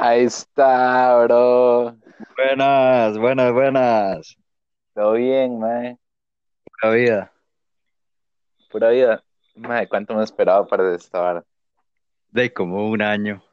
Ahí 0.00 0.24
está, 0.24 1.22
bro. 1.24 1.96
Buenas, 2.36 3.16
buenas, 3.18 3.52
buenas. 3.52 4.36
Todo 4.94 5.14
bien, 5.14 5.58
mae. 5.58 5.98
Pura 6.80 6.92
vida. 6.94 7.32
Pura 8.70 8.88
vida. 8.90 9.22
Mae, 9.54 9.86
¿cuánto 9.88 10.14
me 10.14 10.22
he 10.22 10.24
esperado 10.24 10.66
para 10.66 10.94
esta 10.94 11.20
hora? 11.22 11.44
De 12.32 12.52
como 12.52 12.88
un 12.90 13.02
año, 13.02 13.44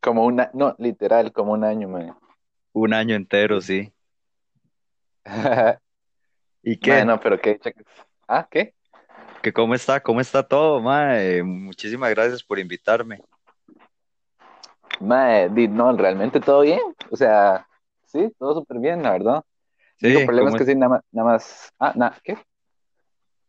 Como 0.00 0.24
una, 0.26 0.50
no, 0.54 0.74
literal, 0.78 1.32
como 1.32 1.52
un 1.52 1.62
año, 1.62 1.88
mae. 1.88 2.12
un 2.72 2.94
año 2.94 3.14
entero, 3.14 3.60
sí. 3.60 3.92
¿Y 6.62 6.78
Mae, 6.80 7.04
qué? 7.04 7.04
no, 7.04 7.20
pero 7.20 7.40
qué. 7.40 7.58
Ah, 8.28 8.46
¿qué? 8.50 8.74
¿Qué 9.42 9.52
cómo 9.52 9.74
está? 9.74 10.02
¿Cómo 10.02 10.20
está 10.20 10.42
todo, 10.46 10.80
mae? 10.80 11.42
Muchísimas 11.42 12.10
gracias 12.10 12.42
por 12.42 12.58
invitarme. 12.58 13.24
Mae, 15.00 15.48
no, 15.68 15.96
realmente 15.96 16.40
todo 16.40 16.62
bien. 16.62 16.80
O 17.10 17.16
sea, 17.16 17.66
sí, 18.04 18.32
todo 18.38 18.54
súper 18.54 18.78
bien, 18.80 19.02
la 19.02 19.12
verdad. 19.12 19.44
El 20.02 20.22
Sí, 20.22 20.24
problema 20.24 20.50
es 20.50 20.54
¿cómo 20.54 20.56
que 20.56 20.64
sí, 20.66 20.74
nada 20.76 20.90
más, 20.90 21.02
nada 21.12 21.28
más. 21.28 21.72
Ah, 21.78 21.92
nada, 21.96 22.18
¿qué? 22.24 22.38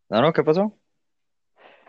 No, 0.10 0.22
no, 0.22 0.34
¿qué 0.34 0.44
pasó? 0.44 0.80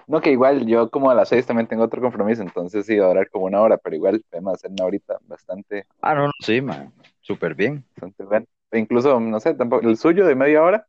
No, 0.07 0.21
que 0.21 0.31
igual 0.33 0.67
yo 0.67 0.91
como 0.91 1.11
a 1.11 1.15
las 1.15 1.29
seis 1.29 1.47
también 1.47 1.69
tengo 1.69 1.85
otro 1.85 2.01
compromiso, 2.03 2.43
entonces 2.43 2.85
sí, 2.87 2.99
va 2.99 3.07
a 3.07 3.09
durar 3.09 3.31
como 3.31 3.47
una 3.47 3.61
hora, 3.61 3.79
pero 3.79 3.97
igual 3.97 4.23
podemos 4.29 4.55
hacer 4.55 4.71
una 4.73 4.85
horita 4.85 5.19
bastante, 5.23 5.87
Ah, 6.03 6.15
no, 6.15 6.27
no, 6.27 6.33
sí, 6.41 6.61
mae. 6.61 6.91
Súper 7.23 7.55
bien. 7.55 7.85
bastante 7.95 8.25
bueno. 8.25 8.47
E 8.71 8.79
incluso, 8.79 9.19
no 9.21 9.41
sé, 9.41 9.55
tampoco, 9.55 9.89
el 9.89 9.97
suyo 9.97 10.27
de 10.27 10.35
media 10.35 10.63
hora, 10.63 10.87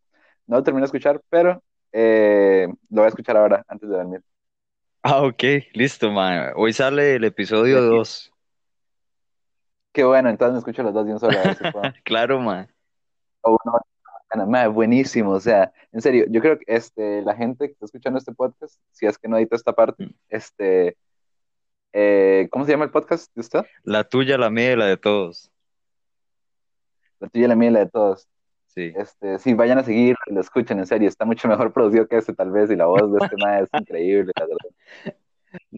no 0.48 0.58
lo 0.58 0.64
terminé 0.64 0.82
de 0.82 0.86
escuchar, 0.86 1.22
pero 1.30 1.64
eh, 1.92 2.68
lo 2.90 3.02
voy 3.02 3.06
a 3.06 3.08
escuchar 3.10 3.38
ahora, 3.38 3.64
antes 3.68 3.90
de 3.90 3.96
dormir. 3.98 4.22
Ah, 5.04 5.22
ok, 5.24 5.44
listo, 5.74 6.12
mae. 6.12 6.54
Hoy 6.56 6.74
sale 6.74 7.16
el 7.16 7.24
episodio 7.24 7.80
aquí, 7.80 8.04
2. 8.04 8.32
Qué 9.92 10.04
bueno, 10.04 10.30
entonces 10.30 10.54
me 10.54 10.60
escucho 10.60 10.84
los 10.84 10.94
dos 10.94 11.06
de 11.06 11.14
un 11.14 11.20
solo. 11.20 11.38
Claro, 12.04 12.40
mae. 12.40 12.68
O 13.42 13.58
una 13.64 13.74
hora, 13.74 13.86
Ana, 14.30 14.46
mae, 14.46 14.68
buenísimo, 14.68 15.32
o 15.32 15.40
sea, 15.40 15.74
en 15.92 16.02
serio, 16.02 16.26
yo 16.30 16.40
creo 16.42 16.58
que 16.58 16.66
este, 16.68 17.22
la 17.22 17.36
gente 17.36 17.68
que 17.68 17.74
está 17.74 17.86
escuchando 17.86 18.18
este 18.18 18.34
podcast, 18.34 18.80
si 18.92 19.06
es 19.06 19.18
que 19.18 19.28
no 19.28 19.38
edita 19.38 19.56
esta 19.56 19.74
parte, 19.74 20.16
este, 20.30 20.96
eh, 21.94 22.48
¿cómo 22.52 22.66
se 22.66 22.72
llama 22.72 22.86
el 22.86 22.92
podcast 22.92 23.34
de 23.36 23.42
usted? 23.42 23.66
La 23.84 24.04
tuya, 24.06 24.38
la 24.38 24.50
mía 24.50 24.74
y 24.74 24.76
la 24.78 24.86
de 24.86 24.98
todos. 24.98 25.52
La 27.20 27.28
tuya, 27.28 27.48
la 27.48 27.56
mía 27.56 27.70
y 27.70 27.74
la 27.74 27.80
de 27.80 27.90
todos. 27.90 28.28
Sí. 28.68 28.94
Este, 28.96 29.38
sí, 29.40 29.54
vayan 29.54 29.80
a 29.80 29.84
seguir, 29.84 30.16
lo 30.28 30.40
escuchen, 30.40 30.80
en 30.80 30.88
serio, 30.88 31.10
está 31.10 31.26
mucho 31.26 31.50
mejor 31.50 31.74
producido 31.74 32.08
que 32.08 32.18
este, 32.18 32.34
tal 32.34 32.52
vez, 32.52 32.72
y 32.72 32.78
la 32.78 32.86
voz 32.86 33.12
de 33.12 33.20
este 33.22 33.36
mae 33.38 33.64
es 33.64 33.70
increíble, 33.74 34.32
la 34.40 34.46
verdad. 34.46 35.16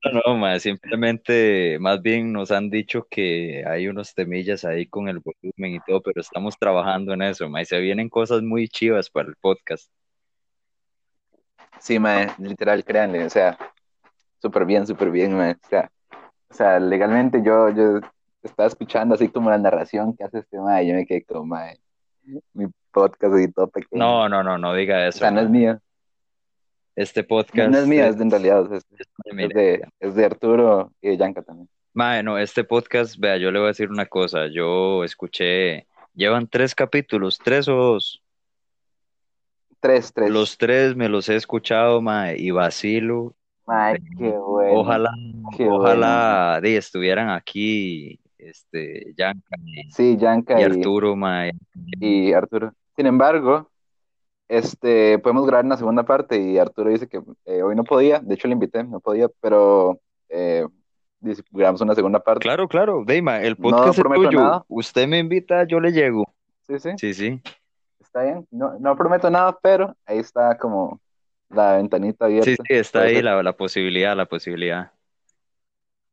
No, 0.03 0.21
no, 0.25 0.38
mae, 0.38 0.59
simplemente, 0.59 1.77
más 1.79 2.02
bien 2.02 2.31
nos 2.31 2.52
han 2.52 2.69
dicho 2.69 3.07
que 3.09 3.63
hay 3.66 3.88
unos 3.88 4.13
temillas 4.13 4.66
ahí 4.66 4.85
con 4.85 5.07
el 5.07 5.19
volumen 5.19 5.75
y 5.75 5.79
todo, 5.79 6.02
pero 6.02 6.21
estamos 6.21 6.57
trabajando 6.57 7.13
en 7.13 7.23
eso, 7.23 7.49
mae. 7.49 7.66
Se 7.66 7.79
vienen 7.79 8.09
cosas 8.09 8.41
muy 8.41 8.67
chivas 8.67 9.09
para 9.09 9.29
el 9.29 9.35
podcast. 9.35 9.89
Sí, 11.79 11.99
mae, 11.99 12.27
literal, 12.38 12.83
créanle, 12.83 13.25
o 13.25 13.29
sea, 13.29 13.57
súper 14.41 14.66
bien, 14.66 14.85
súper 14.85 15.09
bien, 15.09 15.35
mae, 15.35 15.53
o 15.53 15.67
sea, 15.69 15.91
o 16.49 16.53
sea, 16.53 16.79
legalmente 16.79 17.41
yo, 17.44 17.69
yo 17.69 17.99
estaba 18.41 18.67
escuchando 18.67 19.16
así 19.16 19.29
como 19.29 19.49
la 19.49 19.57
narración 19.57 20.16
que 20.16 20.23
hace 20.23 20.39
este 20.39 20.59
mae, 20.59 20.83
y 20.83 20.88
yo 20.89 20.95
me 20.95 21.05
quedé 21.05 21.23
como, 21.23 21.45
mae, 21.45 21.79
mi 22.53 22.67
podcast 22.91 23.33
así 23.33 23.51
todo 23.51 23.67
pequeño, 23.67 23.99
No, 23.99 24.29
no, 24.29 24.44
no, 24.44 24.57
no 24.57 24.73
diga 24.73 24.97
o 24.97 24.99
eso, 25.01 25.19
sea, 25.19 25.31
no 25.31 25.41
es 25.41 25.49
mío, 25.49 25.79
Este 26.95 27.22
no, 27.22 27.36
no 27.36 27.39
es 27.39 27.47
podcast 27.47 27.88
mío, 27.88 28.05
es, 28.05 28.19
en 28.19 28.30
realidad, 28.30 28.72
es, 28.72 28.86
es 28.91 29.08
de 29.36 29.83
es 29.99 30.16
de, 30.16 30.25
Arturo 30.25 30.91
y 31.02 31.09
de 31.09 31.17
Yanka 31.17 31.41
también. 31.41 31.67
Mae, 31.94 32.23
no, 32.23 32.38
este 32.38 32.63
podcast, 32.63 33.17
vea, 33.17 33.38
yo 33.38 33.52
le 33.52 33.59
voy 33.59 33.66
a 33.66 33.69
decir 33.69 33.89
una 33.89 34.05
cosa. 34.05 34.47
Yo 34.47 35.03
escuché, 35.03 35.88
llevan 36.13 36.47
tres 36.47 36.75
capítulos, 36.75 37.40
tres 37.40 37.67
o 37.67 37.75
dos. 37.75 38.23
Tres, 39.79 40.13
tres, 40.13 40.29
Los 40.29 40.57
tres 40.57 40.95
me 40.95 41.09
los 41.09 41.29
he 41.29 41.35
escuchado, 41.35 42.01
mae, 42.01 42.38
y 42.40 42.51
vacilo. 42.51 43.35
mae, 43.66 43.97
qué 44.17 44.29
bueno, 44.29 44.79
Ojalá, 44.79 45.12
qué 45.57 45.66
bueno, 45.66 45.79
ojalá 45.79 46.59
de, 46.62 46.78
estuvieran 46.78 47.29
aquí, 47.29 48.19
este, 48.38 49.13
Yanka 49.17 49.57
sí, 49.90 50.16
Yanka 50.17 50.59
y 50.59 50.62
y, 50.62 50.63
Arturo, 50.63 51.16
mae. 51.16 51.51
y 52.00 52.34
Arturo. 52.34 52.73
Sin 52.96 53.07
embargo, 53.07 53.69
Este, 54.47 55.17
podemos 55.19 55.45
grabar 55.47 55.65
una 55.65 55.77
segunda 55.77 56.03
parte 56.03 56.37
y 56.39 56.57
Arturo 56.57 56.89
dice 56.89 57.07
que 57.07 57.21
eh, 57.45 57.63
hoy 57.63 57.75
no 57.75 57.83
podía, 57.83 58.19
de 58.19 58.35
hecho 58.35 58.47
le 58.47 58.53
invité, 58.53 58.83
no 58.83 58.99
podía, 58.99 59.27
pero 59.41 59.99
eh, 60.29 60.65
grabamos 61.51 61.81
una 61.81 61.95
segunda 61.95 62.19
parte. 62.19 62.41
Claro, 62.41 62.67
claro, 62.67 63.03
Deima, 63.05 63.41
el 63.41 63.55
No 63.57 63.69
podcast 63.69 63.97
es 63.99 64.03
tuyo. 64.13 64.31
nada, 64.31 64.65
Usted 64.67 65.07
me 65.07 65.19
invita, 65.19 65.63
yo 65.65 65.79
le 65.79 65.91
llego. 65.91 66.25
sí, 66.67 66.79
sí, 66.79 66.89
Sí, 66.97 67.13
sí. 67.13 67.41
está 67.99 68.23
bien, 68.23 68.47
no, 68.51 68.77
no 68.79 68.95
prometo 68.95 69.29
nada, 69.29 69.57
pero 69.61 69.95
ahí 70.05 70.19
está 70.19 70.57
como 70.57 70.99
la 71.49 71.77
ventanita 71.77 72.27
Sí, 72.27 72.31
abierta, 72.33 72.63
sí, 72.67 72.73
está 72.75 72.99
puede 72.99 73.15
ahí 73.17 73.21
la, 73.21 73.41
la 73.43 73.53
posibilidad, 73.55 74.15
la 74.15 74.25
posibilidad. 74.25 74.91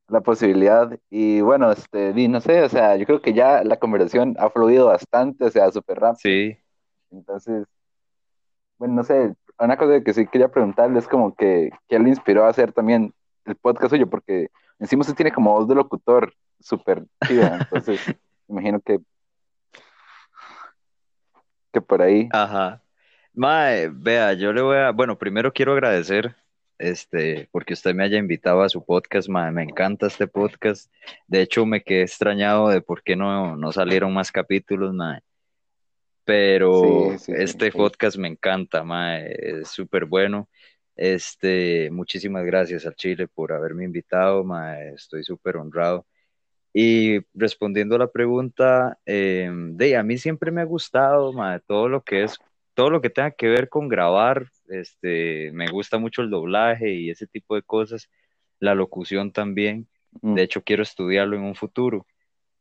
la 0.09 0.21
posibilidad. 0.21 0.99
Y 1.11 1.41
bueno, 1.41 1.71
este, 1.73 2.13
di, 2.13 2.29
no 2.29 2.41
sé, 2.41 2.63
o 2.63 2.69
sea, 2.69 2.97
yo 2.97 3.07
creo 3.07 3.23
que 3.23 3.33
ya 3.33 3.63
la 3.65 3.79
conversación 3.79 4.37
ha 4.39 4.51
fluido 4.51 4.87
bastante, 4.87 5.45
o 5.45 5.51
sea, 5.51 5.71
súper 5.73 6.01
rápido. 6.01 6.19
Sí. 6.19 6.57
Entonces, 7.11 7.67
bueno, 8.81 8.95
no 8.95 9.05
sé, 9.05 9.35
una 9.59 9.77
cosa 9.77 10.03
que 10.03 10.15
sí 10.15 10.27
quería 10.27 10.49
preguntarle 10.49 10.99
es 10.99 11.07
como 11.07 11.35
que, 11.37 11.71
¿qué 11.87 11.99
le 11.99 12.09
inspiró 12.09 12.47
a 12.47 12.49
hacer 12.49 12.73
también 12.73 13.13
el 13.45 13.55
podcast 13.55 13.91
suyo? 13.91 14.09
Porque 14.09 14.49
encima 14.79 15.03
usted 15.03 15.15
tiene 15.15 15.33
como 15.33 15.53
voz 15.53 15.69
de 15.69 15.75
locutor 15.75 16.33
súper 16.59 17.05
chida, 17.27 17.59
entonces 17.71 18.01
imagino 18.49 18.81
que, 18.81 18.99
que 21.71 21.81
por 21.83 22.01
ahí. 22.01 22.31
Ajá. 22.33 22.83
Mae, 23.35 23.91
vea, 23.93 24.33
yo 24.33 24.51
le 24.55 24.63
voy 24.63 24.79
a, 24.79 24.93
bueno, 24.93 25.19
primero 25.19 25.53
quiero 25.53 25.73
agradecer, 25.73 26.35
este, 26.79 27.51
porque 27.53 27.75
usted 27.75 27.95
me 27.95 28.05
haya 28.05 28.17
invitado 28.17 28.63
a 28.63 28.71
su 28.71 28.83
podcast, 28.83 29.29
mae, 29.29 29.53
me 29.53 29.63
encanta 29.63 30.07
este 30.07 30.27
podcast. 30.27 30.91
De 31.27 31.43
hecho, 31.43 31.67
me 31.67 31.83
quedé 31.83 32.01
extrañado 32.01 32.71
de 32.71 32.81
por 32.81 33.03
qué 33.03 33.15
no, 33.15 33.57
no 33.57 33.73
salieron 33.73 34.15
más 34.15 34.33
capítulos, 34.33 34.95
mae. 34.95 35.21
Pero 36.31 37.11
Sí, 37.11 37.19
sí, 37.19 37.33
este 37.35 37.73
sí. 37.73 37.77
podcast 37.77 38.17
me 38.17 38.29
encanta, 38.29 38.85
mae, 38.85 39.35
es 39.37 39.69
súper 39.71 40.05
bueno. 40.05 40.49
Este, 40.95 41.91
muchísimas 41.91 42.45
gracias 42.45 42.87
al 42.87 42.95
Chile 42.95 43.27
por 43.27 43.53
haberme 43.53 43.83
invitado, 43.83 44.45
mae, 44.45 44.91
estoy 44.95 45.25
súper 45.25 45.57
honrado. 45.57 46.07
Y 46.73 47.19
respondiendo 47.35 47.97
a 47.97 47.99
la 47.99 48.13
pregunta, 48.13 48.97
eh, 49.07 49.51
de 49.53 49.97
a 49.97 50.05
mí 50.05 50.19
siempre 50.19 50.53
me 50.53 50.61
ha 50.61 50.65
gustado, 50.65 51.33
mae, 51.33 51.59
todo 51.67 51.89
lo 51.89 52.03
que 52.03 52.23
es, 52.23 52.39
todo 52.75 52.91
lo 52.91 53.01
que 53.01 53.11
tenga 53.11 53.33
que 53.33 53.49
ver 53.49 53.69
con 53.69 53.89
grabar, 53.89 54.47
este, 54.69 55.51
me 55.53 55.67
gusta 55.67 55.99
mucho 55.99 56.23
el 56.23 56.31
doblaje 56.31 56.93
y 56.93 57.11
ese 57.11 57.27
tipo 57.27 57.57
de 57.57 57.63
cosas, 57.63 58.09
la 58.61 58.77
locución 58.77 59.33
también. 59.33 59.89
Mm, 60.23 60.35
De 60.35 60.43
hecho, 60.43 60.63
quiero 60.63 60.85
estudiarlo 60.85 61.35
en 61.35 61.43
un 61.43 61.57
futuro. 61.57 62.07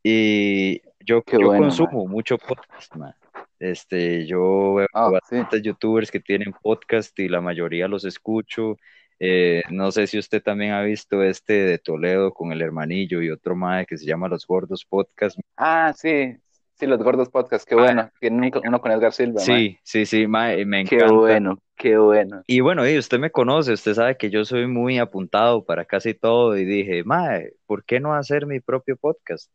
Y 0.02 0.80
yo, 0.98 1.22
qué 1.22 1.38
yo 1.38 1.46
bueno, 1.46 1.62
consumo 1.66 2.08
mucho 2.08 2.36
podcast, 2.36 2.96
mae. 2.96 3.12
Este, 3.60 4.26
yo 4.26 4.74
veo 4.74 4.86
Ah, 4.94 5.06
sí. 5.08 5.12
bastantes 5.12 5.62
youtubers 5.62 6.10
que 6.10 6.18
tienen 6.18 6.52
podcast 6.62 7.16
y 7.20 7.28
la 7.28 7.40
mayoría 7.40 7.86
los 7.86 8.04
escucho. 8.04 8.76
Eh, 9.20 9.62
no 9.70 9.92
sé 9.92 10.06
si 10.06 10.18
usted 10.18 10.42
también 10.42 10.72
ha 10.72 10.80
visto 10.82 11.22
este 11.22 11.52
de 11.52 11.78
Toledo 11.78 12.32
con 12.32 12.52
el 12.52 12.62
hermanillo 12.62 13.20
y 13.20 13.30
otro 13.30 13.54
mae 13.54 13.84
que 13.84 13.98
se 13.98 14.06
llama 14.06 14.28
Los 14.28 14.46
Gordos 14.46 14.86
Podcast. 14.86 15.38
Ah, 15.58 15.92
sí, 15.94 16.34
sí, 16.72 16.86
los 16.86 16.98
gordos 17.02 17.28
podcast, 17.28 17.68
qué 17.68 17.76
Mae, 17.76 17.84
bueno. 17.84 18.10
Tienen 18.18 18.44
un- 18.54 18.62
uno 18.66 18.80
con 18.80 18.92
Edgar 18.92 19.12
Silva, 19.12 19.34
mae. 19.34 19.44
sí, 19.44 19.78
sí, 19.82 20.06
sí, 20.06 20.26
mae, 20.26 20.64
me 20.64 20.86
Qué 20.86 20.94
encanta. 20.96 21.14
bueno, 21.14 21.58
qué 21.76 21.98
bueno. 21.98 22.42
Y 22.46 22.60
bueno, 22.60 22.88
y 22.88 22.96
usted 22.96 23.18
me 23.18 23.30
conoce, 23.30 23.74
usted 23.74 23.92
sabe 23.92 24.16
que 24.16 24.30
yo 24.30 24.46
soy 24.46 24.66
muy 24.66 24.98
apuntado 24.98 25.66
para 25.66 25.84
casi 25.84 26.14
todo 26.14 26.56
y 26.56 26.64
dije, 26.64 27.04
mae, 27.04 27.52
¿por 27.66 27.84
qué 27.84 28.00
no 28.00 28.14
hacer 28.14 28.46
mi 28.46 28.60
propio 28.60 28.96
podcast? 28.96 29.50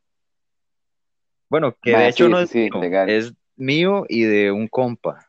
Bueno, 1.50 1.76
que 1.82 1.98
de 1.98 2.08
hecho 2.10 2.26
sí, 2.26 2.32
no 2.32 2.46
sí, 2.46 2.70
es 3.08 3.34
mío 3.56 4.06
y 4.10 4.24
de 4.24 4.52
un 4.52 4.68
compa. 4.68 5.28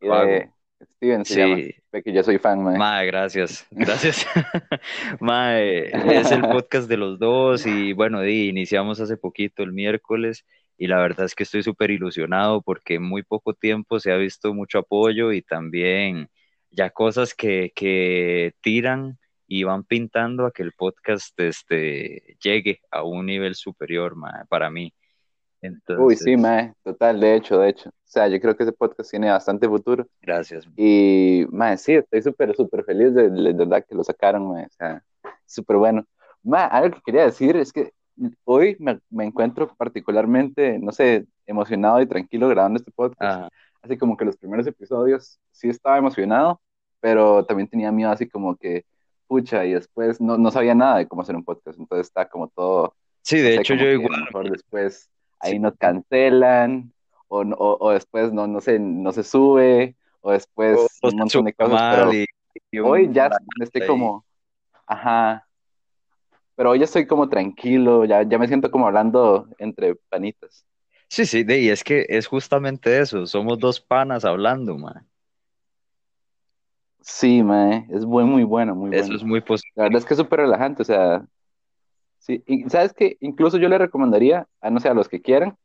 Y 0.00 0.08
de 0.08 0.50
Steven 0.96 1.24
se 1.24 1.40
llama, 1.40 1.56
Sí, 1.56 2.02
que 2.02 2.12
yo 2.12 2.22
soy 2.22 2.38
fan, 2.38 2.62
mae. 2.62 2.76
mae, 2.76 3.06
gracias, 3.06 3.66
gracias. 3.70 4.26
Mae, 5.20 5.86
es 6.18 6.30
el 6.30 6.42
podcast 6.42 6.88
de 6.88 6.98
los 6.98 7.18
dos 7.18 7.66
y 7.66 7.92
bueno, 7.94 8.20
di, 8.20 8.48
iniciamos 8.48 9.00
hace 9.00 9.16
poquito 9.16 9.62
el 9.62 9.72
miércoles 9.72 10.44
y 10.76 10.86
la 10.88 10.98
verdad 10.98 11.24
es 11.24 11.34
que 11.34 11.44
estoy 11.44 11.62
súper 11.62 11.90
ilusionado 11.90 12.60
porque 12.60 12.96
en 12.96 13.02
muy 13.02 13.22
poco 13.22 13.54
tiempo 13.54 13.98
se 13.98 14.12
ha 14.12 14.16
visto 14.16 14.52
mucho 14.52 14.78
apoyo 14.80 15.32
y 15.32 15.40
también 15.40 16.28
ya 16.70 16.90
cosas 16.90 17.34
que, 17.34 17.72
que 17.74 18.52
tiran 18.60 19.18
y 19.46 19.62
van 19.64 19.84
pintando 19.84 20.44
a 20.44 20.52
que 20.52 20.62
el 20.62 20.72
podcast 20.72 21.38
este, 21.40 22.36
llegue 22.42 22.80
a 22.90 23.02
un 23.02 23.26
nivel 23.26 23.54
superior 23.54 24.16
mae, 24.16 24.44
para 24.48 24.70
mí. 24.70 24.92
Uy, 25.96 26.16
sí, 26.16 26.32
Entonces, 26.32 26.38
mae, 26.38 26.74
total, 26.82 27.20
de 27.20 27.34
hecho, 27.36 27.58
de 27.60 27.68
hecho. 27.70 27.88
O 27.90 27.92
sea, 28.08 28.28
yo 28.28 28.40
creo 28.40 28.56
que 28.56 28.62
ese 28.62 28.72
podcast 28.72 29.10
tiene 29.10 29.30
bastante 29.30 29.68
futuro. 29.68 30.06
gracias. 30.20 30.66
Y, 30.76 31.46
mae, 31.50 31.76
sí, 31.78 31.94
estoy 31.94 32.22
súper, 32.22 32.54
súper 32.56 32.84
feliz 32.84 33.14
de, 33.14 33.30
de, 33.30 33.52
verdad 33.52 33.84
que 33.88 33.94
lo 33.94 34.04
sacaron, 34.04 34.48
mae. 34.48 34.66
O 34.66 34.70
sea, 34.70 35.02
súper 35.46 35.76
bueno. 35.76 36.04
Mae, 36.42 36.68
algo 36.70 36.96
que 36.96 37.02
quería 37.04 37.24
decir 37.24 37.56
es 37.56 37.72
que 37.72 37.92
hoy 38.44 38.76
me, 38.78 39.00
me 39.10 39.24
encuentro 39.24 39.74
particularmente, 39.76 40.78
no 40.78 40.92
sé, 40.92 41.26
emocionado 41.46 42.00
y 42.00 42.06
tranquilo 42.06 42.48
grabando 42.48 42.78
este 42.78 42.92
podcast. 42.92 43.40
Ajá. 43.40 43.48
Así 43.82 43.96
como 43.98 44.16
que 44.16 44.24
los 44.24 44.36
primeros 44.36 44.66
episodios 44.66 45.38
sí 45.52 45.68
estaba 45.68 45.98
emocionado, 45.98 46.60
pero 47.00 47.44
también 47.44 47.68
tenía 47.68 47.92
miedo 47.92 48.10
así 48.10 48.28
como 48.28 48.56
que, 48.56 48.84
pucha, 49.28 49.64
y 49.64 49.74
después 49.74 50.20
no, 50.20 50.36
no 50.38 50.50
sabía 50.50 50.74
nada 50.74 50.98
de 50.98 51.08
cómo 51.08 51.22
hacer 51.22 51.36
un 51.36 51.44
podcast, 51.44 51.78
entonces 51.78 52.06
está 52.08 52.28
como 52.28 52.48
todo, 52.48 52.94
Sí, 53.22 53.36
no 53.42 53.42
de 53.42 53.54
sé, 53.54 53.60
hecho 53.60 53.74
yo 53.74 53.86
igual. 53.86 54.24
mejor 54.24 54.50
después 54.50 55.10
ahí 55.46 55.58
nos 55.58 55.76
cancelan, 55.76 56.92
o, 57.28 57.40
o, 57.42 57.78
o 57.88 57.92
después 57.92 58.32
no, 58.32 58.46
no 58.46 58.60
sé, 58.60 58.78
no 58.78 59.12
se 59.12 59.24
sube, 59.24 59.96
o 60.20 60.32
después 60.32 61.02
o 61.02 61.10
un 61.10 61.16
se 61.16 61.16
montón 61.18 61.44
de 61.44 61.54
cosas, 61.54 61.84
pero 61.88 62.12
y, 62.12 62.26
y 62.70 62.78
hoy 62.80 63.10
ya 63.12 63.30
estoy 63.60 63.82
ahí. 63.82 63.84
como, 63.84 64.26
ajá, 64.86 65.48
pero 66.54 66.70
hoy 66.70 66.78
ya 66.78 66.84
estoy 66.84 67.06
como 67.06 67.28
tranquilo, 67.28 68.04
ya, 68.04 68.22
ya 68.22 68.38
me 68.38 68.48
siento 68.48 68.70
como 68.70 68.86
hablando 68.86 69.48
entre 69.58 69.94
panitas. 69.96 70.66
Sí, 71.08 71.26
sí, 71.26 71.42
de, 71.44 71.60
y 71.62 71.68
es 71.70 71.82
que 71.84 72.06
es 72.08 72.26
justamente 72.28 73.00
eso, 73.00 73.26
somos 73.26 73.58
dos 73.58 73.80
panas 73.80 74.24
hablando, 74.24 74.76
man. 74.78 75.08
Sí, 77.00 77.42
mae, 77.42 77.86
es 77.90 78.04
muy, 78.04 78.24
muy 78.24 78.42
bueno, 78.44 78.74
muy 78.74 78.90
Eso 78.90 79.14
bueno. 79.14 79.14
es 79.14 79.22
muy 79.22 79.40
La 79.74 79.84
verdad 79.84 79.98
positivo. 79.98 80.00
es 80.00 80.06
que 80.06 80.14
es 80.14 80.18
súper 80.18 80.40
relajante, 80.40 80.82
o 80.82 80.84
sea, 80.84 81.26
sí, 82.26 82.42
y 82.46 82.68
sabes 82.68 82.92
que 82.92 83.16
incluso 83.20 83.56
yo 83.56 83.68
le 83.68 83.78
recomendaría, 83.78 84.46
a 84.60 84.70
no 84.70 84.80
sé, 84.80 84.88
a 84.88 84.94
los 84.94 85.08
que 85.08 85.22
quieran, 85.22 85.56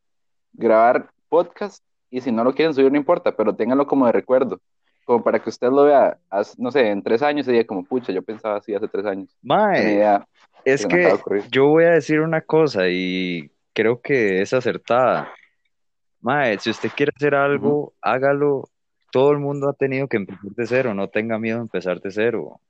grabar 0.53 1.09
podcast 1.29 1.83
y 2.09 2.21
si 2.21 2.31
no 2.31 2.43
lo 2.43 2.53
quieren 2.53 2.73
subir 2.73 2.91
no 2.91 2.97
importa, 2.97 3.35
pero 3.35 3.55
ténganlo 3.55 3.87
como 3.87 4.05
de 4.05 4.11
recuerdo, 4.11 4.59
como 5.05 5.23
para 5.23 5.39
que 5.39 5.49
usted 5.49 5.69
lo 5.69 5.85
vea, 5.85 6.17
no 6.57 6.71
sé, 6.71 6.89
en 6.89 7.01
tres 7.01 7.21
años 7.21 7.45
diga 7.45 7.63
como, 7.63 7.83
pucha, 7.83 8.13
yo 8.13 8.21
pensaba 8.21 8.57
así 8.57 8.75
hace 8.75 8.87
tres 8.87 9.05
años. 9.05 9.35
Mae, 9.41 9.93
idea 9.93 10.27
es 10.65 10.85
que 10.85 11.17
yo 11.49 11.67
voy 11.67 11.85
a 11.85 11.91
decir 11.91 12.19
una 12.19 12.41
cosa 12.41 12.87
y 12.89 13.51
creo 13.73 14.01
que 14.01 14.41
es 14.41 14.53
acertada. 14.53 15.31
Mae, 16.21 16.59
si 16.59 16.69
usted 16.69 16.89
quiere 16.95 17.11
hacer 17.15 17.35
algo, 17.35 17.93
hágalo. 18.01 18.69
Todo 19.11 19.31
el 19.31 19.39
mundo 19.39 19.67
ha 19.67 19.73
tenido 19.73 20.07
que 20.07 20.17
empezar 20.17 20.51
de 20.51 20.67
cero, 20.67 20.93
no 20.93 21.09
tenga 21.09 21.37
miedo 21.37 21.57
de 21.57 21.63
empezar 21.63 21.99
de 21.99 22.11
cero. 22.11 22.61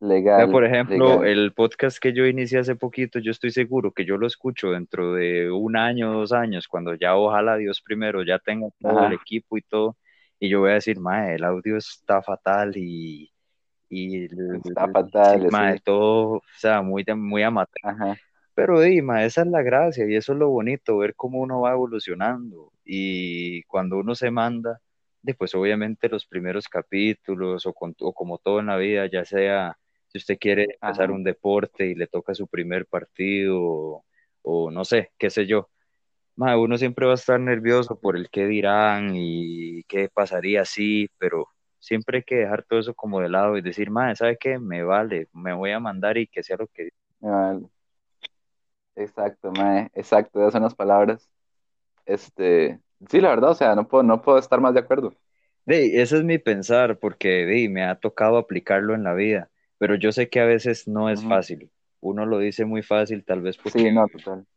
Legal, 0.00 0.50
por 0.50 0.64
ejemplo, 0.64 1.22
legal. 1.22 1.24
el 1.24 1.52
podcast 1.54 1.98
que 1.98 2.12
yo 2.12 2.26
inicié 2.26 2.58
hace 2.58 2.76
poquito, 2.76 3.18
yo 3.18 3.30
estoy 3.30 3.50
seguro 3.50 3.92
que 3.92 4.04
yo 4.04 4.16
lo 4.18 4.26
escucho 4.26 4.70
dentro 4.72 5.14
de 5.14 5.50
un 5.50 5.76
año, 5.76 6.12
dos 6.12 6.32
años, 6.32 6.68
cuando 6.68 6.94
ya 6.94 7.16
ojalá 7.16 7.56
Dios 7.56 7.80
primero 7.82 8.22
ya 8.24 8.38
tenga 8.38 8.68
todo 8.80 9.04
el 9.04 9.12
equipo 9.12 9.56
y 9.58 9.62
todo, 9.62 9.96
y 10.38 10.48
yo 10.50 10.60
voy 10.60 10.70
a 10.72 10.74
decir, 10.74 11.00
mae, 11.00 11.36
el 11.36 11.44
audio 11.44 11.76
está 11.78 12.22
fatal 12.22 12.72
y, 12.76 13.32
está 14.54 14.88
sí, 14.92 14.92
fatal, 14.92 15.46
mae, 15.50 15.78
sí. 15.78 15.84
todo, 15.84 16.28
o 16.38 16.42
sea, 16.58 16.82
muy, 16.82 17.04
muy 17.16 17.42
amateur. 17.42 17.82
Ajá, 17.82 18.20
Pero 18.54 18.80
Dima, 18.80 19.24
esa 19.24 19.42
es 19.42 19.48
la 19.48 19.62
gracia 19.62 20.06
y 20.08 20.16
eso 20.16 20.32
es 20.32 20.38
lo 20.38 20.48
bonito, 20.50 20.98
ver 20.98 21.14
cómo 21.14 21.40
uno 21.40 21.60
va 21.62 21.72
evolucionando. 21.72 22.72
Y 22.84 23.62
cuando 23.64 23.98
uno 23.98 24.14
se 24.14 24.30
manda, 24.30 24.80
después 25.22 25.54
obviamente 25.54 26.08
los 26.08 26.26
primeros 26.26 26.68
capítulos 26.68 27.66
o, 27.66 27.72
con- 27.74 27.94
o 28.00 28.12
como 28.14 28.38
todo 28.38 28.60
en 28.60 28.66
la 28.66 28.76
vida, 28.76 29.06
ya 29.10 29.24
sea 29.24 29.76
si 30.16 30.22
usted 30.22 30.38
quiere 30.38 30.78
empezar 30.80 31.10
ajá. 31.10 31.12
un 31.12 31.24
deporte 31.24 31.86
y 31.86 31.94
le 31.94 32.06
toca 32.06 32.34
su 32.34 32.46
primer 32.48 32.86
partido 32.86 33.58
o, 33.62 34.04
o 34.42 34.70
no 34.70 34.84
sé, 34.84 35.12
qué 35.18 35.30
sé 35.30 35.46
yo. 35.46 35.70
Ma, 36.36 36.58
uno 36.58 36.78
siempre 36.78 37.06
va 37.06 37.12
a 37.12 37.14
estar 37.16 37.40
nervioso 37.40 37.98
por 38.00 38.16
el 38.16 38.30
qué 38.30 38.46
dirán 38.46 39.12
y 39.16 39.84
qué 39.84 40.08
pasaría 40.12 40.62
así, 40.62 41.08
pero 41.18 41.48
siempre 41.78 42.18
hay 42.18 42.24
que 42.24 42.36
dejar 42.36 42.64
todo 42.64 42.80
eso 42.80 42.94
como 42.94 43.20
de 43.20 43.28
lado 43.30 43.56
y 43.56 43.62
decir, 43.62 43.90
ma, 43.90 44.14
¿sabe 44.14 44.36
qué? 44.38 44.58
Me 44.58 44.82
vale, 44.82 45.28
me 45.32 45.54
voy 45.54 45.72
a 45.72 45.80
mandar 45.80 46.18
y 46.18 46.26
que 46.28 46.42
sea 46.42 46.56
lo 46.58 46.68
que... 46.68 46.90
Ah, 47.22 47.58
Exacto, 48.96 49.52
mae, 49.52 49.90
exacto, 49.94 50.40
esas 50.40 50.54
son 50.54 50.62
las 50.62 50.74
palabras. 50.74 51.28
Este, 52.06 52.80
sí, 53.10 53.20
la 53.20 53.28
verdad, 53.30 53.50
o 53.50 53.54
sea, 53.54 53.74
no 53.74 53.86
puedo, 53.86 54.02
no 54.02 54.22
puedo 54.22 54.38
estar 54.38 54.60
más 54.60 54.72
de 54.74 54.80
acuerdo. 54.80 55.14
De, 55.66 56.00
ese 56.00 56.18
es 56.18 56.24
mi 56.24 56.38
pensar, 56.38 56.98
porque 56.98 57.44
de, 57.44 57.68
me 57.68 57.84
ha 57.84 57.96
tocado 57.96 58.38
aplicarlo 58.38 58.94
en 58.94 59.04
la 59.04 59.14
vida, 59.14 59.50
pero 59.78 59.94
yo 59.96 60.12
sé 60.12 60.28
que 60.28 60.40
a 60.40 60.44
veces 60.46 60.88
no 60.88 61.10
es 61.10 61.22
fácil. 61.24 61.70
Uno 62.00 62.26
lo 62.26 62.38
dice 62.38 62.64
muy 62.64 62.82
fácil, 62.82 63.24
tal 63.24 63.42
vez 63.42 63.58
porque 63.58 63.72
Sí, 63.72 63.90
no, 63.92 64.06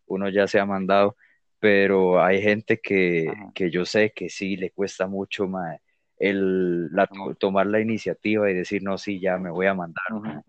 uno 0.08 0.30
ya 0.30 0.48
se 0.48 0.60
ha 0.60 0.66
mandado, 0.66 1.16
pero 1.60 2.22
hay 2.24 2.42
gente 2.42 2.80
que, 2.82 3.32
que 3.54 3.72
yo 3.72 3.86
sé 3.86 4.12
que 4.16 4.30
sí 4.30 4.56
le 4.58 4.72
cuesta 4.72 5.08
mucho 5.08 5.48
mae, 5.48 5.82
el, 6.18 6.88
la, 6.94 7.08
tomar 7.40 7.68
la 7.68 7.80
iniciativa 7.82 8.50
y 8.50 8.54
decir, 8.56 8.84
no, 8.84 8.98
sí, 8.98 9.20
ya 9.20 9.38
me 9.38 9.50
voy 9.52 9.68
a 9.68 9.74
mandar. 9.74 10.04
mae. 10.22 10.42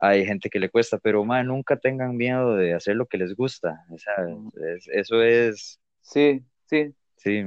Hay 0.00 0.24
gente 0.26 0.50
que 0.50 0.60
le 0.60 0.70
cuesta, 0.70 0.98
pero 0.98 1.24
mae, 1.24 1.44
nunca 1.44 1.76
tengan 1.76 2.16
miedo 2.16 2.56
de 2.56 2.74
hacer 2.74 2.96
lo 2.96 3.06
que 3.06 3.18
les 3.18 3.34
gusta. 3.36 3.84
O 3.90 3.98
sea, 3.98 4.14
ujú. 4.26 4.52
es- 4.76 4.88
eso 4.88 5.22
es, 5.22 5.80
Sí, 6.02 6.44
sí. 6.66 6.94
sí. 7.16 7.44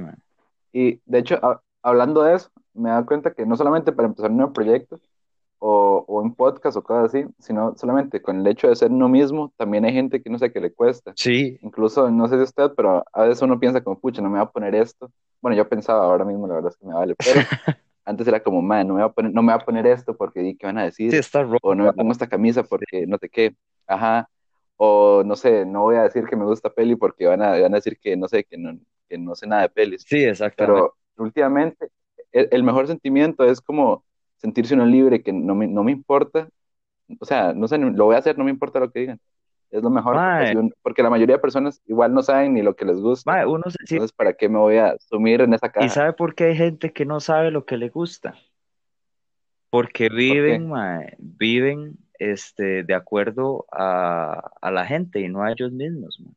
Y 0.72 1.00
de 1.06 1.18
hecho, 1.18 1.38
ha- 1.42 1.62
hablando 1.82 2.22
de 2.22 2.34
eso, 2.36 2.50
me 2.74 2.88
he 2.88 2.92
dado 2.92 3.06
cuenta 3.06 3.34
que 3.34 3.46
no 3.46 3.56
solamente 3.56 3.92
para 3.92 4.08
empezar 4.08 4.30
un 4.30 4.38
nuevo 4.38 4.52
proyecto 4.52 5.00
o, 5.64 6.04
o 6.08 6.20
un 6.20 6.34
podcast 6.34 6.76
o 6.76 6.82
cosas 6.82 7.14
así, 7.14 7.24
sino 7.38 7.76
solamente 7.76 8.20
con 8.20 8.40
el 8.40 8.46
hecho 8.48 8.66
de 8.66 8.74
ser 8.74 8.90
uno 8.90 9.08
mismo, 9.08 9.52
también 9.56 9.84
hay 9.84 9.92
gente 9.92 10.20
que 10.20 10.28
no 10.28 10.36
sé 10.36 10.52
qué 10.52 10.60
le 10.60 10.72
cuesta. 10.72 11.12
Sí, 11.14 11.56
Incluso, 11.62 12.10
no 12.10 12.26
sé 12.26 12.34
si 12.36 12.42
usted, 12.42 12.72
pero 12.76 13.04
a 13.12 13.22
veces 13.22 13.40
uno 13.42 13.60
piensa 13.60 13.80
como, 13.80 13.96
pucha, 14.00 14.20
no 14.20 14.28
me 14.28 14.38
va 14.38 14.44
a 14.44 14.50
poner 14.50 14.74
esto. 14.74 15.12
Bueno, 15.40 15.56
yo 15.56 15.68
pensaba 15.68 16.04
ahora 16.04 16.24
mismo, 16.24 16.48
la 16.48 16.54
verdad 16.54 16.72
es 16.72 16.76
que 16.76 16.84
me 16.84 16.94
vale, 16.94 17.14
pero 17.14 17.40
antes 18.04 18.26
era 18.26 18.42
como, 18.42 18.60
man, 18.60 18.88
no 18.88 18.94
me 18.94 19.00
va 19.02 19.06
a 19.06 19.12
poner, 19.12 19.32
no 19.32 19.40
me 19.40 19.52
va 19.52 19.60
a 19.60 19.64
poner 19.64 19.86
esto 19.86 20.16
porque 20.16 20.40
di 20.40 20.56
qué 20.56 20.66
van 20.66 20.78
a 20.78 20.90
sí, 20.90 21.04
decir, 21.04 21.20
está 21.20 21.46
o 21.62 21.74
no 21.76 21.84
me 21.84 21.92
pongo 21.92 22.10
esta 22.10 22.26
camisa 22.26 22.64
porque 22.64 23.06
no 23.06 23.16
sé 23.18 23.28
qué, 23.28 23.54
ajá, 23.86 24.28
o 24.76 25.22
no 25.24 25.36
sé, 25.36 25.64
no 25.64 25.82
voy 25.82 25.94
a 25.94 26.02
decir 26.02 26.24
que 26.26 26.34
me 26.34 26.44
gusta 26.44 26.70
peli 26.70 26.96
porque 26.96 27.28
van 27.28 27.40
a, 27.40 27.50
van 27.50 27.72
a 27.72 27.76
decir 27.76 27.96
que 28.02 28.16
no 28.16 28.26
sé, 28.26 28.42
que 28.42 28.58
no, 28.58 28.76
que 29.08 29.16
no 29.16 29.36
sé 29.36 29.46
nada 29.46 29.62
de 29.62 29.68
pelis. 29.68 30.02
Sí, 30.08 30.24
exactamente. 30.24 30.80
Pero 30.80 30.96
últimamente, 31.18 31.88
el, 32.32 32.48
el 32.50 32.64
mejor 32.64 32.88
sentimiento 32.88 33.44
es 33.44 33.60
como 33.60 34.02
sentirse 34.42 34.74
uno 34.74 34.84
libre, 34.84 35.22
que 35.22 35.32
no 35.32 35.54
me, 35.54 35.68
no 35.68 35.84
me 35.84 35.92
importa, 35.92 36.48
o 37.20 37.24
sea, 37.24 37.52
no 37.52 37.68
sé, 37.68 37.78
lo 37.78 38.04
voy 38.04 38.16
a 38.16 38.18
hacer, 38.18 38.36
no 38.36 38.44
me 38.44 38.50
importa 38.50 38.80
lo 38.80 38.90
que 38.90 39.00
digan. 39.00 39.20
Es 39.70 39.82
lo 39.82 39.88
mejor, 39.88 40.18
porque, 40.82 41.02
la 41.02 41.08
mayoría 41.08 41.36
de 41.36 41.40
personas 41.40 41.80
igual 41.86 42.12
no 42.12 42.22
saben 42.22 42.52
ni 42.52 42.60
lo 42.60 42.76
que 42.76 42.84
les 42.84 43.00
gusta. 43.00 43.46
uno 43.46 43.62
se 43.70 43.78
Entonces, 43.80 44.12
¿para 44.12 44.34
qué 44.34 44.48
me 44.48 44.58
voy 44.58 44.76
a 44.76 44.96
sumir 44.98 45.40
en 45.40 45.54
esa 45.54 45.68
y 45.68 45.70
caja? 45.70 45.88
sabe 45.88 46.12
por 46.12 46.34
qué 46.34 46.44
hay 46.44 46.56
gente 46.56 46.92
que 46.92 47.06
no 47.06 47.20
sabe 47.20 47.50
lo 47.50 47.64
que 47.64 47.78
le 47.78 47.88
gusta, 47.88 48.34
porque 49.70 50.10
viven, 50.10 50.70
viven 51.18 51.96
este, 52.18 52.82
de 52.82 52.94
acuerdo 52.94 53.64
a, 53.72 54.50
a 54.60 54.70
la 54.70 54.84
gente 54.84 55.20
y 55.20 55.28
no 55.28 55.42
a 55.42 55.52
ellos 55.52 55.72
mismos, 55.72 56.20
mae. 56.20 56.34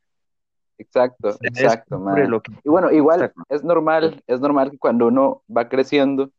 Exacto, 0.77 1.30
exacto, 1.41 2.03
que 2.15 2.51
Y 2.63 2.70
bueno, 2.70 2.91
igual 2.91 3.32
es 3.50 3.63
normal, 3.63 4.22
es 4.27 4.39
normal 4.41 4.72
que 4.72 4.77
cuando 4.77 5.08
uno 5.08 5.41
va 5.56 5.70
creciendo, 5.70 6.32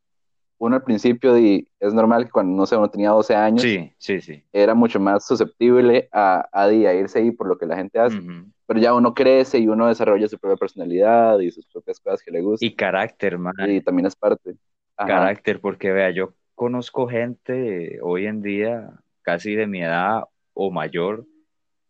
uno 0.58 0.76
al 0.76 0.82
principio, 0.84 1.34
di- 1.34 1.68
es 1.80 1.92
normal 1.94 2.24
que 2.26 2.30
cuando, 2.30 2.56
no 2.56 2.66
sé, 2.66 2.76
uno 2.76 2.90
tenía 2.90 3.10
12 3.10 3.34
años, 3.34 3.62
Sí, 3.62 3.92
sí, 3.98 4.20
sí. 4.20 4.44
era 4.52 4.74
mucho 4.74 5.00
más 5.00 5.26
susceptible 5.26 6.08
a, 6.12 6.48
a, 6.52 6.72
irse 6.72 7.18
ahí 7.18 7.30
por 7.30 7.46
lo 7.48 7.58
que 7.58 7.66
la 7.66 7.76
gente 7.76 7.98
hace. 7.98 8.22
Pero 8.66 8.80
ya 8.80 8.94
uno 8.94 9.14
crece 9.14 9.58
y 9.58 9.68
uno 9.68 9.86
desarrolla 9.86 10.28
su 10.28 10.38
propia 10.38 10.56
personalidad 10.56 11.38
y 11.40 11.50
sus 11.50 11.66
propias 11.66 12.00
cosas 12.00 12.22
que 12.22 12.30
le 12.32 12.40
Y 12.40 12.42
gustan. 12.42 12.76
carácter, 12.76 13.38
mae, 13.38 13.76
Y 13.76 13.80
también 13.80 14.06
es 14.06 14.16
parte. 14.16 14.56
Ajá, 14.96 15.08
carácter, 15.08 15.60
porque 15.60 15.92
vea, 15.92 16.10
yo 16.10 16.34
conozco 16.54 17.06
gente 17.08 17.98
hoy 18.02 18.26
en 18.26 18.42
día, 18.42 18.90
casi 19.22 19.54
de 19.54 19.66
mi 19.66 19.82
edad 19.82 20.24
o 20.54 20.70
mayor, 20.70 21.26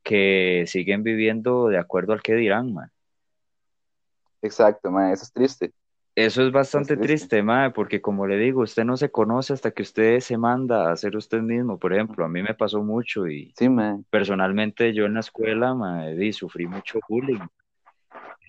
que 0.03 0.65
siguen 0.67 1.03
viviendo 1.03 1.69
de 1.69 1.79
acuerdo 1.79 2.13
al 2.13 2.23
que 2.23 2.35
dirán, 2.35 2.73
mae. 2.75 2.89
exacto, 4.43 4.91
mae, 4.91 5.13
eso 5.13 5.25
es 5.25 5.33
triste, 5.33 5.73
Eso 6.17 6.47
es 6.47 6.51
bastante 6.51 6.97
triste. 6.97 7.43
triste, 7.43 7.71
porque 7.75 8.01
como 8.01 8.27
le 8.27 8.39
digo, 8.39 8.63
usted 8.63 8.85
no 8.85 8.97
se 8.97 9.11
conoce 9.11 9.53
hasta 9.53 9.73
que 9.73 9.83
usted 9.83 10.21
se 10.21 10.39
manda 10.39 10.91
a 10.91 10.97
ser 10.97 11.15
usted 11.15 11.43
mismo. 11.43 11.79
Por 11.79 11.93
ejemplo, 11.93 12.25
a 12.25 12.29
mí 12.29 12.43
me 12.43 12.55
pasó 12.55 12.83
mucho 12.83 13.29
y 13.29 13.53
Sí, 13.55 13.69
personalmente 14.09 14.95
yo 14.95 15.05
en 15.05 15.13
la 15.13 15.21
escuela, 15.21 15.75
mae, 15.75 16.17
di, 16.17 16.33
sufrí 16.33 16.67
mucho 16.67 17.01
bullying, 17.07 17.47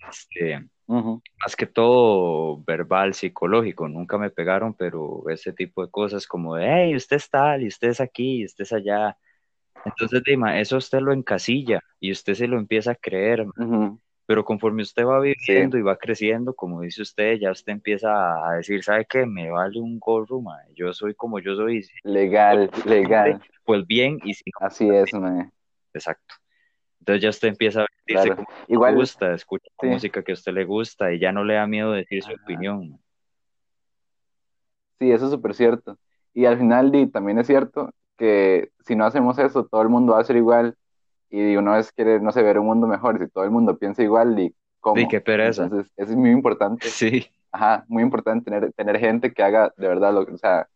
este, 0.08 0.66
más 0.86 1.56
que 1.58 1.66
todo 1.66 2.62
verbal, 2.64 3.12
psicológico. 3.12 3.86
Nunca 3.86 4.16
me 4.16 4.30
pegaron, 4.30 4.72
pero 4.72 5.28
ese 5.28 5.52
tipo 5.52 5.84
de 5.84 5.90
cosas 5.90 6.26
como 6.26 6.54
de, 6.56 6.66
hey, 6.66 6.96
usted 6.96 7.16
es 7.16 7.28
tal, 7.28 7.62
y 7.62 7.68
usted 7.68 7.88
es 7.88 8.00
aquí, 8.00 8.40
y 8.40 8.44
usted 8.46 8.62
es 8.62 8.72
allá. 8.72 9.14
Entonces, 9.84 10.22
di, 10.24 10.38
mae, 10.38 10.62
eso 10.62 10.78
usted 10.78 11.00
lo 11.00 11.12
encasilla 11.12 11.82
y 12.00 12.12
usted 12.12 12.32
se 12.32 12.46
lo 12.48 12.58
empieza 12.58 12.92
a 12.92 12.94
creer, 12.94 13.44
Pero 14.28 14.44
conforme 14.44 14.82
usted 14.84 15.04
va 15.06 15.20
Sí, 15.46 15.54
viviendo 15.54 15.78
y 15.78 15.82
va 15.82 15.98
creciendo, 15.98 16.54
como 16.56 16.82
dice 16.82 17.02
usted, 17.02 17.38
ya 17.40 17.52
usted 17.52 17.72
empieza 17.72 18.10
a 18.48 18.54
decir, 18.58 18.84
¿sabe 18.84 19.06
qué? 19.06 19.26
Me 19.26 19.50
vale 19.50 19.80
un 19.80 19.98
gorro, 20.00 20.40
mae. 20.42 20.72
Yo 20.76 20.92
soy 20.94 21.14
como 21.16 21.40
yo 21.40 21.56
soy. 21.56 21.84
legal, 22.04 22.70
legal, 22.84 23.40
pues 23.64 23.86
bien, 23.86 24.18
y 24.24 24.34
si 24.34 24.44
no, 24.50 24.60
así 24.60 24.88
pues 24.88 24.94
es, 24.94 25.12
mae, 25.14 25.50
Exacto. 25.94 26.34
Entonces 27.00 27.22
ya 27.22 27.30
usted 27.30 27.48
empieza 27.48 27.82
a 27.82 27.86
vestirse 27.96 28.32
claro. 28.32 28.36
como 28.36 28.48
le 28.72 28.76
Igual, 28.76 28.96
gusta, 28.96 29.34
escucha 29.34 29.70
la 29.82 29.88
música 29.88 30.22
que 30.24 30.32
a 30.32 30.34
usted 30.36 30.52
le 30.52 30.64
gusta 30.64 31.12
y 31.12 31.20
ya 31.20 31.32
no 31.32 31.44
le 31.44 31.54
da 31.54 31.66
miedo 31.66 31.92
decir 31.92 32.22
su 32.24 32.34
ajá, 32.34 32.34
opinión. 32.34 33.00
sí, 34.98 35.10
eso 35.12 35.26
es 35.26 35.30
súper 35.32 35.54
cierto. 35.54 35.98
Y 36.34 36.44
al 36.46 36.58
final, 36.58 36.90
di, 36.92 37.06
también 37.08 37.38
es 37.38 37.46
cierto 37.46 37.90
que 38.16 38.70
si 38.86 38.96
no 38.96 39.04
hacemos 39.04 39.38
eso, 39.38 39.66
todo 39.66 39.82
el 39.82 39.88
mundo 39.88 40.12
va 40.14 40.20
a 40.20 40.24
ser 40.24 40.36
igual 40.36 40.76
y 41.30 41.56
uno 41.56 41.76
es 41.76 41.92
querer, 41.92 42.22
no 42.22 42.32
sé, 42.32 42.42
ver 42.42 42.58
un 42.58 42.66
mundo 42.66 42.86
mejor, 42.86 43.16
y 43.16 43.24
si 43.26 43.30
todo 43.30 43.44
el 43.44 43.50
mundo 43.50 43.78
piensa 43.78 44.02
igual, 44.02 44.38
y 44.38 44.54
cómo. 44.80 44.96
Sí, 44.96 45.08
qué 45.08 45.20
pereza. 45.20 45.64
Entonces, 45.64 45.92
eso 45.96 46.10
es 46.12 46.16
muy 46.16 46.30
importante. 46.30 46.88
Sí, 46.90 47.26
Ajá, 47.50 47.84
muy 47.88 48.02
importante 48.02 48.50
tener, 48.50 48.72
tener 48.74 48.98
gente 48.98 49.32
que 49.32 49.42
haga 49.42 49.72
de 49.76 49.88
verdad 49.88 50.12
lo 50.12 50.26
que, 50.26 50.32
o 50.34 50.38
sea, 50.38 50.68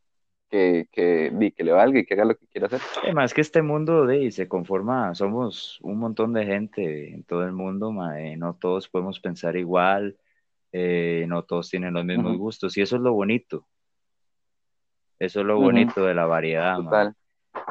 que, 0.51 0.87
que, 0.93 1.53
que 1.55 1.65
le 1.65 1.73
valga 1.73 1.99
y 2.01 2.05
que 2.07 2.15
haga 2.15 2.25
lo 2.25 2.37
que 2.37 2.47
quiera 2.47 2.67
hacer. 2.67 2.81
además 3.03 3.35
que 3.35 3.41
este 3.41 3.63
mundo 3.63 4.07
de, 4.07 4.31
se 4.31 4.49
conforma, 4.49 5.15
somos 5.15 5.79
un 5.83 5.99
montón 5.99 6.33
de 6.33 6.47
gente 6.47 7.13
en 7.15 7.25
todo 7.25 7.45
el 7.45 7.53
mundo, 7.53 7.93
mae, 7.93 8.37
no 8.37 8.55
todos 8.55 8.89
podemos 8.89 9.21
pensar 9.21 9.57
igual, 9.57 10.17
eh, 10.73 11.27
no 11.29 11.43
todos 11.43 11.69
tienen 11.71 11.95
los 11.95 12.05
mismos 12.05 12.35
Ujú. 12.35 12.45
gustos, 12.45 12.77
y 12.77 12.83
eso 12.83 12.97
es 12.97 13.03
lo 13.03 13.13
bonito, 13.13 13.67
eso 15.19 15.41
es 15.41 15.47
lo 15.47 15.57
Ujú. 15.57 15.65
bonito 15.65 16.05
de 16.05 16.15
la 16.15 16.27
variedad, 16.27 16.79
mae. 16.79 16.85
Total. 16.85 17.15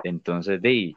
Entonces, 0.04 0.62
de 0.62 0.96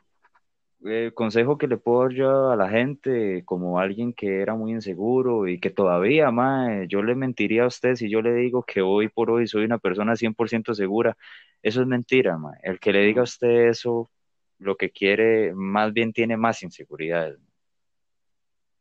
el 0.85 1.15
consejo 1.15 1.57
que 1.57 1.67
le 1.67 1.79
puedo 1.79 2.03
dar 2.03 2.13
yo 2.13 2.51
a 2.51 2.57
la 2.57 2.69
gente, 2.69 3.43
como 3.45 3.79
alguien 3.79 4.13
que 4.13 4.41
era 4.41 4.55
muy 4.55 4.73
inseguro 4.73 5.49
y 5.49 5.59
que 5.59 5.71
todavía, 5.71 6.31
mae, 6.31 6.87
yo 6.89 7.03
le 7.03 7.15
mentiría 7.15 7.65
a 7.65 7.69
usted 7.69 7.95
si 7.95 8.11
yo 8.11 8.21
le 8.21 8.35
digo 8.35 8.63
que 8.63 8.83
hoy 8.83 9.09
por 9.09 9.31
hoy 9.31 9.47
soy 9.47 9.65
una 9.65 9.79
persona 9.79 10.15
100% 10.15 10.75
segura. 10.75 11.17
Eso 11.63 11.81
es 11.81 11.87
mentira, 11.87 12.37
mae. 12.37 12.59
El 12.63 12.79
que 12.79 12.93
le 12.93 13.03
diga 13.03 13.23
a 13.23 13.25
usted 13.25 13.69
eso, 13.69 14.11
lo 14.59 14.77
que 14.77 14.91
quiere, 14.91 15.55
más 15.55 15.93
bien 15.93 16.13
tiene 16.13 16.37
más 16.37 16.63
inseguridades. 16.63 17.39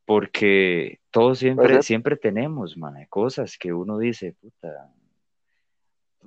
Porque 0.05 0.99
todos 1.09 1.39
Puede 1.39 1.55
siempre, 1.55 1.83
siempre 1.83 2.17
tenemos, 2.17 2.75
mae, 2.77 3.07
cosas 3.07 3.57
que 3.57 3.71
uno 3.71 3.97
dice, 3.97 4.35
puta, 4.41 4.91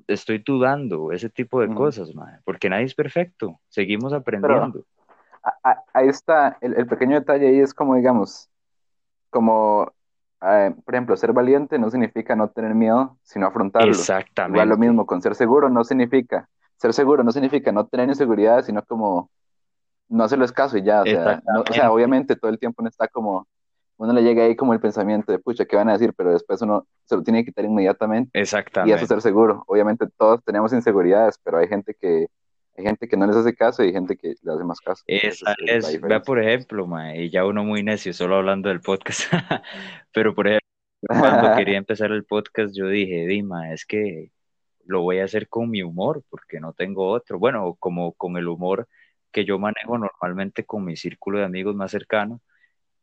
estoy 0.06 0.38
dudando, 0.38 1.12
ese 1.12 1.28
tipo 1.28 1.60
de 1.60 1.68
cosas, 1.74 2.14
mae, 2.14 2.38
porque 2.44 2.70
nadie 2.70 2.86
es 2.86 2.94
perfecto, 2.94 3.60
seguimos 3.68 4.14
aprendiendo. 4.14 4.86
A- 5.62 5.84
Ahí 5.94 6.08
está, 6.08 6.58
el, 6.60 6.74
el 6.74 6.86
pequeño 6.86 7.16
detalle 7.18 7.48
ahí 7.48 7.60
es 7.60 7.74
como, 7.74 7.94
digamos, 7.96 8.48
como, 9.30 9.92
eh, 10.42 10.74
por 10.84 10.94
ejemplo, 10.94 11.16
ser 11.16 11.32
valiente 11.32 11.78
no 11.78 11.90
significa 11.90 12.36
no 12.36 12.50
tener 12.50 12.74
miedo, 12.74 13.18
sino 13.22 13.46
afrontarlo. 13.46 14.12
Igual 14.44 14.68
lo 14.70 14.76
Exactamente. 14.76 14.78
mismo, 14.78 15.06
con 15.06 15.22
ser 15.22 15.34
seguro 15.34 15.68
no 15.70 15.84
significa, 15.84 16.48
ser 16.76 16.92
seguro 16.94 17.24
no 17.24 17.32
significa 17.32 17.72
no 17.72 17.86
tener 17.86 18.08
inseguridad, 18.08 18.64
sino 18.64 18.82
como 18.84 19.30
no 20.08 20.24
hacerles 20.24 20.52
caso 20.52 20.78
y 20.78 20.82
ya, 20.84 21.02
o 21.04 21.06
sea, 21.08 21.40
no- 21.46 21.62
o 21.68 21.72
Exactamente. 21.72 21.74
sea, 21.74 21.90
obviamente 21.92 22.36
todo 22.36 22.50
el 22.50 22.58
tiempo 22.58 22.82
uno 22.82 22.88
está 22.88 23.08
como, 23.08 23.46
uno 23.98 24.12
le 24.12 24.22
llega 24.22 24.44
ahí 24.44 24.56
como 24.56 24.72
el 24.74 24.80
pensamiento 24.80 25.32
de, 25.32 25.38
pucha, 25.38 25.64
¿qué 25.66 25.76
van 25.76 25.88
a 25.88 25.92
decir? 25.92 26.14
Pero 26.16 26.32
después 26.32 26.60
uno 26.62 26.86
se 27.04 27.16
lo 27.16 27.22
tiene 27.22 27.40
que 27.44 27.46
quitar 27.50 27.64
inmediatamente 27.64 28.32
y 28.80 28.92
eso 28.92 29.04
Exactamente. 29.04 29.04
es 29.04 29.08
ser 29.08 29.22
seguro. 29.22 29.64
Obviamente 29.66 30.06
todos 30.18 30.42
tenemos 30.44 30.72
inseguridades, 30.72 31.38
pero 31.42 31.58
hay 31.58 31.68
gente 31.68 31.94
que, 32.00 32.28
hay 32.76 32.84
gente 32.84 33.08
que 33.08 33.16
no 33.16 33.26
les 33.26 33.36
hace 33.36 33.54
caso 33.54 33.82
y 33.82 33.88
hay 33.88 33.92
gente 33.92 34.16
que 34.16 34.34
le 34.42 34.52
hace 34.52 34.64
más 34.64 34.80
caso. 34.80 35.02
Esa 35.06 35.28
es 35.28 35.42
la 35.42 35.56
es, 35.66 36.00
vea 36.00 36.22
por 36.22 36.42
ejemplo, 36.42 36.86
mae, 36.86 37.24
y 37.24 37.30
ya 37.30 37.44
uno 37.44 37.64
muy 37.64 37.82
necio, 37.82 38.12
solo 38.12 38.36
hablando 38.36 38.68
del 38.68 38.80
podcast, 38.80 39.22
pero 40.12 40.34
por 40.34 40.46
ejemplo, 40.46 40.66
cuando 41.20 41.52
quería 41.56 41.78
empezar 41.78 42.12
el 42.12 42.24
podcast, 42.24 42.74
yo 42.76 42.88
dije, 42.88 43.26
Dima, 43.26 43.72
es 43.72 43.86
que 43.86 44.30
lo 44.84 45.02
voy 45.02 45.18
a 45.18 45.24
hacer 45.24 45.48
con 45.48 45.70
mi 45.70 45.82
humor, 45.82 46.22
porque 46.28 46.60
no 46.60 46.72
tengo 46.72 47.08
otro. 47.08 47.38
Bueno, 47.38 47.76
como 47.78 48.12
con 48.12 48.36
el 48.36 48.48
humor 48.48 48.88
que 49.32 49.44
yo 49.44 49.58
manejo 49.58 49.98
normalmente 49.98 50.64
con 50.64 50.84
mi 50.84 50.96
círculo 50.96 51.38
de 51.38 51.44
amigos 51.44 51.74
más 51.74 51.90
cercano. 51.90 52.40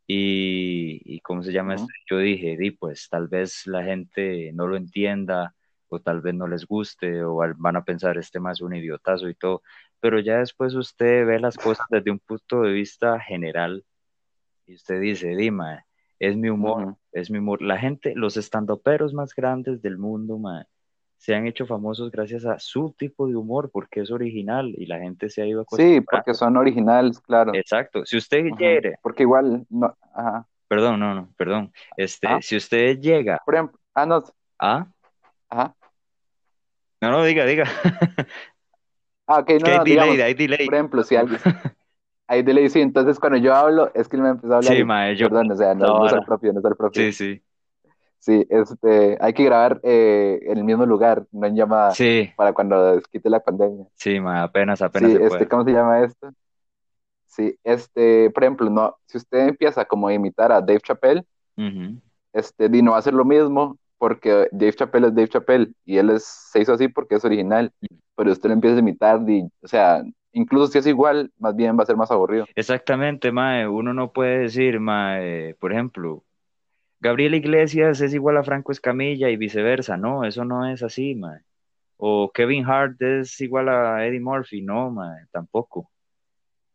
Y, 0.06 1.02
y 1.06 1.20
¿cómo 1.22 1.44
se 1.44 1.52
llama 1.52 1.76
Ujú. 1.76 1.84
esto? 1.84 1.94
Yo 2.10 2.18
dije, 2.20 2.58
di, 2.58 2.72
pues 2.72 3.08
tal 3.10 3.28
vez 3.28 3.66
la 3.68 3.84
gente 3.84 4.52
no 4.54 4.68
lo 4.68 4.76
entienda, 4.76 5.56
o 5.94 6.00
tal 6.00 6.22
vez 6.22 6.34
no 6.34 6.48
les 6.48 6.66
guste, 6.66 7.24
o 7.24 7.36
van 7.58 7.76
a 7.76 7.84
pensar 7.84 8.18
este 8.18 8.40
más 8.40 8.62
un 8.62 8.76
idiotazo 8.76 9.30
y 9.30 9.36
todo. 9.36 9.62
Pero 10.00 10.20
ya 10.20 10.40
después 10.40 10.74
usted 10.76 11.26
ve 11.26 11.40
las 11.40 11.58
cosas 11.58 11.86
desde 11.90 12.12
un 12.12 12.20
punto 12.20 12.62
de 12.62 12.72
vista 12.74 13.20
general 13.20 13.84
y 14.66 14.76
usted 14.76 15.00
dice, 15.00 15.36
Dima, 15.36 15.86
es 16.20 16.36
mi 16.36 16.50
humor, 16.50 16.84
Ujú. 16.84 16.98
es 17.12 17.30
mi 17.30 17.40
humor. 17.40 17.62
La 17.62 17.78
gente, 17.78 18.14
los 18.16 18.38
estandoperos 18.38 19.14
más 19.14 19.34
grandes 19.36 19.82
del 19.82 19.98
mundo, 19.98 20.38
ma, 20.38 20.66
se 21.18 21.36
han 21.36 21.48
hecho 21.48 21.66
famosos 21.66 22.12
gracias 22.12 22.46
a 22.46 22.60
su 22.60 22.94
tipo 22.98 23.28
de 23.28 23.36
humor, 23.38 23.70
porque 23.72 24.02
es 24.02 24.12
original 24.12 24.74
y 24.78 24.86
la 24.88 25.00
gente 25.00 25.30
se 25.30 25.42
ha 25.42 25.46
ido 25.46 25.62
Sí, 25.62 25.64
acostumbrando. 25.64 26.06
porque 26.12 26.34
son 26.34 26.58
originales, 26.58 27.20
claro. 27.22 27.54
Exacto. 27.56 28.06
Si 28.06 28.18
usted 28.18 28.46
Ujú. 28.48 28.56
quiere, 28.58 28.96
Porque 29.02 29.24
igual, 29.24 29.66
no, 29.70 29.96
ajá, 30.14 30.46
perdón, 30.68 31.00
no, 31.00 31.14
no, 31.16 31.30
perdón. 31.38 31.72
Este, 31.96 32.28
Ah. 32.28 32.40
si 32.42 32.58
usted 32.58 33.00
llega 33.00 33.40
por 33.46 33.54
ejemplo, 33.56 33.80
ah, 33.96 34.06
no, 34.06 34.24
a, 34.60 34.88
ajá, 35.50 35.76
no, 37.04 37.12
no, 37.12 37.24
diga, 37.24 37.46
diga. 37.46 37.66
ah, 39.28 39.40
ok, 39.40 39.50
no, 39.50 39.60
que 39.60 39.72
hay 39.72 39.78
no, 39.78 39.84
delay, 39.84 39.84
digamos, 39.86 40.20
hay 40.20 40.34
delay. 40.34 40.66
por 40.66 40.74
ejemplo, 40.76 41.04
si 41.04 41.16
alguien, 41.16 41.40
hay 42.28 42.44
delay, 42.44 42.70
sí, 42.70 42.82
entonces 42.82 43.20
cuando 43.20 43.38
yo 43.38 43.54
hablo, 43.54 43.92
es 43.94 44.08
que 44.08 44.16
él 44.16 44.22
me 44.24 44.30
empezó 44.30 44.54
a 44.54 44.58
hablar 44.58 44.74
Sí, 44.74 44.80
y, 44.80 44.86
ma, 44.86 45.12
yo, 45.12 45.30
perdón, 45.30 45.52
o 45.52 45.56
sea, 45.56 45.76
no, 45.76 46.00
no 46.00 46.08
es 46.08 46.14
el 46.14 46.24
propio, 46.24 46.54
no 46.54 46.60
es 46.60 46.66
el 46.66 46.76
propio. 46.76 47.04
Sí, 47.04 47.12
sí, 47.12 47.44
Sí, 48.20 48.48
este, 48.50 49.18
hay 49.20 49.34
que 49.34 49.44
grabar 49.44 49.82
eh, 49.84 50.40
en 50.44 50.58
el 50.58 50.64
mismo 50.64 50.86
lugar, 50.86 51.26
no 51.34 51.46
en 51.46 51.58
llamada, 51.58 51.92
sí, 51.92 52.32
para 52.38 52.54
cuando 52.54 53.02
quite 53.12 53.30
la 53.30 53.42
pandemia. 53.42 53.86
sí, 53.96 54.18
ma, 54.22 54.44
apenas, 54.44 54.82
apenas 54.82 55.12
Sí, 55.12 55.18
se 55.18 55.24
este, 55.24 55.30
puede. 55.38 55.48
¿cómo 55.50 55.64
se 55.66 55.72
llama 55.72 56.04
esto? 56.06 56.32
Sí, 57.26 57.60
este, 57.66 58.30
por 58.30 58.44
ejemplo, 58.44 58.70
no, 58.70 58.96
si 59.08 59.18
usted 59.18 59.50
empieza 59.50 59.84
como 59.84 60.08
a 60.08 60.14
imitar 60.14 60.54
a 60.54 60.62
Dave 60.62 60.80
Chappelle, 60.80 61.26
este, 62.32 62.70
di, 62.70 62.82
no 62.82 62.92
va 62.92 62.98
a 62.98 63.00
hacer 63.00 63.14
lo 63.14 63.26
mismo 63.26 63.78
porque 64.04 64.50
Dave 64.52 64.74
Chappelle 64.74 65.08
es 65.08 65.16
Dave 65.16 65.30
Chappelle 65.30 65.72
y 65.86 65.96
él 65.98 66.10
es, 66.10 66.26
se 66.26 66.60
hizo 66.60 66.74
así 66.74 66.90
porque 66.90 67.16
es 67.16 67.24
original, 67.24 67.72
pero 68.18 68.34
usted 68.34 68.50
lo 68.50 68.54
empieza 68.54 68.76
a 68.76 68.80
imitar, 68.80 69.24
di, 69.24 69.46
o 69.62 69.68
sea, 69.70 70.04
incluso 70.34 70.68
si 70.68 70.80
es 70.80 70.88
igual, 70.88 71.32
más 71.40 71.56
bien 71.56 71.80
va 71.80 71.84
a 71.84 71.86
ser 71.86 71.96
más 71.96 72.12
aburrido. 72.12 72.46
Exactamente, 72.54 73.32
mae. 73.32 73.66
Uno 73.66 73.94
no 73.94 74.12
puede 74.12 74.40
decir, 74.40 74.82
mae, 74.82 75.56
por 75.58 75.72
ejemplo, 75.72 76.26
Gabriel 77.00 77.34
Iglesias 77.34 78.02
es 78.02 78.14
igual 78.14 78.36
a 78.36 78.44
Franco 78.44 78.74
Escamilla 78.74 79.30
y 79.30 79.38
viceversa. 79.38 79.96
No, 79.96 80.26
eso 80.26 80.44
no 80.44 80.68
es 80.68 80.84
así, 80.84 81.16
mae. 81.16 81.40
O 81.96 82.30
Kevin 82.34 82.66
Hart 82.66 83.02
es 83.02 83.40
igual 83.40 83.70
a 83.70 84.06
Eddie 84.06 84.20
Murphy. 84.20 84.62
No, 84.62 84.92
mae, 84.92 85.28
tampoco. 85.32 85.80
O 85.80 85.90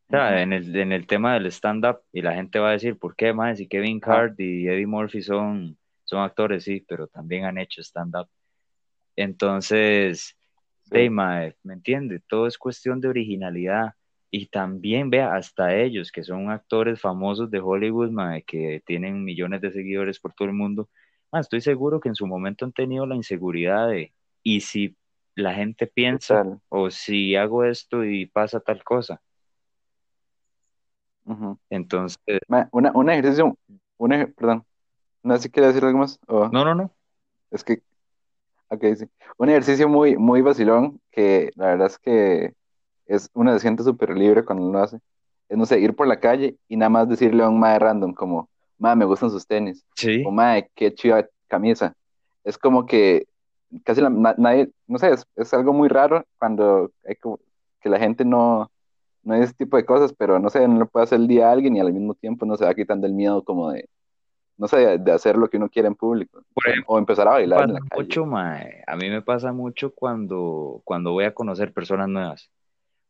sea, 0.09 0.41
en 0.41 0.55
el, 0.55 0.75
en 0.75 0.93
el 0.93 1.07
tema 1.07 1.35
del 1.35 1.45
stand-up, 1.49 1.99
y 2.11 2.23
la 2.23 2.33
gente 2.33 2.59
va 2.59 2.71
a 2.71 2.73
decir, 2.73 2.97
¿por 2.97 3.15
qué, 3.17 3.35
mae? 3.35 3.55
Si 3.55 3.69
Kevin 3.69 4.01
Ajá. 4.03 4.15
Hart 4.15 4.41
y 4.41 4.67
Eddie 4.67 4.87
Murphy 4.87 5.21
son, 5.21 5.77
son 6.09 6.21
actores, 6.23 6.65
sí, 6.65 6.85
pero 6.89 7.09
también 7.09 7.45
han 7.45 7.59
hecho 7.59 7.83
stand-up. 7.83 8.29
Entonces, 9.17 10.37
Sí. 10.85 10.97
de, 10.97 11.11
mae, 11.11 11.57
¿me 11.65 11.75
entiende? 11.75 12.21
Todo 12.29 12.47
es 12.47 12.59
cuestión 12.59 13.01
de 13.01 13.09
originalidad. 13.09 13.95
Y 14.31 14.49
también, 14.49 15.11
vea, 15.11 15.35
hasta 15.37 15.75
ellos, 15.77 16.13
que 16.13 16.23
son 16.25 16.51
actores 16.51 17.01
famosos 17.01 17.51
de 17.51 17.61
Hollywood, 17.61 18.11
mae, 18.11 18.43
que 18.45 18.83
tienen 18.87 19.25
millones 19.25 19.61
de 19.63 19.73
seguidores 19.73 20.21
por 20.21 20.35
todo 20.35 20.49
el 20.49 20.55
mundo, 20.55 20.89
mae, 21.33 21.41
estoy 21.43 21.61
seguro 21.63 22.01
que 22.01 22.09
en 22.11 22.15
su 22.15 22.27
momento 22.27 22.65
han 22.65 22.73
tenido 22.73 23.07
la 23.07 23.17
inseguridad 23.17 23.89
de, 23.89 24.15
¿y 24.43 24.61
si 24.63 24.97
la 25.35 25.55
gente 25.55 25.87
piensa? 25.87 26.43
Total. 26.45 26.61
O 26.71 26.91
si 26.91 27.37
hago 27.37 27.65
esto 27.65 28.05
y 28.05 28.27
pasa 28.27 28.61
tal 28.61 28.83
cosa. 28.85 29.21
Entonces, 31.71 32.19
Una, 32.73 32.93
un 32.95 33.11
ejercicio, 33.11 33.59
un 33.99 34.13
ej- 34.13 34.35
perdón, 34.35 34.65
no 35.29 35.37
sé 35.37 35.43
si 35.45 35.51
quiere 35.51 35.69
decir 35.69 35.85
algo 35.85 35.99
más. 35.99 36.19
no, 36.29 36.65
no, 36.65 36.75
no. 36.75 36.91
Es 37.51 37.63
que, 37.65 37.83
ok, 38.69 38.85
sí. 38.97 39.07
Un 39.39 39.49
ejercicio 39.51 39.89
muy, 39.89 40.17
muy 40.17 40.43
vacilón 40.43 41.01
que 41.11 41.51
la 41.57 41.67
verdad 41.67 41.87
es 41.89 41.99
que 41.99 42.55
es 43.07 43.31
uno 43.35 43.53
se 43.53 43.61
siente 43.61 43.83
súper 43.83 44.17
libre 44.17 44.45
cuando 44.45 44.71
lo 44.71 44.79
hace. 44.79 44.99
Es, 45.49 45.57
no 45.57 45.65
sé, 45.67 45.81
ir 45.81 45.95
por 45.97 46.07
la 46.07 46.21
calle 46.21 46.57
y 46.69 46.77
nada 46.77 46.91
más 46.91 47.09
decirle 47.09 47.43
a 47.43 47.49
un 47.49 47.59
mae 47.59 47.79
random 47.79 48.13
como, 48.13 48.49
mae, 48.79 48.97
me 48.97 49.05
gustan 49.07 49.31
sus 49.31 49.47
tenis. 49.47 49.85
Sí, 49.95 50.23
O 50.27 50.31
mae, 50.31 50.69
qué 50.75 50.93
chiva 50.95 51.25
camisa. 51.47 51.95
Es 52.45 52.59
como 52.59 52.85
que 52.87 53.27
casi 53.85 54.01
la- 54.03 54.11
na- 54.11 54.35
nadie, 54.37 54.71
no 54.87 54.99
sé, 54.99 55.11
es, 55.11 55.27
es 55.37 55.55
algo 55.55 55.73
muy 55.73 55.89
raro 55.89 56.25
cuando 56.39 56.91
hay 57.07 57.17
como 57.17 57.39
que 57.81 57.89
la 57.89 57.99
gente 57.99 58.25
no, 58.25 58.71
no 59.23 59.35
es 59.35 59.45
ese 59.45 59.55
tipo 59.55 59.77
de 59.79 59.85
cosas, 59.87 60.13
pero 60.13 60.39
no 60.39 60.51
sé, 60.51 60.67
no 60.69 60.79
le 60.81 60.87
puede 60.87 61.05
hacer 61.05 61.19
el 61.21 61.29
día 61.29 61.49
a 61.49 61.53
alguien 61.53 61.77
y 61.77 61.81
al 61.81 61.93
mismo 61.93 62.15
tiempo 62.15 62.45
no 62.45 62.57
se 62.57 62.65
va 62.65 62.75
quitando 62.75 63.07
el 63.07 63.15
miedo 63.15 63.43
como 63.43 63.71
de, 63.71 63.89
no 64.59 64.69
sé, 64.69 64.79
de, 64.79 64.99
de 64.99 65.13
hacer 65.13 65.37
lo 65.37 65.49
que 65.49 65.57
uno 65.59 65.69
quiere 65.71 65.89
en 65.89 65.95
público. 65.97 66.43
Por 66.55 66.67
O- 66.67 66.71
ejemplo, 66.71 66.95
o 66.95 66.99
empezar 66.99 67.29
a 67.29 67.33
bailar 67.33 67.65
en 67.65 67.73
la 67.75 67.81
calle. 67.81 68.03
mucho, 68.03 68.27
mae. 68.27 68.83
A 68.87 68.97
mí 68.97 69.09
me 69.11 69.23
pasa 69.23 69.53
mucho 69.53 69.95
cuando, 69.95 70.83
cuando 70.85 71.13
voy 71.13 71.25
a 71.25 71.35
conocer 71.35 71.73
personas 71.73 72.09
nuevas. 72.09 72.51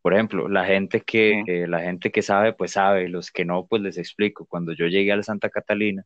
Por 0.03 0.15
ejemplo, 0.15 0.49
la 0.49 0.65
gente 0.67 1.03
que, 1.03 1.43
eh, 1.47 1.67
la 1.69 1.81
gente 1.81 2.11
que 2.13 2.23
sabe, 2.23 2.53
pues 2.55 2.73
sabe, 2.73 3.09
los 3.09 3.31
que 3.33 3.45
no, 3.45 3.67
pues 3.67 3.83
les 3.83 3.99
explico. 3.99 4.47
Cuando 4.47 4.73
yo 4.75 4.87
llegué 4.87 5.13
al 5.13 5.25
Santa 5.25 5.51
Catalina, 5.51 6.05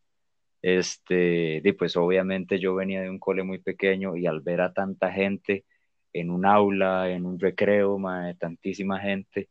este, 0.63 1.61
di, 1.63 1.73
pues 1.73 1.97
obviamente 1.97 2.59
yo 2.61 2.75
venía 2.75 3.03
de 3.03 3.11
un 3.11 3.19
cole 3.19 3.43
muy 3.45 3.59
pequeño 3.59 4.17
y 4.17 4.27
al 4.27 4.41
ver 4.43 4.61
a 4.63 4.73
tanta 4.73 5.11
gente 5.13 5.65
en 6.13 6.31
un 6.31 6.47
aula, 6.47 7.11
en 7.11 7.27
un 7.27 7.39
recreo, 7.41 7.99
mae, 7.99 8.35
tantísima 8.37 9.01
gente, 9.01 9.49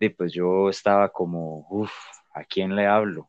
di, 0.00 0.10
pues 0.10 0.32
yo 0.32 0.68
estaba 0.70 1.10
como, 1.10 1.66
uff, 1.70 1.92
¿a 2.34 2.44
quién 2.44 2.76
le 2.76 2.86
hablo? 2.86 3.28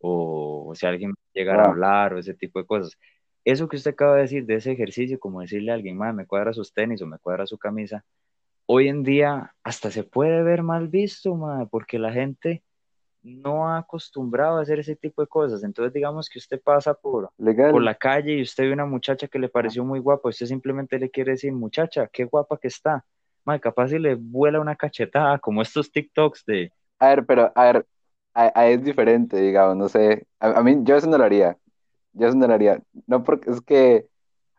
O, 0.00 0.68
o 0.70 0.74
si 0.74 0.86
alguien 0.86 1.14
llegara 1.34 1.64
a 1.64 1.66
Wow. 1.66 1.72
hablar 1.72 2.14
o 2.14 2.18
ese 2.18 2.34
tipo 2.34 2.58
de 2.60 2.66
cosas. 2.66 2.98
Eso 3.44 3.68
que 3.68 3.76
usted 3.76 3.92
acaba 3.92 4.16
de 4.16 4.22
decir 4.22 4.46
de 4.46 4.56
ese 4.56 4.72
ejercicio, 4.72 5.18
como 5.18 5.40
decirle 5.40 5.70
a 5.72 5.74
alguien, 5.74 5.96
mae, 5.96 6.12
me 6.12 6.26
cuadra 6.26 6.52
sus 6.52 6.72
tenis 6.72 7.02
o 7.02 7.06
me 7.06 7.18
cuadra 7.18 7.46
su 7.46 7.58
camisa, 7.58 8.04
hoy 8.66 8.88
en 8.88 9.02
día 9.02 9.54
hasta 9.64 9.90
se 9.90 10.04
puede 10.04 10.42
ver 10.42 10.62
mal 10.62 10.88
visto, 10.88 11.34
mae, 11.36 11.66
porque 11.66 11.98
la 11.98 12.12
gente 12.12 12.62
no 13.22 13.68
ha 13.68 13.78
acostumbrado 13.78 14.58
a 14.58 14.62
hacer 14.62 14.78
ese 14.80 14.96
tipo 14.96 15.22
de 15.22 15.28
cosas. 15.28 15.62
Entonces, 15.64 15.92
digamos 15.92 16.28
que 16.28 16.38
usted 16.38 16.60
pasa 16.62 16.94
por, 16.94 17.30
Legal. 17.38 17.72
por 17.72 17.82
la 17.82 17.94
calle 17.94 18.34
y 18.34 18.42
usted 18.42 18.64
ve 18.64 18.72
una 18.72 18.86
muchacha 18.86 19.28
que 19.28 19.38
le 19.38 19.48
pareció 19.48 19.84
muy 19.84 20.00
guapa, 20.00 20.28
usted 20.30 20.46
simplemente 20.46 20.98
le 20.98 21.10
quiere 21.10 21.32
decir, 21.32 21.52
muchacha, 21.52 22.08
qué 22.12 22.24
guapa 22.24 22.58
que 22.58 22.68
está. 22.68 23.04
Mae, 23.44 23.60
capaz 23.60 23.88
si 23.88 23.98
le 23.98 24.14
vuela 24.14 24.60
una 24.60 24.76
cachetada, 24.76 25.38
como 25.38 25.62
estos 25.62 25.90
TikToks 25.92 26.44
de, 26.46 26.72
A 26.98 27.08
ver, 27.08 27.26
pero, 27.26 27.52
a 27.54 27.64
ver, 27.72 27.86
a- 28.34 28.52
a- 28.60 28.68
es 28.68 28.82
diferente, 28.84 29.36
digamos, 29.40 29.76
no 29.76 29.88
sé. 29.88 30.26
A, 30.40 30.58
a 30.60 30.62
mí, 30.62 30.78
yo 30.82 30.96
eso 30.96 31.06
no 31.08 31.18
lo 31.18 31.24
haría. 31.24 31.58
Yo 32.14 32.28
eso 32.28 32.36
no 32.36 32.46
lo 32.48 32.54
haría. 32.54 32.82
No 33.06 33.22
porque 33.24 33.50
es 33.50 33.60
que, 33.62 34.08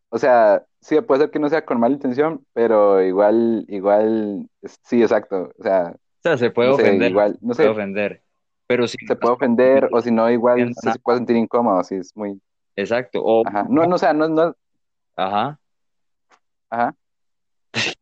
o 0.09 0.17
sea, 0.19 0.65
sí, 0.81 0.99
puede 1.01 1.21
ser 1.23 1.31
que 1.31 1.39
no 1.39 1.49
sea 1.49 1.65
con 1.65 1.79
mala 1.79 1.95
intención, 1.95 2.45
pero 2.53 3.01
igual, 3.03 3.65
igual, 3.69 4.49
sí, 4.83 5.01
exacto. 5.03 5.53
O 5.59 5.63
sea, 5.63 5.95
o 5.95 6.21
sea, 6.23 6.37
se 6.37 6.51
puede 6.51 6.69
no 6.69 6.75
sé, 6.75 6.83
ofender, 6.83 7.11
igual, 7.11 7.37
no 7.41 7.53
se 7.53 7.63
puede 7.63 7.71
ofender, 7.71 8.23
pero 8.67 8.87
si 8.87 8.97
se 9.07 9.15
puede 9.15 9.35
ofender, 9.35 9.89
o 9.91 10.01
si 10.01 10.11
no, 10.11 10.29
igual 10.31 10.59
entiendo 10.59 10.81
se, 10.81 10.91
se 10.93 10.99
puede 10.99 11.19
sentir 11.19 11.35
incómodo, 11.37 11.83
sí, 11.83 11.95
es 11.95 12.15
muy, 12.15 12.41
exacto, 12.75 13.21
o, 13.23 13.43
ajá. 13.43 13.65
No, 13.69 13.85
no, 13.85 13.95
o 13.95 13.97
sea, 13.97 14.13
no, 14.13 14.27
no, 14.29 14.55
ajá, 15.15 15.59
ajá. 16.69 16.95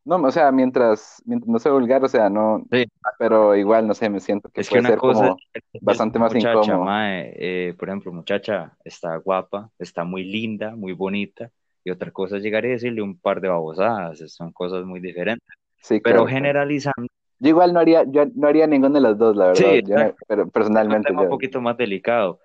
No, 0.06 0.16
o 0.18 0.32
sea, 0.32 0.52
mientras, 0.52 1.22
mientras 1.26 1.48
no 1.50 1.60
sea 1.60 1.72
vulgar, 1.72 2.04
o 2.04 2.08
sea, 2.08 2.30
no, 2.30 2.66
sí. 2.72 2.86
pero 3.18 3.56
igual, 3.56 3.88
no 3.88 3.94
sé, 3.94 4.10
me 4.10 4.20
siento 4.20 4.50
que 4.50 4.62
Es 4.62 4.70
que 4.70 4.80
puede 4.80 4.82
una 4.82 4.90
ser 4.92 4.98
cosa 4.98 5.30
como 5.30 5.40
es 5.74 5.82
bastante 5.82 6.20
más 6.20 6.34
muchacha, 6.34 6.36
incómodo. 6.36 6.86
mae, 6.86 7.34
eh, 7.70 7.74
por 7.76 7.90
ejemplo, 7.90 8.12
muchacha, 8.12 8.78
está 8.84 9.16
guapa, 9.18 9.72
está 9.80 10.04
muy 10.04 10.24
linda, 10.24 10.76
muy 10.76 10.94
bonita, 10.94 11.52
y 11.84 11.92
otra 11.92 12.12
cosa 12.12 12.38
es 12.38 12.44
llegar 12.44 12.66
y 12.66 12.70
decirle 12.70 13.02
un 13.02 13.18
par 13.20 13.42
de 13.42 13.48
babosadas, 13.50 14.20
son 14.34 14.52
cosas 14.52 14.86
muy 14.86 15.00
diferentes, 15.00 15.48
Sí, 15.82 16.02
pero 16.02 16.26
claro, 16.26 16.28
generalizando, 16.28 17.08
Yo 17.40 17.50
igual 17.50 17.74
no 17.74 17.80
haría, 17.80 18.04
yo 18.06 18.26
no 18.36 18.48
haría 18.48 18.68
ninguna 18.68 18.96
de 18.96 19.02
las 19.02 19.18
dos, 19.18 19.36
la 19.36 19.48
sí, 19.54 19.64
verdad. 19.64 19.82
Yo 19.86 19.98
no- 19.98 20.06
exacto, 20.06 20.26
pero 20.28 20.50
es 20.50 20.52
personalmente, 20.52 21.02
tema 21.02 21.22
un 21.24 21.28
yo, 21.28 21.30
poquito 21.30 21.62
más 21.62 21.78
delicado, 21.78 22.40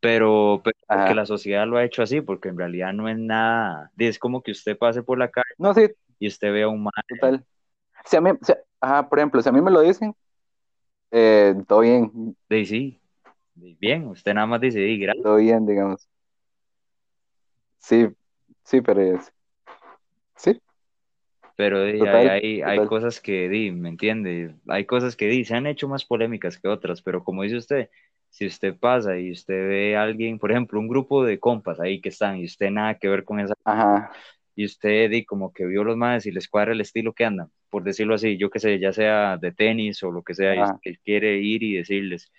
pero, 0.00 0.62
pero 0.64 0.76
porque 0.88 1.14
la 1.14 1.26
sociedad 1.26 1.66
lo 1.66 1.78
ha 1.78 1.84
hecho 1.84 2.02
así, 2.02 2.20
porque 2.22 2.48
en 2.50 2.58
realidad 2.58 2.92
no 2.94 3.08
es 3.08 3.18
nada, 3.18 3.92
es 3.98 4.18
como 4.18 4.42
que 4.42 4.52
usted 4.52 4.78
pase 4.78 5.02
por 5.02 5.18
la 5.18 5.30
calle 5.30 5.46
No, 5.58 5.74
sí, 5.74 5.88
y 6.24 6.28
usted 6.28 6.52
vea 6.52 6.68
un 6.68 6.82
mae, 6.82 6.92
total. 7.08 7.44
Si 8.04 8.16
a 8.16 8.20
mí, 8.20 8.30
si- 8.42 8.54
ajá, 8.80 9.08
por 9.08 9.18
ejemplo, 9.18 9.42
si 9.42 9.48
a 9.48 9.52
mí 9.52 9.60
me 9.60 9.70
lo 9.70 9.80
dicen, 9.80 10.14
eh, 11.10 11.54
todo 11.68 11.80
bien, 11.80 12.36
sí, 12.66 13.00
de 13.54 13.76
bien, 13.80 14.06
usted 14.08 14.34
nada 14.34 14.46
más 14.46 14.60
dice, 14.60 14.80
"Di, 14.80 14.98
gracias", 14.98 15.22
todo 15.24 15.36
bien, 15.36 15.66
digamos. 15.66 16.08
Sí, 17.78 18.08
sí, 18.64 18.80
pero 18.80 19.00
es- 19.02 19.32
sí, 20.36 20.60
Pero 21.56 21.84
di, 21.84 22.06
hay, 22.06 22.26
total, 22.26 22.40
hay, 22.62 22.80
cosas 22.80 23.20
que, 23.20 23.48
di, 23.48 23.70
¿me 23.70 23.88
entiende? 23.88 24.56
Hay 24.68 24.86
cosas 24.86 25.14
que 25.16 25.26
di, 25.28 25.44
se 25.44 25.54
han 25.54 25.66
hecho 25.66 25.88
más 25.88 26.04
polémicas 26.04 26.58
que 26.58 26.68
otras, 26.68 27.00
pero 27.02 27.22
como 27.22 27.42
dice 27.42 27.56
usted, 27.58 27.90
si 28.30 28.46
usted 28.46 28.76
pasa 28.76 29.16
y 29.18 29.30
usted 29.30 29.54
ve 29.68 29.96
a 29.96 30.02
alguien, 30.02 30.38
por 30.40 30.50
ejemplo, 30.50 30.80
un 30.80 30.88
grupo 30.88 31.24
de 31.24 31.38
compas 31.38 31.78
ahí 31.80 32.00
que 32.00 32.08
están 32.08 32.38
y 32.38 32.44
usted 32.46 32.70
nada 32.70 32.98
que 32.98 33.08
ver 33.08 33.24
con 33.24 33.38
esa, 33.38 33.54
Ajá, 33.64 34.10
y 34.56 34.64
usted 34.64 35.10
di 35.10 35.24
como 35.24 35.52
que 35.52 35.66
vio 35.66 35.84
los 35.84 35.96
más 35.96 36.26
y 36.26 36.30
les 36.30 36.48
cuadra 36.48 36.72
el 36.72 36.80
estilo 36.80 37.12
que 37.12 37.24
andan, 37.24 37.48
por 37.70 37.82
decirlo 37.82 38.14
así, 38.14 38.36
yo 38.36 38.50
qué 38.50 38.60
sé, 38.60 38.78
ya 38.78 38.92
sea 38.92 39.36
de 39.36 39.52
tenis 39.52 40.02
o 40.02 40.12
lo 40.12 40.22
que 40.22 40.34
sea, 40.34 40.54
y 40.54 40.58
ajá, 40.58 40.78
quiere 41.04 41.38
ir 41.38 41.62
y 41.62 41.76
decirles, 41.76 42.30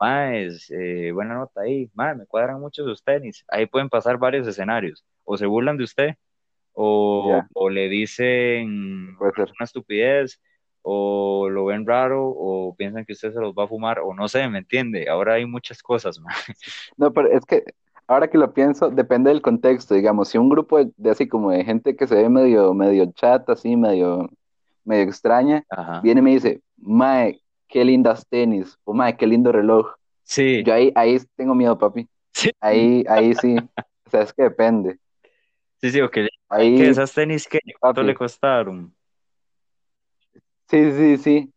Maes, 0.00 0.70
eh, 0.70 1.12
buena 1.12 1.34
nota 1.34 1.60
ahí, 1.60 1.88
mae, 1.94 2.14
me 2.16 2.26
cuadran 2.26 2.60
mucho 2.60 2.84
sus 2.84 3.02
tenis. 3.04 3.44
Ahí 3.48 3.66
pueden 3.66 3.88
pasar 3.88 4.18
varios 4.18 4.48
escenarios. 4.48 5.04
O 5.24 5.36
se 5.36 5.46
burlan 5.46 5.76
de 5.76 5.84
usted, 5.84 6.14
o, 6.72 7.28
ya, 7.28 7.48
o 7.54 7.70
le 7.70 7.88
dicen 7.88 9.16
una 9.20 9.64
estupidez, 9.64 10.40
o 10.82 11.48
lo 11.50 11.66
ven 11.66 11.86
raro, 11.86 12.26
o 12.26 12.74
piensan 12.74 13.04
que 13.04 13.12
usted 13.12 13.32
se 13.32 13.40
los 13.40 13.54
va 13.54 13.64
a 13.64 13.68
fumar, 13.68 14.00
o 14.00 14.14
no 14.14 14.26
sé, 14.28 14.48
¿me 14.48 14.58
entiende? 14.58 15.08
Ahora 15.08 15.34
hay 15.34 15.46
muchas 15.46 15.82
cosas, 15.82 16.18
mae. 16.18 16.34
No, 16.96 17.12
pero 17.12 17.30
es 17.30 17.44
que 17.44 17.62
ahora 18.10 18.28
que 18.28 18.38
lo 18.38 18.52
pienso, 18.52 18.90
depende 18.90 19.30
del 19.30 19.40
contexto, 19.40 19.94
digamos, 19.94 20.28
si 20.28 20.36
un 20.38 20.48
grupo 20.48 20.78
de, 20.78 20.90
de 20.96 21.10
así 21.10 21.28
como 21.28 21.52
de 21.52 21.64
gente 21.64 21.94
que 21.94 22.06
se 22.08 22.16
ve 22.16 22.28
medio, 22.28 22.74
medio 22.74 23.10
chata, 23.12 23.52
así, 23.52 23.76
medio, 23.76 24.28
medio 24.84 25.04
extraña, 25.04 25.64
Ajá. 25.70 26.00
viene 26.00 26.20
y 26.20 26.24
me 26.24 26.30
dice, 26.32 26.60
Mae, 26.76 27.40
qué 27.68 27.84
lindas 27.84 28.26
tenis, 28.28 28.76
o 28.84 28.92
Mae, 28.94 29.16
qué 29.16 29.26
lindo 29.28 29.52
reloj. 29.52 29.92
Sí, 30.24 30.62
Yo 30.64 30.74
ahí, 30.74 30.92
ahí 30.96 31.18
tengo 31.36 31.54
miedo, 31.54 31.78
papi. 31.78 32.08
sí, 32.32 32.50
Ahí, 32.60 33.04
ahí 33.08 33.34
sí. 33.34 33.56
O 34.06 34.10
sea, 34.10 34.22
es 34.22 34.32
que 34.32 34.42
depende. 34.42 34.98
sí, 35.80 35.92
sí, 35.92 36.00
ok. 36.00 36.12
¿Qué 36.14 36.28
Ahí, 36.48 36.82
esas 36.82 37.14
tenis 37.14 37.46
que 37.46 37.60
cuánto 37.78 38.02
le 38.02 38.12
costaron? 38.16 38.92
Sí, 40.68 40.90
sí, 40.92 41.16
sí. 41.16 41.52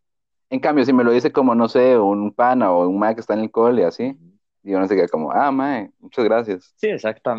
En 0.50 0.60
cambio, 0.60 0.84
si 0.84 0.92
me 0.92 1.02
lo 1.02 1.10
dice 1.10 1.32
como, 1.32 1.56
no 1.56 1.68
sé, 1.68 1.98
un 1.98 2.30
pana 2.32 2.70
o 2.70 2.86
un 2.88 2.96
mae 2.96 3.14
que 3.16 3.20
está 3.20 3.34
en 3.34 3.40
el 3.40 3.50
cole 3.50 3.84
así, 3.84 4.16
Ujú. 4.64 4.70
digo, 4.70 4.80
no 4.80 4.88
sé 4.88 4.96
qué, 4.96 5.08
como, 5.08 5.32
ah, 5.32 5.52
mae, 5.52 5.92
muchas 6.00 6.24
gracias. 6.24 6.76
Sí, 6.76 6.88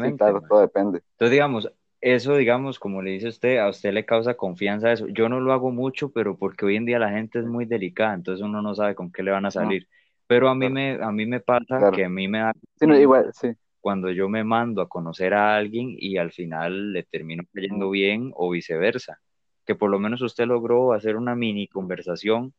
Sí, 0.03 0.13
exactamente, 0.13 0.13
claro, 0.13 0.41
todo 0.41 0.61
depende. 0.61 1.01
Entonces, 1.13 1.31
digamos, 1.31 1.71
eso, 2.01 2.35
digamos, 2.37 2.79
como 2.79 3.01
le 3.01 3.11
dice 3.11 3.29
usted, 3.29 3.57
a 3.59 3.69
usted 3.69 3.93
le 3.93 4.05
causa 4.05 4.35
confianza 4.35 4.91
eso. 4.91 5.07
Yo 5.07 5.29
no 5.29 5.39
lo 5.39 5.53
hago 5.53 5.71
mucho, 5.71 6.11
pero 6.11 6.37
porque 6.37 6.65
hoy 6.65 6.75
en 6.77 6.85
día 6.85 6.99
la 6.99 7.11
gente 7.11 7.39
es 7.39 7.45
muy 7.45 7.65
delicada, 7.65 8.13
entonces 8.13 8.45
uno 8.45 8.61
no 8.61 8.75
sabe 8.75 8.95
con 8.95 9.11
qué 9.11 9.23
le 9.23 9.31
van 9.31 9.45
a 9.45 9.51
salir. 9.51 9.87
Pero 10.27 10.49
a 10.49 10.55
mí 10.55 10.69
claro, 10.69 10.75
me, 10.75 10.93
a 11.03 11.11
mí 11.11 11.25
me 11.25 11.39
pasa 11.41 11.65
claro. 11.79 11.91
que 11.91 12.05
a 12.05 12.09
mí 12.09 12.27
me 12.27 12.39
da 12.39 12.53
Sí, 12.79 12.87
no, 12.87 12.97
igual, 12.97 13.31
sí. 13.33 13.55
cuando 13.81 14.11
yo 14.11 14.29
me 14.29 14.43
mando 14.43 14.81
a 14.81 14.89
conocer 14.89 15.33
a 15.33 15.55
alguien 15.57 15.95
y 15.97 16.17
al 16.17 16.31
final 16.31 16.93
le 16.93 17.03
termino 17.03 17.43
cayendo 17.53 17.85
Ujú, 17.85 17.91
bien 17.91 18.31
o 18.35 18.49
viceversa. 18.51 19.19
Que 19.65 19.75
por 19.75 19.89
lo 19.91 19.99
menos 19.99 20.21
usted 20.21 20.45
logró 20.47 20.93
hacer 20.93 21.15
una 21.17 21.35
mini 21.35 21.67
conversación, 21.67 22.53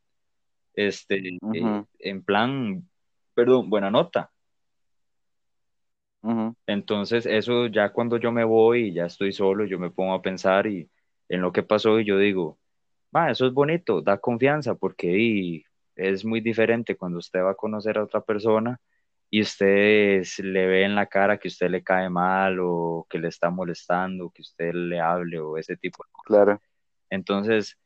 este, 0.74 1.38
en 2.00 2.22
plan, 2.24 2.88
perdón, 3.34 3.70
buena 3.70 3.90
nota. 3.90 4.32
Entonces, 6.66 7.26
eso 7.26 7.66
ya 7.66 7.90
cuando 7.92 8.16
yo 8.18 8.32
me 8.32 8.44
voy 8.44 8.88
y 8.88 8.92
ya 8.94 9.06
estoy 9.06 9.32
solo, 9.32 9.64
yo 9.66 9.78
me 9.78 9.90
pongo 9.90 10.14
a 10.14 10.22
pensar 10.22 10.66
y 10.66 10.90
en 11.28 11.40
lo 11.40 11.52
que 11.52 11.62
pasó 11.62 12.00
y 12.00 12.04
yo 12.04 12.18
digo, 12.18 12.58
"Ma, 13.12 13.30
eso 13.30 13.46
es 13.46 13.52
bonito, 13.52 14.02
da 14.02 14.18
confianza 14.18 14.74
porque 14.74 15.08
y, 15.18 15.64
es 15.96 16.24
muy 16.24 16.40
diferente 16.40 16.96
cuando 16.96 17.18
usted 17.18 17.40
va 17.40 17.52
a 17.52 17.54
conocer 17.54 17.98
a 17.98 18.04
otra 18.04 18.20
persona 18.20 18.78
y 19.30 19.40
usted 19.42 20.22
le 20.42 20.66
ve 20.66 20.84
en 20.84 20.94
la 20.94 21.06
cara 21.06 21.38
que 21.38 21.48
usted 21.48 21.70
le 21.70 21.82
cae 21.82 22.10
mal 22.10 22.58
o 22.60 23.06
que 23.08 23.18
le 23.18 23.28
está 23.28 23.50
molestando, 23.50 24.30
que 24.30 24.42
usted 24.42 24.72
le 24.74 25.00
hable 25.00 25.38
o 25.40 25.56
ese 25.56 25.76
tipo 25.76 26.04
de 26.04 26.10
cosas. 26.12 26.26
Claro. 26.26 26.60
Entonces, 27.10 27.78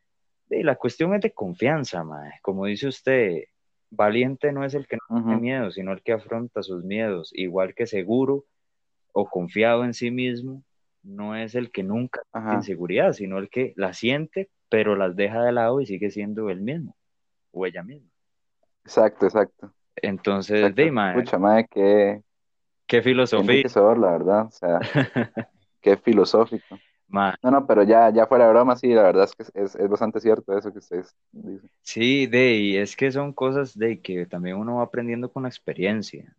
y 0.50 0.62
la 0.62 0.76
cuestión 0.76 1.14
es 1.14 1.20
de 1.20 1.32
confianza, 1.32 2.02
mae. 2.04 2.32
Como 2.42 2.66
dice 2.66 2.88
usted, 2.88 3.44
valiente 3.90 4.52
no 4.52 4.64
es 4.64 4.74
el 4.74 4.86
que 4.86 4.96
no 4.96 5.22
tiene 5.24 5.40
miedo, 5.40 5.70
sino 5.70 5.92
el 5.92 6.02
que 6.02 6.12
afronta 6.12 6.62
sus 6.62 6.84
miedos. 6.84 7.30
Igual 7.34 7.74
que 7.74 7.86
seguro 7.86 8.44
o 9.12 9.26
confiado 9.28 9.84
en 9.84 9.94
sí 9.94 10.10
mismo, 10.10 10.62
no 11.02 11.34
es 11.34 11.54
el 11.54 11.70
que 11.70 11.82
nunca 11.82 12.22
Ajá. 12.32 12.54
inseguridad, 12.56 13.12
sino 13.12 13.38
el 13.38 13.48
que 13.48 13.72
la 13.76 13.92
siente, 13.92 14.48
pero 14.68 14.96
las 14.96 15.16
deja 15.16 15.42
de 15.42 15.52
lado 15.52 15.80
y 15.80 15.86
sigue 15.86 16.10
siendo 16.10 16.50
el 16.50 16.60
mismo 16.60 16.96
o 17.52 17.66
ella 17.66 17.82
misma. 17.82 18.08
Exacto, 18.84 19.26
exacto, 19.26 19.72
Entonces, 19.96 20.60
exacto. 20.60 20.82
de 20.82 21.12
Pucha, 21.14 21.38
qué, 21.70 22.22
qué 22.22 22.22
qué 22.86 23.02
filosofía. 23.02 23.40
enriquecedor, 23.52 23.98
la 23.98 24.10
verdad. 24.12 24.46
O 24.46 24.50
sea, 24.50 24.78
qué 25.80 25.96
filosófico. 25.96 26.78
No, 27.10 27.50
no, 27.50 27.66
pero 27.66 27.82
ya, 27.82 28.10
ya 28.10 28.26
fuera 28.26 28.46
de 28.46 28.52
broma, 28.52 28.76
sí, 28.76 28.88
la 28.88 29.02
verdad 29.02 29.24
es 29.24 29.34
que 29.34 29.60
es, 29.60 29.88
bastante 29.88 30.20
cierto 30.20 30.56
eso 30.56 30.72
que 30.72 30.78
ustedes 30.78 31.14
dicen. 31.32 31.70
sí, 31.82 32.26
de, 32.26 32.52
y 32.54 32.76
es 32.76 32.94
que 32.94 33.10
son 33.10 33.32
cosas 33.32 33.76
de 33.76 34.00
que 34.00 34.26
también 34.26 34.56
uno 34.56 34.76
va 34.76 34.84
aprendiendo 34.84 35.30
con 35.30 35.42
la 35.42 35.48
experiencia, 35.48 36.36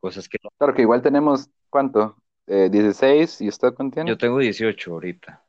cosas 0.00 0.28
que 0.28 0.38
Claro 0.58 0.74
que 0.74 0.82
igual 0.82 1.02
tenemos, 1.02 1.48
¿cuánto? 1.70 2.16
Eh, 2.46 2.68
16, 2.70 3.40
¿y 3.40 3.48
usted 3.48 3.74
cuánto 3.74 3.94
tiene? 3.94 4.10
yo 4.10 4.18
tengo 4.18 4.38
18 4.38 4.92
ahorita. 4.92 5.42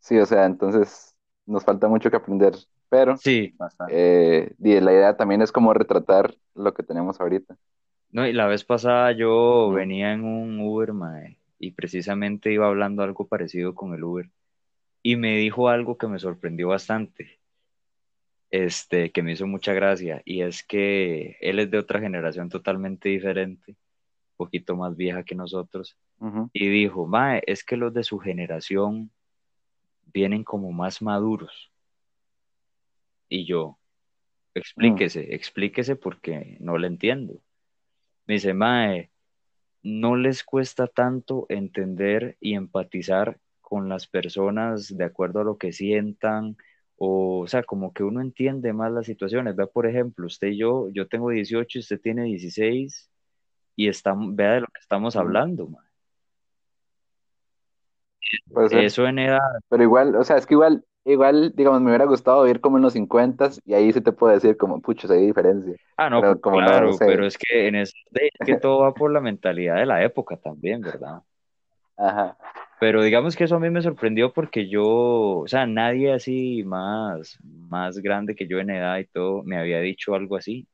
Sí, 0.00 0.18
o 0.18 0.26
sea, 0.26 0.44
entonces 0.44 1.14
nos 1.46 1.64
falta 1.64 1.88
mucho 1.88 2.10
que 2.10 2.16
aprender, 2.16 2.54
pero 2.88 3.16
Sí, 3.16 3.54
eh, 3.88 4.54
y 4.58 4.80
la 4.80 4.92
idea 4.92 5.16
también 5.16 5.42
es 5.42 5.50
como 5.50 5.72
retratar 5.72 6.34
lo 6.54 6.74
que 6.74 6.82
tenemos 6.82 7.20
ahorita. 7.20 7.56
No, 8.14 8.24
y 8.28 8.32
la 8.32 8.46
vez 8.46 8.62
pasada 8.62 9.10
yo 9.10 9.72
venía 9.72 10.12
en 10.12 10.22
un 10.22 10.60
Uber, 10.60 10.92
mae, 10.92 11.36
y 11.58 11.72
precisamente 11.72 12.52
iba 12.52 12.68
hablando 12.68 13.02
algo 13.02 13.26
parecido 13.26 13.74
con 13.74 13.92
el 13.92 14.04
Uber, 14.04 14.30
y 15.02 15.16
me 15.16 15.36
dijo 15.36 15.68
algo 15.68 15.98
que 15.98 16.06
me 16.06 16.20
sorprendió 16.20 16.68
bastante, 16.68 17.40
este, 18.52 19.10
que 19.10 19.24
me 19.24 19.32
hizo 19.32 19.48
mucha 19.48 19.72
gracia, 19.72 20.22
y 20.24 20.42
es 20.42 20.62
que 20.62 21.36
él 21.40 21.58
es 21.58 21.72
de 21.72 21.78
otra 21.78 21.98
generación 21.98 22.48
totalmente 22.48 23.08
diferente, 23.08 23.72
un 23.72 24.36
poquito 24.36 24.76
más 24.76 24.96
vieja 24.96 25.24
que 25.24 25.34
nosotros, 25.34 25.96
y 26.52 26.68
dijo, 26.68 27.08
mae, 27.08 27.42
es 27.48 27.64
que 27.64 27.76
los 27.76 27.92
de 27.92 28.04
su 28.04 28.20
generación 28.20 29.10
vienen 30.12 30.44
como 30.44 30.70
más 30.70 31.02
maduros, 31.02 31.72
y 33.28 33.44
yo, 33.44 33.76
Mm. 34.54 34.58
explíquese, 34.58 35.34
explíquese 35.34 35.96
porque 35.96 36.58
no 36.60 36.78
le 36.78 36.86
entiendo. 36.86 37.40
Me 38.26 38.34
dice, 38.34 38.54
mae, 38.54 39.10
no 39.82 40.16
les 40.16 40.44
cuesta 40.44 40.86
tanto 40.86 41.46
entender 41.48 42.36
y 42.40 42.54
empatizar 42.54 43.38
con 43.60 43.88
las 43.88 44.06
personas 44.06 44.96
de 44.96 45.04
acuerdo 45.04 45.40
a 45.40 45.44
lo 45.44 45.58
que 45.58 45.72
sientan 45.72 46.56
o, 46.96 47.40
o 47.40 47.46
sea, 47.46 47.62
como 47.62 47.92
que 47.92 48.04
uno 48.04 48.20
entiende 48.20 48.72
más 48.72 48.92
las 48.92 49.06
situaciones. 49.06 49.56
Vea, 49.56 49.66
por 49.66 49.86
ejemplo, 49.86 50.26
usted 50.26 50.48
y 50.48 50.58
yo, 50.58 50.88
yo 50.90 51.08
tengo 51.08 51.30
18 51.30 51.78
y 51.78 51.80
usted 51.80 52.00
tiene 52.00 52.24
16 52.24 53.10
y 53.76 53.88
estamos, 53.88 54.34
vea 54.34 54.52
de 54.52 54.60
lo 54.60 54.66
que 54.68 54.80
estamos 54.80 55.16
hablando, 55.16 55.68
mae. 55.68 55.84
Eso 58.84 59.06
en 59.06 59.18
edad, 59.18 59.40
Pero 59.68 59.82
igual, 59.82 60.16
o 60.16 60.24
sea, 60.24 60.36
es 60.36 60.46
que 60.46 60.54
igual, 60.54 60.84
igual, 61.04 61.52
digamos, 61.54 61.80
me 61.80 61.88
hubiera 61.88 62.04
gustado 62.06 62.42
vivir 62.42 62.60
como 62.60 62.76
en 62.76 62.82
los 62.82 62.92
50 62.92 63.50
y 63.64 63.74
ahí 63.74 63.92
sí 63.92 64.00
te 64.00 64.12
puedo 64.12 64.32
decir 64.32 64.56
como, 64.56 64.80
pucho, 64.80 65.10
hay 65.12 65.26
diferencia. 65.26 65.74
ah, 65.96 66.10
no, 66.10 66.20
Pero 66.20 66.40
como 66.40 66.60
no, 66.60 66.66
claro, 66.66 66.86
no 66.88 66.92
sé. 66.94 67.04
pero 67.06 67.26
es 67.26 67.36
que 67.38 67.68
en 67.68 67.74
eso, 67.76 67.94
es 68.12 68.46
que 68.46 68.56
todo 68.56 68.80
va 68.80 68.94
por 68.94 69.12
la 69.12 69.20
mentalidad 69.20 69.76
de 69.76 69.86
la 69.86 70.02
época 70.02 70.36
también, 70.36 70.80
¿verdad? 70.80 71.22
Ajá. 71.96 72.36
Pero 72.80 73.02
digamos 73.02 73.36
que 73.36 73.44
eso 73.44 73.56
a 73.56 73.60
mí 73.60 73.70
me 73.70 73.82
sorprendió 73.82 74.32
porque 74.32 74.68
yo, 74.68 74.84
o 74.86 75.48
sea, 75.48 75.66
nadie 75.66 76.12
así 76.12 76.64
más, 76.64 77.38
más 77.42 77.98
grande 77.98 78.34
que 78.34 78.46
yo 78.46 78.58
en 78.58 78.70
edad 78.70 78.98
y 78.98 79.06
todo 79.06 79.42
me 79.44 79.58
había 79.58 79.80
dicho 79.80 80.14
algo 80.14 80.36
así. 80.36 80.66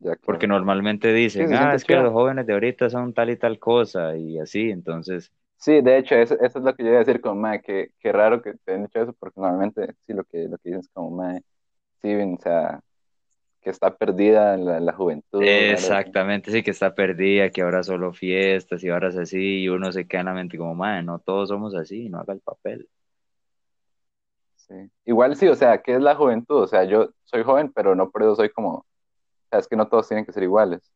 Ya, 0.00 0.16
Porque 0.24 0.46
normalmente 0.46 1.12
dicen, 1.12 1.52
ah, 1.54 1.74
es 1.74 1.84
que 1.84 1.94
los 1.94 2.12
jóvenes 2.12 2.46
de 2.46 2.54
ahorita 2.54 2.88
son 2.90 3.12
tal 3.12 3.30
y 3.30 3.36
tal 3.36 3.58
cosa 3.58 4.16
y 4.16 4.38
así, 4.38 4.70
entonces, 4.70 5.30
Sí, 5.60 5.82
de 5.82 5.98
hecho, 5.98 6.14
eso, 6.14 6.34
eso 6.40 6.58
es 6.58 6.64
lo 6.64 6.74
que 6.74 6.82
yo 6.82 6.88
iba 6.88 6.96
a 6.96 7.04
decir 7.04 7.20
como, 7.20 7.38
mae, 7.38 7.60
que, 7.60 7.90
que 8.00 8.12
raro 8.12 8.40
que 8.40 8.54
te 8.64 8.72
han 8.72 8.84
dicho 8.84 8.98
eso, 9.02 9.12
porque 9.12 9.38
normalmente 9.38 9.94
sí 10.06 10.14
lo 10.14 10.24
que, 10.24 10.48
lo 10.48 10.56
que 10.56 10.70
dicen 10.70 10.80
es 10.80 10.88
como, 10.88 11.10
mae, 11.10 11.42
sí, 12.00 12.14
o 12.14 12.38
sea, 12.40 12.80
que 13.60 13.68
está 13.68 13.94
perdida 13.94 14.56
la, 14.56 14.80
la 14.80 14.92
juventud, 14.94 15.42
exactamente, 15.42 16.50
sí 16.50 16.62
que 16.62 16.70
está 16.70 16.94
perdida, 16.94 17.50
que 17.50 17.60
ahora 17.60 17.82
solo 17.82 18.14
fiestas 18.14 18.82
y 18.82 18.88
ahora 18.88 19.08
es 19.08 19.18
así 19.18 19.60
y 19.60 19.68
uno 19.68 19.92
se 19.92 20.08
queda 20.08 20.20
en 20.22 20.26
la 20.28 20.32
mente 20.32 20.56
como, 20.56 20.74
madre, 20.74 21.02
no 21.02 21.18
todos 21.18 21.50
somos 21.50 21.74
así, 21.74 22.08
no 22.08 22.20
haga 22.20 22.32
el 22.32 22.40
papel. 22.40 22.88
Sí. 24.56 24.90
Igual 25.04 25.36
sí, 25.36 25.46
o 25.48 25.54
sea, 25.54 25.82
¿qué 25.82 25.94
es 25.94 26.00
la 26.00 26.14
juventud? 26.14 26.62
O 26.62 26.66
sea, 26.68 26.84
yo 26.84 27.10
soy 27.24 27.42
joven, 27.42 27.70
pero 27.70 27.94
no 27.94 28.08
por 28.10 28.22
eso 28.22 28.34
soy 28.34 28.48
como, 28.48 28.76
o 28.76 28.86
sea, 29.50 29.58
es 29.58 29.68
que 29.68 29.76
no 29.76 29.88
todos 29.88 30.08
tienen 30.08 30.24
que 30.24 30.32
ser 30.32 30.42
iguales. 30.42 30.90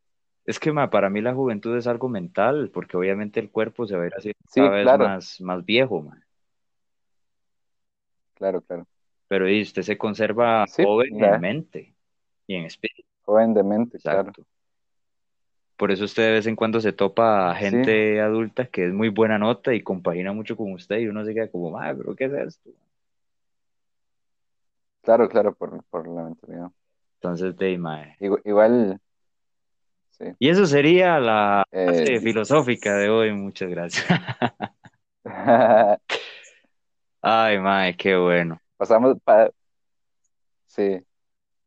Es 0.46 0.59
que 0.59 0.72
ma, 0.72 0.88
para 0.90 1.11
mí 1.11 1.20
la 1.20 1.35
juventud 1.35 1.76
es 1.76 1.87
algo 1.87 2.09
mental, 2.09 2.70
porque 2.72 2.96
obviamente 2.96 3.40
el 3.40 3.50
cuerpo 3.50 3.87
se 3.87 3.96
va 3.96 4.04
a 4.04 4.07
ir 4.07 4.12
haciendo 4.16 4.38
Sí, 4.48 4.61
cada 4.61 4.70
vez 4.70 4.92
claro, 4.92 4.98
más, 4.98 5.40
más 5.40 5.64
viejo, 5.64 6.02
ma. 6.02 6.22
claro, 8.35 8.61
claro. 8.62 8.87
Pero 9.28 9.48
y 9.50 9.61
usted 9.62 9.83
se 9.83 9.98
conserva 9.98 10.66
Sí, 10.66 10.83
joven 10.83 11.20
en 11.20 11.38
mente 11.40 11.94
y 12.46 12.54
en 12.57 12.64
espíritu, 12.66 13.09
joven 13.26 13.52
de 13.54 13.62
mente, 13.62 13.98
claro. 14.00 14.33
Por 15.76 15.90
eso 15.92 16.04
usted 16.04 16.24
de 16.24 16.33
vez 16.33 16.46
en 16.46 16.57
cuando 16.57 16.80
se 16.80 16.92
topa 16.92 17.50
a 17.50 17.54
Sí, 17.59 17.76
gente 17.76 18.20
adulta 18.20 18.66
que 18.66 18.87
es 18.87 18.92
muy 18.92 19.09
buena 19.09 19.38
nota 19.38 19.74
y 19.74 19.83
compagina 19.83 20.33
mucho 20.33 20.57
con 20.57 20.72
usted 20.72 20.98
y 20.98 21.09
uno 21.09 21.24
se 21.24 21.35
queda 21.35 21.50
como, 21.50 21.70
madre, 21.70 21.96
pero 21.96 22.16
¿qué 22.16 22.24
es 22.26 22.33
esto? 22.33 22.70
claro, 25.02 25.28
claro, 25.28 25.54
por, 25.54 25.85
por 25.85 26.09
la 26.09 26.24
mentalidad. 26.24 26.70
Entonces, 27.20 27.57
de 27.57 27.76
mae. 27.78 28.20
Igual, 28.20 28.42
igual, 28.44 29.00
sí. 30.24 30.37
Y 30.38 30.48
eso 30.48 30.66
sería 30.66 31.18
la 31.20 31.64
Eh, 31.70 32.20
filosófica 32.20 32.96
de 32.96 33.08
hoy. 33.10 33.32
Muchas 33.32 33.68
gracias. 33.70 34.06
Ay, 37.22 37.58
mae, 37.58 37.96
qué 37.96 38.16
bueno. 38.16 38.60
pasamos 38.76 39.16
para, 39.24 39.50
sí, 40.66 41.00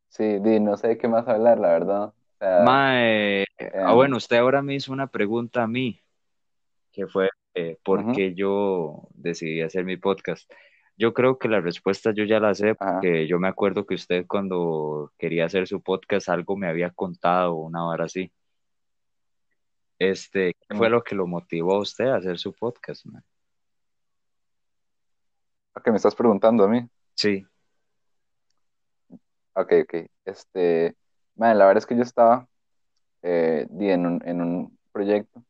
sí, 0.09 0.39
di, 0.39 0.59
no 0.59 0.77
sé 0.77 0.97
qué 0.97 1.07
más 1.07 1.27
hablar, 1.27 1.57
la 1.59 1.69
verdad. 1.69 2.03
O 2.05 2.13
sea, 2.39 2.63
Mae, 2.63 3.43
ah, 3.59 3.89
em, 3.89 3.95
bueno, 3.95 4.17
usted 4.17 4.37
ahora 4.37 4.61
me 4.61 4.75
hizo 4.75 4.91
una 4.93 5.07
pregunta 5.07 5.63
a 5.63 5.67
mí, 5.67 5.99
que 6.91 7.07
fue 7.07 7.29
eh, 7.55 7.77
¿por 7.83 8.11
qué 8.11 8.35
yo 8.35 9.07
decidí 9.15 9.61
hacer 9.61 9.83
mi 9.83 9.97
podcast? 9.97 10.51
Yo 10.95 11.13
creo 11.13 11.39
que 11.39 11.47
la 11.47 11.59
respuesta 11.61 12.11
yo 12.13 12.23
ya 12.23 12.39
la 12.39 12.53
sé, 12.53 12.75
ajá, 12.79 12.93
porque 12.93 13.27
yo 13.27 13.39
me 13.39 13.47
acuerdo 13.47 13.85
que 13.85 13.95
usted 13.95 14.25
cuando 14.27 15.11
quería 15.17 15.45
hacer 15.45 15.67
su 15.67 15.81
podcast 15.81 16.29
algo 16.29 16.55
me 16.55 16.67
había 16.67 16.91
contado, 16.91 17.55
una 17.55 17.87
hora 17.87 18.05
así. 18.05 18.31
Este, 19.99 20.53
¿qué 20.53 20.75
fue 20.75 20.89
mm. 20.89 20.91
lo 20.91 21.03
que 21.03 21.15
lo 21.15 21.27
motivó 21.27 21.75
a 21.75 21.79
usted 21.79 22.05
a 22.05 22.17
hacer 22.17 22.37
su 22.37 22.53
podcast, 22.53 23.05
mae? 23.05 23.21
Ok, 25.75 25.87
me 25.89 25.97
estás 25.97 26.15
preguntando 26.15 26.63
a 26.63 26.67
mí. 26.67 26.87
Sí. 27.15 27.45
Ok, 29.53 29.73
ok. 29.83 30.09
Este, 30.25 30.95
man, 31.35 31.57
la 31.57 31.65
verdad 31.65 31.79
es 31.79 31.85
que 31.85 31.95
yo 31.95 32.03
estaba 32.03 32.47
eh, 33.21 33.67
en 33.69 34.05
un, 34.05 34.21
en 34.25 34.41
un 34.41 34.77
proyecto 34.91 35.43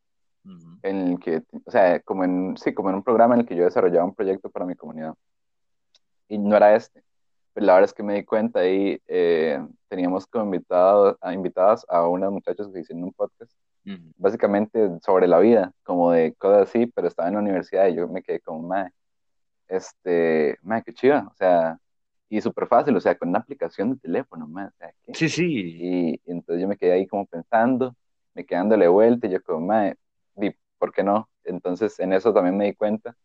en 0.82 1.08
el 1.08 1.18
que, 1.18 1.42
o 1.64 1.70
sea, 1.70 2.00
como 2.00 2.24
en, 2.24 2.56
sí, 2.56 2.72
como 2.72 2.88
en 2.90 2.96
un 2.96 3.02
programa 3.02 3.34
en 3.34 3.40
el 3.40 3.46
que 3.46 3.56
yo 3.56 3.64
desarrollaba 3.64 4.06
un 4.06 4.14
proyecto 4.14 4.50
para 4.50 4.64
mi 4.64 4.74
comunidad. 4.74 5.14
Y 6.28 6.38
no 6.38 6.56
era 6.56 6.74
este. 6.74 7.02
Pero 7.52 7.66
la 7.66 7.74
verdad 7.74 7.90
es 7.90 7.94
que 7.94 8.02
me 8.02 8.14
di 8.14 8.24
cuenta 8.24 8.66
y 8.66 9.00
eh, 9.06 9.60
teníamos 9.88 10.26
como 10.26 10.44
invitados, 10.44 11.16
a, 11.20 11.32
invitadas 11.34 11.84
a 11.88 12.06
unas 12.08 12.30
muchachas 12.30 12.68
que 12.68 12.80
hicieron 12.80 13.04
un 13.04 13.12
podcast, 13.12 13.52
Básicamente 14.16 14.90
sobre 15.02 15.26
la 15.26 15.38
vida, 15.38 15.72
como 15.82 16.12
de 16.12 16.34
cosas 16.34 16.68
así, 16.68 16.86
pero 16.86 17.08
estaba 17.08 17.28
en 17.28 17.34
la 17.34 17.40
universidad 17.40 17.88
y 17.88 17.94
yo 17.94 18.08
me 18.08 18.22
quedé 18.22 18.40
como, 18.40 18.66
madre, 18.68 18.92
este, 19.68 20.58
madre, 20.62 20.84
qué 20.86 20.94
chiva, 20.94 21.28
o 21.30 21.34
sea, 21.36 21.78
y 22.28 22.40
súper 22.40 22.66
fácil, 22.66 22.96
o 22.96 23.00
sea, 23.00 23.16
con 23.16 23.30
una 23.30 23.38
aplicación 23.38 23.92
de 23.94 24.00
teléfono, 24.00 24.46
madre, 24.46 24.70
o 24.74 24.78
sea, 24.78 24.92
¿qué? 25.04 25.14
Sí, 25.14 25.28
sí. 25.28 25.46
Y, 25.46 26.10
y 26.14 26.20
entonces 26.26 26.60
yo 26.60 26.68
me 26.68 26.76
quedé 26.76 26.92
ahí 26.92 27.06
como 27.06 27.26
pensando, 27.26 27.94
me 28.34 28.44
quedé 28.44 28.58
dándole 28.58 28.88
vuelta 28.88 29.26
y 29.26 29.30
yo 29.30 29.42
como, 29.42 29.66
madre, 29.66 29.96
¿por 30.78 30.92
qué 30.92 31.02
no? 31.02 31.28
Entonces 31.44 31.98
en 31.98 32.12
eso 32.12 32.32
también 32.32 32.56
me 32.56 32.66
di 32.66 32.74
cuenta 32.74 33.16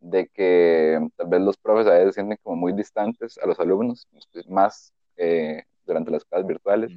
de 0.00 0.28
que 0.28 1.00
tal 1.16 1.28
vez 1.28 1.40
los 1.40 1.56
profes 1.56 1.86
a 1.86 1.92
veces 1.92 2.14
se 2.14 2.20
sienten 2.20 2.38
como 2.42 2.56
muy 2.56 2.72
distantes 2.72 3.38
a 3.38 3.46
los 3.46 3.58
alumnos, 3.58 4.06
más 4.48 4.92
eh, 5.16 5.64
durante 5.84 6.10
las 6.10 6.24
clases 6.24 6.46
virtuales. 6.46 6.92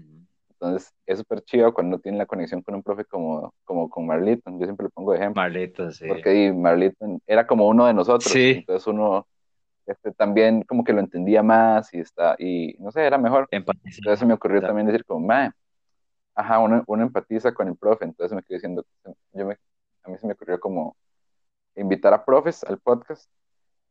Entonces 0.61 0.93
es 1.07 1.17
súper 1.17 1.41
chido 1.41 1.73
cuando 1.73 1.97
tiene 1.97 2.19
la 2.19 2.27
conexión 2.27 2.61
con 2.61 2.75
un 2.75 2.83
profe 2.83 3.03
como, 3.05 3.51
como 3.63 3.89
con 3.89 4.05
Marliton, 4.05 4.59
yo 4.59 4.65
siempre 4.65 4.83
lo 4.83 4.89
pongo 4.91 5.11
de 5.11 5.17
ejemplo, 5.17 5.41
Marlita, 5.41 5.91
sí. 5.91 6.07
porque 6.07 6.53
Marliton 6.53 7.19
era 7.25 7.47
como 7.47 7.67
uno 7.67 7.87
de 7.87 7.95
nosotros, 7.95 8.31
Sí, 8.31 8.57
entonces 8.59 8.85
uno 8.85 9.25
este, 9.87 10.11
también 10.11 10.61
como 10.61 10.83
que 10.83 10.93
lo 10.93 10.99
entendía 10.99 11.41
más 11.41 11.91
y, 11.95 11.99
está, 11.99 12.35
y 12.37 12.75
no 12.77 12.91
sé, 12.91 13.03
era 13.03 13.17
mejor. 13.17 13.47
empatizar. 13.49 13.97
Entonces 13.97 14.19
se 14.19 14.25
me 14.27 14.35
ocurrió 14.35 14.61
también 14.61 14.85
decir 14.85 15.03
como, 15.03 15.25
mae, 15.25 15.49
ajá, 16.35 16.59
uno, 16.59 16.83
uno 16.85 17.01
empatiza 17.01 17.51
con 17.55 17.67
el 17.67 17.75
profe, 17.75 18.05
entonces 18.05 18.35
me 18.35 18.43
quedé 18.43 18.57
diciendo, 18.57 18.85
yo 19.33 19.47
me, 19.47 19.57
a 20.03 20.09
mí 20.09 20.17
se 20.19 20.27
me 20.27 20.33
ocurrió 20.33 20.59
como 20.59 20.95
invitar 21.75 22.13
a 22.13 22.23
profes 22.23 22.63
al 22.65 22.77
podcast 22.77 23.27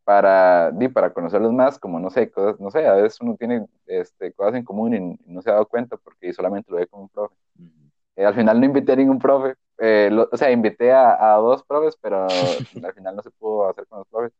para, 0.04 0.70
di, 0.72 0.88
para 0.88 1.12
conocerlos 1.12 1.52
más, 1.52 1.78
como 1.78 2.00
no 2.00 2.10
sé, 2.10 2.30
cosas, 2.30 2.58
no 2.60 2.70
sé, 2.70 2.86
a 2.86 2.94
veces 2.94 3.20
uno 3.20 3.36
tiene 3.36 3.66
este, 3.86 4.32
cosas 4.32 4.54
en 4.54 4.64
común 4.64 4.94
y, 4.94 5.18
no 5.32 5.42
se 5.42 5.50
ha 5.50 5.54
dado 5.54 5.66
cuenta 5.66 5.96
porque 5.96 6.32
solamente 6.32 6.70
lo 6.70 6.78
ve 6.78 6.86
con 6.86 7.02
un 7.02 7.08
profe. 7.08 7.34
Ujú. 7.58 7.68
Eh, 8.16 8.24
al 8.26 8.34
final 8.34 8.58
no 8.60 8.66
invité 8.66 8.92
a 8.92 8.96
ningún 8.96 9.18
profe, 9.18 9.54
eh, 9.78 10.08
lo- 10.12 10.28
o 10.30 10.36
sea, 10.36 10.50
invité 10.50 10.92
a, 10.92 11.34
a 11.34 11.36
dos 11.38 11.62
profes, 11.64 11.96
pero 12.00 12.18
al 12.84 12.94
final 12.94 13.16
no 13.16 13.22
se 13.22 13.30
pudo 13.30 13.68
hacer 13.68 13.86
con 13.86 14.00
los 14.00 14.08
profes. 14.08 14.32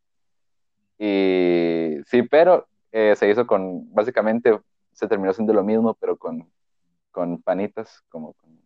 Y 0.99 1.97
sí, 2.07 2.23
pero 2.23 2.67
eh, 2.93 3.15
se 3.17 3.29
hizo 3.31 3.47
con, 3.47 3.93
básicamente 3.95 4.59
se 4.93 5.09
terminó 5.09 5.33
siendo 5.33 5.53
lo 5.55 5.65
mismo, 5.65 5.95
pero 5.95 6.17
con, 6.17 6.51
con 7.11 7.41
panitas, 7.43 8.03
como 8.09 8.35
con, 8.35 8.61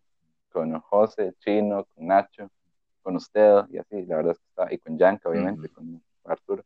con 0.51 0.79
José, 0.81 1.33
Chino, 1.39 1.85
con 1.95 2.07
Nacho, 2.07 2.49
con 3.01 3.15
usted 3.15 3.65
y 3.69 3.77
así, 3.77 4.05
la 4.05 4.17
verdad 4.17 4.31
es 4.33 4.39
que 4.39 4.45
está, 4.49 4.73
y 4.73 4.77
con 4.79 4.97
Yanka, 4.97 5.29
obviamente, 5.29 5.67
Ujú. 5.67 5.75
con 5.75 6.03
Arturo. 6.25 6.63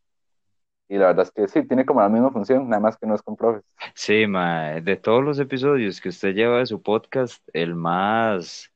Y 0.90 0.98
la 0.98 1.08
verdad 1.08 1.26
es 1.26 1.32
que 1.32 1.48
sí, 1.48 1.68
tiene 1.68 1.86
como 1.86 2.02
la 2.02 2.10
misma 2.10 2.32
función, 2.32 2.68
nada 2.68 2.82
más 2.82 2.98
que 2.98 3.06
no 3.06 3.14
es 3.14 3.22
con 3.22 3.36
profes. 3.36 3.64
Sí, 3.94 4.26
mae, 4.26 4.82
de 4.82 4.98
todos 4.98 5.24
los 5.24 5.38
episodios 5.38 6.02
que 6.02 6.10
usted 6.10 6.34
lleva 6.34 6.58
de 6.58 6.66
su 6.66 6.82
podcast, 6.82 7.48
el 7.54 7.76
más 7.76 8.72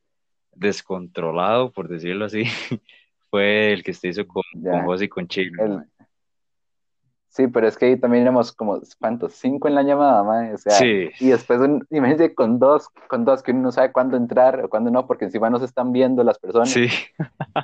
descontrolado, 0.52 1.72
por 1.72 1.88
decirlo 1.88 2.26
así, 2.26 2.44
fue 3.30 3.72
el 3.72 3.82
que 3.82 3.90
usted 3.90 4.10
hizo 4.10 4.26
con, 4.28 4.44
con 4.52 4.62
Ya, 4.62 4.84
José 4.84 5.06
y 5.06 5.08
con 5.08 5.26
Chino, 5.26 5.64
el. 5.64 5.84
Sí, 7.34 7.48
pero 7.48 7.66
es 7.66 7.76
que 7.76 7.86
ahí 7.86 7.96
también 7.98 8.22
éramos 8.22 8.52
como, 8.52 8.80
¿cuántos? 9.00 9.34
Cinco 9.34 9.66
en 9.66 9.74
la 9.74 9.82
llamada, 9.82 10.22
mae, 10.22 10.54
o 10.54 10.58
sea, 10.58 10.72
Sí, 10.74 11.10
y 11.18 11.28
después, 11.30 11.58
un, 11.60 11.84
imagínate 11.90 12.34
con 12.34 12.58
dos, 12.60 12.88
con 13.08 13.24
dos, 13.24 13.42
que 13.42 13.50
uno 13.50 13.62
no 13.62 13.72
sabe 13.72 13.90
cuándo 13.92 14.16
entrar 14.16 14.64
o 14.64 14.68
cuándo 14.68 14.90
no, 14.90 15.06
porque 15.06 15.24
encima 15.24 15.50
no 15.50 15.58
se 15.58 15.64
están 15.64 15.92
viendo 15.92 16.22
las 16.22 16.38
personas. 16.38 16.70
sí. 16.70 16.88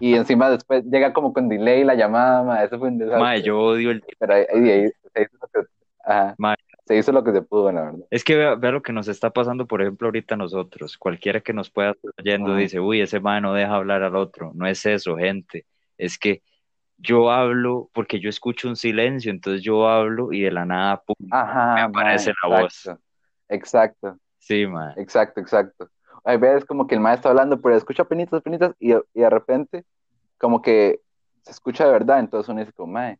Y 0.00 0.14
encima 0.14 0.50
después 0.50 0.85
llega 0.85 1.12
como 1.12 1.33
con 1.33 1.48
delay 1.48 1.85
la 1.85 1.94
llamada, 1.94 2.42
mae, 2.42 2.66
eso 2.66 2.78
fue 2.78 2.88
un 2.88 2.98
desastre. 2.98 3.42
yo 3.42 3.61
odio 3.61 3.92
el... 3.92 4.02
Pero 4.18 4.35
ahí, 4.35 4.44
ahí, 4.52 4.70
ahí 4.70 4.90
se 5.14 5.22
hizo 5.22 5.37
lo 5.40 5.48
que, 5.48 5.68
ajá, 6.04 6.35
se 6.90 6.96
hizo 6.96 7.12
lo 7.12 7.22
que 7.22 7.30
se 7.33 7.42
pudo, 7.42 7.70
la 7.70 7.83
verdad. 7.83 8.06
es 8.11 8.24
que 8.24 8.37
vea, 8.37 8.56
vea 8.56 8.72
lo 8.72 8.83
que 8.83 8.92
nos 8.92 9.06
está 9.06 9.30
pasando, 9.30 9.66
por 9.66 9.80
ejemplo, 9.80 10.09
ahorita 10.09 10.37
nosotros. 10.37 10.98
Cualquiera 10.98 11.40
que 11.40 11.52
nos 11.52 11.70
pueda 11.70 11.92
estar 11.92 12.11
oyendo 12.18 12.50
Ujú. 12.50 12.59
dice, 12.59 12.80
uy, 12.80 13.00
ese 13.00 13.20
mae 13.20 13.40
no 13.40 13.54
deja 13.54 13.76
hablar 13.76 14.02
al 14.02 14.16
otro. 14.16 14.50
No 14.54 14.66
es 14.66 14.85
eso, 14.85 15.16
gente. 15.16 15.66
Es 15.96 16.18
que 16.18 16.42
yo 17.01 17.31
hablo 17.31 17.91
porque 17.93 18.21
yo 18.21 18.29
escucho 18.29 18.69
un 18.69 18.77
silencio, 18.77 19.31
entonces 19.31 19.63
yo 19.63 19.89
hablo 19.89 20.33
y 20.33 20.43
de 20.43 20.51
la 20.51 20.65
nada, 20.65 21.03
pum, 21.03 21.17
me 21.21 21.81
aparece 21.81 22.33
la 22.43 22.49
voz. 22.61 22.75
exacto, 22.87 23.03
exacto, 23.49 24.19
Sí, 24.39 24.67
mae. 24.67 24.95
exacto, 24.97 25.41
exacto. 25.41 25.89
Hay 26.25 26.37
veces 26.39 26.65
como 26.67 26.87
que 26.87 26.95
el 26.95 27.01
maestro 27.01 27.21
está 27.21 27.31
hablando, 27.31 27.61
pero 27.61 27.77
escucha 27.77 28.05
penitas, 28.05 28.43
penitas, 28.43 28.75
y, 28.79 28.93
y 28.95 28.99
de 29.15 29.31
repente 29.31 29.85
como 30.39 30.63
que 30.63 31.01
se 31.43 31.53
escucha 31.53 31.87
de 31.87 31.93
verdad, 31.93 32.21
entonces 32.21 32.49
uno 32.51 32.61
dice 32.61 32.73
como, 32.73 32.93
mae, 32.95 33.19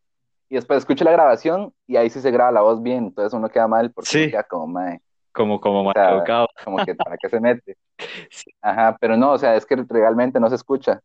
y 0.49 0.57
después 0.57 0.79
escucho 0.81 1.05
la 1.05 1.13
grabación 1.13 1.73
y 1.87 1.97
ahí 1.97 2.11
sí 2.11 2.21
se 2.21 2.31
graba 2.31 2.53
la 2.53 2.63
voz 2.63 2.83
bien, 2.83 3.07
entonces 3.07 3.33
uno 3.35 3.49
queda 3.51 3.69
mal 3.69 3.93
porque 3.93 4.11
Sí. 4.11 4.31
queda 4.31 4.43
como 4.45 4.67
mae, 4.67 5.01
Como, 5.33 5.61
como 5.61 5.85
mal 5.85 5.95
sea, 5.95 6.13
educado. 6.17 6.49
como 6.65 6.85
que 6.85 6.95
para 6.97 7.19
qué 7.19 7.29
se 7.29 7.41
mete. 7.41 7.77
Sí. 8.31 8.51
Ajá, 8.63 8.97
pero 9.01 9.17
no, 9.17 9.33
o 9.33 9.39
sea, 9.39 9.57
es 9.57 9.67
que 9.67 9.77
realmente 9.89 10.41
no 10.41 10.49
se 10.49 10.57
escucha. 10.57 11.01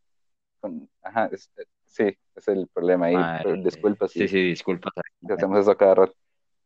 Ajá, 1.03 1.29
es- 1.31 1.49
sí, 1.95 2.17
es 2.35 2.47
el 2.47 2.67
problema 2.67 3.07
ahí. 3.07 3.15
Mae, 3.15 3.43
pero 3.43 3.55
disculpa 3.55 4.07
si 4.07 4.19
Sí, 4.19 4.27
sí, 4.27 4.43
disculpa. 4.49 4.91
si 5.21 5.31
hacemos 5.31 5.59
eso 5.59 5.75
cada 5.77 5.95
rato. 5.95 6.13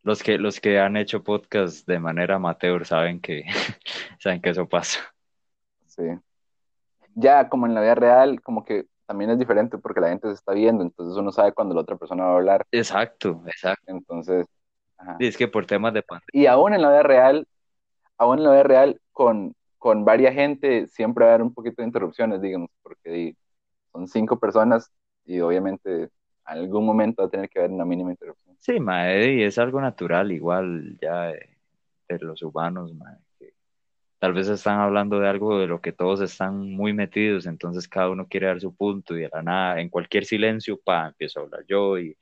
Los 0.01 0.23
que, 0.23 0.37
los 0.37 0.59
que 0.59 0.79
han 0.79 0.97
hecho 0.97 1.23
podcast 1.23 1.85
de 1.87 1.99
manera 1.99 2.35
amateur 2.35 2.85
saben 2.85 3.19
que, 3.19 3.43
saben 4.19 4.41
que 4.41 4.49
eso 4.49 4.67
pasa. 4.67 4.99
Sí. 5.85 6.03
Ya 7.15 7.49
como 7.49 7.67
en 7.67 7.75
la 7.75 7.81
vida 7.81 7.95
real, 7.95 8.41
como 8.41 8.63
que 8.63 8.85
también 9.05 9.29
es 9.29 9.39
diferente 9.39 9.77
porque 9.77 10.01
la 10.01 10.09
gente 10.09 10.27
se 10.27 10.35
está 10.35 10.53
viendo, 10.53 10.83
entonces 10.83 11.17
uno 11.17 11.31
sabe 11.31 11.51
cuando 11.51 11.75
la 11.75 11.81
otra 11.81 11.97
persona 11.97 12.23
va 12.25 12.31
a 12.31 12.35
hablar. 12.35 12.65
Exacto, 12.71 13.43
exacto. 13.45 13.83
Entonces, 13.87 14.47
ajá. 14.97 15.17
Y 15.19 15.27
es 15.27 15.37
que 15.37 15.47
por 15.47 15.65
temas 15.65 15.93
de 15.93 16.01
pandemia. 16.01 16.29
Y 16.33 16.45
aún 16.47 16.73
en 16.73 16.81
la 16.81 16.89
vida 16.89 17.03
real, 17.03 17.47
aún 18.17 18.39
en 18.39 18.45
la 18.45 18.51
vida 18.51 18.63
real, 18.63 19.01
con, 19.11 19.53
con 19.77 20.05
varias 20.05 20.33
gente, 20.33 20.87
siempre 20.87 21.25
va 21.25 21.31
a 21.31 21.33
haber 21.35 21.43
un 21.43 21.53
poquito 21.53 21.81
de 21.81 21.87
interrupciones, 21.87 22.41
digamos, 22.41 22.69
porque 22.81 23.35
son 23.91 24.07
cinco 24.07 24.39
personas 24.39 24.91
y 25.29 25.39
obviamente 25.41 26.03
en 26.03 26.09
algún 26.43 26.87
momento 26.87 27.21
va 27.21 27.27
a 27.27 27.29
tener 27.29 27.49
que 27.49 27.59
haber 27.59 27.69
una 27.71 27.85
mínima 27.85 28.09
interrupción. 28.09 28.57
Sí, 28.59 28.79
mae, 28.79 29.35
y 29.35 29.43
es 29.43 29.59
algo 29.59 29.79
natural, 29.79 30.31
igual 30.31 30.97
ya 30.99 31.27
de, 31.27 31.55
de 32.07 32.17
los 32.17 32.41
humanos, 32.41 32.95
mae, 32.95 33.15
que 33.37 33.53
tal 34.17 34.33
vez 34.33 34.47
están 34.47 34.79
hablando 34.79 35.19
de 35.19 35.29
algo 35.29 35.59
de 35.59 35.67
lo 35.67 35.81
que 35.81 35.91
todos 35.91 36.21
están 36.21 36.71
muy 36.71 36.93
metidos, 36.93 37.45
entonces 37.45 37.87
cada 37.87 38.09
uno 38.09 38.27
quiere 38.27 38.47
dar 38.47 38.59
su 38.59 38.75
punto 38.75 39.15
y 39.15 39.21
de 39.21 39.29
la 39.31 39.43
nada, 39.43 39.79
en 39.79 39.89
cualquier 39.89 40.25
silencio, 40.25 40.79
pa, 40.83 41.09
empiezo 41.09 41.39
a 41.39 41.43
hablar 41.43 41.63
yo 41.67 41.99
y 41.99 42.17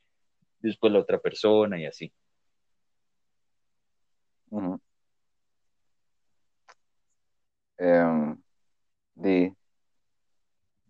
después 0.59 0.91
la 0.91 0.99
otra 0.99 1.17
persona 1.17 1.79
y 1.79 1.85
así. 1.85 2.11
Em, 7.77 8.37
di, 9.15 9.55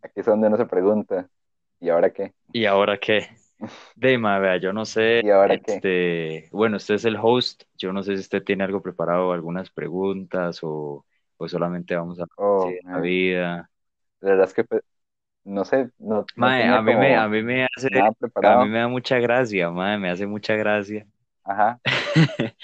aquí 0.02 0.20
es 0.20 0.26
donde 0.26 0.48
uno 0.48 0.58
se 0.58 0.66
pregunta, 0.66 1.30
¿y 1.80 1.90
ahora 1.90 2.12
qué? 2.14 2.34
¿Y 2.52 2.66
ahora 2.66 2.98
qué? 3.00 3.28
De 3.96 4.18
mae, 4.18 4.40
vea, 4.42 4.58
yo 4.58 4.74
no 4.74 4.86
sé, 4.86 5.22
¿Y 5.22 5.30
ahora 5.30 5.58
qué? 5.58 5.84
este, 5.84 6.50
bueno, 6.52 6.78
usted 6.78 6.96
es 6.96 7.06
el 7.06 7.18
host, 7.22 7.64
yo 7.78 7.94
no 7.94 8.04
sé 8.04 8.16
si 8.16 8.22
usted 8.22 8.44
tiene 8.44 8.64
algo 8.64 8.82
preparado, 8.82 9.32
algunas 9.34 9.72
preguntas 9.72 10.60
o, 10.64 11.06
o 11.38 11.48
solamente 11.50 11.96
vamos 11.96 12.20
a 12.22 12.26
Oh, 12.38 12.78
la 12.84 13.00
vida. 13.00 13.72
la 14.22 14.30
verdad 14.32 14.48
es 14.48 14.54
que 14.54 14.64
pues, 14.64 14.82
no 15.46 15.66
sé, 15.66 15.92
no, 16.00 16.30
no 16.38 16.54
Mae, 16.54 16.56
tenía 16.56 16.78
a 16.78 16.82
mí 16.82 16.96
me, 16.96 17.16
a 17.18 17.28
mí 17.28 17.42
me 17.44 17.66
hace, 17.66 18.04
a 18.42 18.56
mí 18.56 18.68
me 18.70 18.80
da 18.80 18.88
mucha 18.88 19.20
gracia, 19.20 19.70
mae, 19.72 19.98
me 19.98 20.10
hace 20.10 20.26
mucha 20.28 20.56
gracia 20.56 21.06
Ajá, 21.44 21.80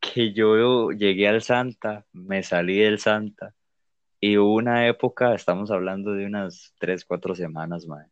que 0.00 0.32
yo 0.32 0.90
llegué 0.92 1.28
al 1.28 1.42
Santa, 1.42 2.06
me 2.12 2.42
salí 2.42 2.78
del 2.78 2.98
Santa 2.98 3.54
y 4.20 4.38
hubo 4.38 4.54
una 4.56 4.88
época, 4.88 5.34
estamos 5.34 5.70
hablando 5.70 6.12
de 6.12 6.26
unas 6.26 6.74
tres, 6.80 7.04
cuatro 7.04 7.34
semanas, 7.36 7.86
mae, 7.86 8.06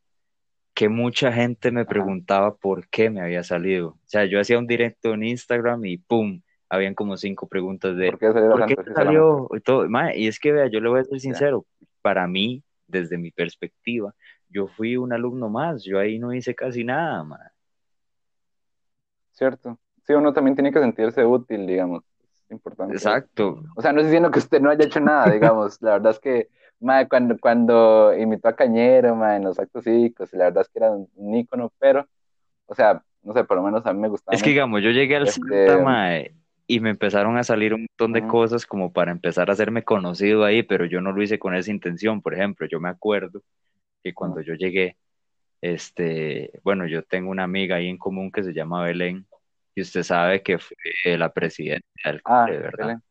que 0.76 0.90
mucha 0.90 1.32
gente 1.32 1.72
me 1.72 1.86
preguntaba 1.86 2.54
por 2.54 2.86
qué 2.88 3.08
me 3.08 3.22
había 3.22 3.42
salido. 3.42 3.88
O 3.88 3.98
sea, 4.04 4.26
yo 4.26 4.38
hacía 4.38 4.58
un 4.58 4.66
directo 4.66 5.14
en 5.14 5.24
Instagram 5.24 5.82
y 5.86 5.96
¡pum! 5.96 6.42
Habían 6.68 6.94
como 6.94 7.16
cinco 7.16 7.48
preguntas 7.48 7.96
de 7.96 8.10
¿Por 8.10 8.18
qué 8.18 8.30
salió 8.30 8.50
¿por 8.50 8.60
la 8.60 8.66
qué 8.66 8.76
te 8.76 8.92
salió? 8.92 9.48
Y 9.56 9.60
todo, 9.60 9.86
y 10.14 10.26
es 10.26 10.38
que 10.38 10.52
vea, 10.52 10.66
yo 10.66 10.80
le 10.80 10.90
voy 10.90 11.00
a 11.00 11.04
ser 11.04 11.18
sincero, 11.18 11.64
para 12.02 12.26
mí, 12.26 12.62
desde 12.86 13.16
mi 13.16 13.30
perspectiva, 13.30 14.14
yo 14.50 14.66
fui 14.66 14.98
un 14.98 15.14
alumno 15.14 15.48
más, 15.48 15.82
yo 15.82 15.98
ahí 15.98 16.18
no 16.18 16.34
hice 16.34 16.54
casi 16.54 16.84
nada, 16.84 17.24
mae. 17.24 17.48
¿Cierto? 19.32 19.78
Sí, 20.06 20.12
uno 20.12 20.34
también 20.34 20.56
tiene 20.56 20.72
que 20.72 20.80
sentirse 20.80 21.24
útil, 21.24 21.66
digamos. 21.66 22.04
Es 22.44 22.50
importante. 22.50 22.92
Exacto. 22.92 23.62
O 23.76 23.80
sea, 23.80 23.92
no 23.92 24.00
estoy 24.00 24.10
diciendo 24.10 24.30
que 24.30 24.40
usted 24.40 24.60
no 24.60 24.68
haya 24.68 24.84
hecho 24.84 25.00
nada, 25.00 25.30
digamos. 25.32 25.80
La 25.80 25.92
verdad 25.92 26.12
es 26.12 26.18
que, 26.18 26.50
mae, 26.80 27.08
cuando, 27.08 27.36
cuando 27.38 28.14
imitó 28.16 28.48
a 28.48 28.56
Cañero, 28.56 29.14
mae, 29.14 29.36
en 29.36 29.44
los 29.44 29.58
actos 29.58 29.84
cívicos, 29.84 30.32
la 30.32 30.44
verdad 30.44 30.62
es 30.62 30.68
que 30.68 30.78
era 30.78 30.90
un 30.90 31.34
ícono, 31.34 31.72
pero, 31.78 32.06
o 32.66 32.74
sea, 32.74 33.02
no 33.22 33.32
sé, 33.32 33.44
por 33.44 33.56
lo 33.56 33.62
menos 33.64 33.84
a 33.84 33.92
mí 33.92 34.00
me 34.00 34.08
gustaba 34.08 34.34
Es 34.34 34.42
que 34.42 34.50
digamos, 34.50 34.82
yo 34.82 34.90
llegué 34.90 35.16
al 35.16 35.26
Este, 35.26 35.66
Santa, 35.66 36.22
y 36.68 36.80
me 36.80 36.90
empezaron 36.90 37.36
a 37.36 37.44
salir 37.44 37.74
un 37.74 37.82
montón 37.82 38.12
de 38.12 38.26
cosas 38.26 38.66
como 38.66 38.92
para 38.92 39.12
empezar 39.12 39.50
a 39.50 39.52
hacerme 39.52 39.84
conocido 39.84 40.44
ahí, 40.44 40.62
pero 40.62 40.84
yo 40.84 41.00
no 41.00 41.12
lo 41.12 41.22
hice 41.22 41.38
con 41.38 41.54
esa 41.54 41.70
intención. 41.70 42.20
Por 42.20 42.34
ejemplo, 42.34 42.66
yo 42.66 42.80
me 42.80 42.88
acuerdo 42.88 43.42
que 44.02 44.12
cuando 44.12 44.40
yo 44.40 44.54
llegué, 44.54 44.96
este, 45.60 46.50
bueno, 46.64 46.86
yo 46.86 47.02
tengo 47.02 47.30
una 47.30 47.44
amiga 47.44 47.76
ahí 47.76 47.88
en 47.88 47.98
común 47.98 48.30
que 48.32 48.42
se 48.42 48.52
llama 48.52 48.82
Belén, 48.84 49.26
y 49.74 49.82
usted 49.82 50.02
sabe 50.02 50.42
que 50.42 50.58
fue 50.58 50.74
la 51.16 51.32
presidenta 51.32 51.86
del 52.04 52.20
Ah, 52.24 52.46
¿verdad? 52.48 52.72
Belén. 52.78 53.02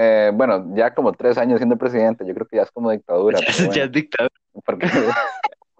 Eh, 0.00 0.30
bueno, 0.32 0.64
ya 0.76 0.94
como 0.94 1.12
tres 1.12 1.36
años 1.38 1.58
siendo 1.58 1.76
presidente, 1.76 2.24
yo 2.24 2.32
creo 2.32 2.46
que 2.46 2.58
ya 2.58 2.62
es 2.62 2.70
como 2.70 2.92
dictadura, 2.92 3.40
Ya 3.40 3.46
bueno, 3.66 3.82
es 3.82 3.90
dictadura, 3.90 4.32
porque... 4.64 4.86
que 4.86 4.92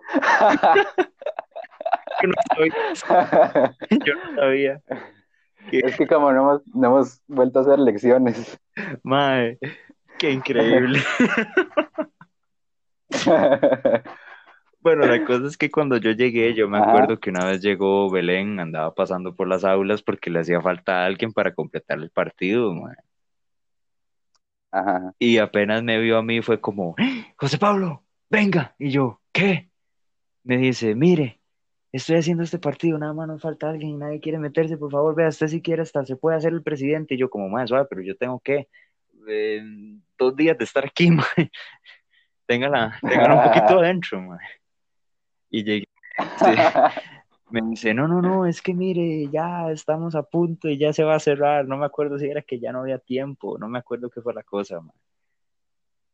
no 2.26 2.34
sabía, 2.48 2.74
yo 4.04 4.14
no 4.14 4.34
sabía. 4.34 4.82
Es 5.70 5.96
que 5.96 6.06
como 6.06 6.32
no 6.32 6.40
hemos, 6.40 6.66
no 6.74 6.86
hemos 6.86 7.20
vuelto 7.26 7.58
a 7.58 7.62
hacer 7.62 7.78
elecciones. 7.78 8.58
Mae, 9.02 9.58
qué 10.18 10.32
increíble. 10.32 11.00
Bueno, 14.80 15.06
la 15.06 15.24
cosa 15.24 15.48
es 15.48 15.58
que 15.58 15.70
cuando 15.70 15.96
yo 15.96 16.12
llegué, 16.12 16.54
yo 16.54 16.68
me 16.68 16.78
Ajá. 16.78 16.88
acuerdo 16.88 17.18
que 17.18 17.30
una 17.30 17.44
vez 17.44 17.60
llegó 17.60 18.08
Belén, 18.10 18.60
andaba 18.60 18.94
pasando 18.94 19.34
por 19.34 19.48
las 19.48 19.64
aulas 19.64 20.02
porque 20.02 20.30
le 20.30 20.38
hacía 20.38 20.62
falta 20.62 21.02
a 21.02 21.04
alguien 21.04 21.32
para 21.32 21.52
completar 21.52 21.98
el 21.98 22.10
partido, 22.10 22.72
mae. 22.72 22.94
Ajá. 24.70 25.14
Y 25.18 25.38
apenas 25.38 25.82
me 25.82 25.98
vio 25.98 26.18
a 26.18 26.22
mí 26.22 26.42
fue 26.42 26.60
como, 26.60 26.94
"¡Eh, 26.98 27.32
José 27.36 27.58
Pablo, 27.58 28.04
venga. 28.28 28.74
Y 28.78 28.90
yo, 28.90 29.20
¿qué? 29.32 29.70
Me 30.44 30.56
dice, 30.58 30.94
mire, 30.94 31.40
estoy 31.92 32.16
haciendo 32.16 32.42
este 32.42 32.58
partido, 32.58 32.98
nada 32.98 33.12
más 33.14 33.28
nos 33.28 33.42
falta 33.42 33.68
alguien, 33.70 33.98
nadie 33.98 34.20
quiere 34.20 34.38
meterse, 34.38 34.76
por 34.76 34.90
favor, 34.90 35.14
vea, 35.14 35.28
usted 35.28 35.46
si 35.48 35.62
quiere 35.62 35.82
hasta 35.82 36.04
se 36.04 36.16
puede 36.16 36.36
hacer 36.36 36.52
el 36.52 36.62
presidente. 36.62 37.14
Y 37.14 37.18
yo 37.18 37.30
como, 37.30 37.48
mae, 37.48 37.66
suave, 37.66 37.86
pero 37.88 38.02
yo 38.02 38.16
tengo 38.16 38.40
que, 38.40 38.68
eh, 39.28 39.62
dos 40.18 40.36
días 40.36 40.56
de 40.58 40.64
estar 40.64 40.84
aquí, 40.84 41.10
mae. 41.10 41.50
Téngala, 42.46 42.98
téngala 43.02 43.34
un 43.34 43.42
poquito 43.42 43.78
adentro. 43.80 44.38
Y 45.50 45.64
llegué, 45.64 45.86
sí. 46.38 46.44
Me 47.50 47.62
dice, 47.62 47.94
no, 47.94 48.06
no, 48.06 48.20
no, 48.20 48.46
es 48.46 48.60
que 48.60 48.74
mire, 48.74 49.28
ya 49.30 49.70
estamos 49.70 50.14
a 50.14 50.22
punto 50.22 50.68
y 50.68 50.76
ya 50.76 50.92
se 50.92 51.02
va 51.02 51.14
a 51.14 51.20
cerrar. 51.20 51.66
No 51.66 51.78
me 51.78 51.86
acuerdo 51.86 52.18
si 52.18 52.26
era 52.26 52.42
que 52.42 52.60
ya 52.60 52.72
no 52.72 52.80
había 52.80 52.98
tiempo, 52.98 53.58
no 53.58 53.68
me 53.68 53.78
acuerdo 53.78 54.10
qué 54.10 54.20
fue 54.20 54.34
la 54.34 54.42
cosa, 54.42 54.80
man. 54.80 54.92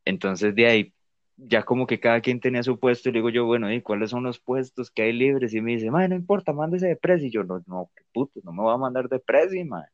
Entonces 0.04 0.54
de 0.54 0.66
ahí, 0.66 0.94
ya 1.36 1.64
como 1.64 1.86
que 1.86 1.98
cada 1.98 2.20
quien 2.20 2.38
tenía 2.38 2.62
su 2.62 2.78
puesto 2.78 3.08
y 3.08 3.12
le 3.12 3.18
digo 3.18 3.30
yo, 3.30 3.46
bueno, 3.46 3.72
¿y 3.72 3.82
cuáles 3.82 4.10
son 4.10 4.22
los 4.22 4.38
puestos 4.38 4.90
que 4.90 5.02
hay 5.02 5.12
libres? 5.12 5.52
Y 5.54 5.60
me 5.60 5.72
dice, 5.72 5.90
man, 5.90 6.10
no 6.10 6.16
importa, 6.16 6.52
mándese 6.52 6.86
de 6.86 6.96
presi. 6.96 7.26
Y 7.26 7.30
yo, 7.30 7.42
no, 7.42 7.62
no, 7.66 7.90
qué 7.96 8.04
puto, 8.12 8.40
no 8.44 8.52
me 8.52 8.62
voy 8.62 8.74
a 8.74 8.78
mandar 8.78 9.08
de 9.08 9.18
presi, 9.18 9.64
man. 9.64 9.84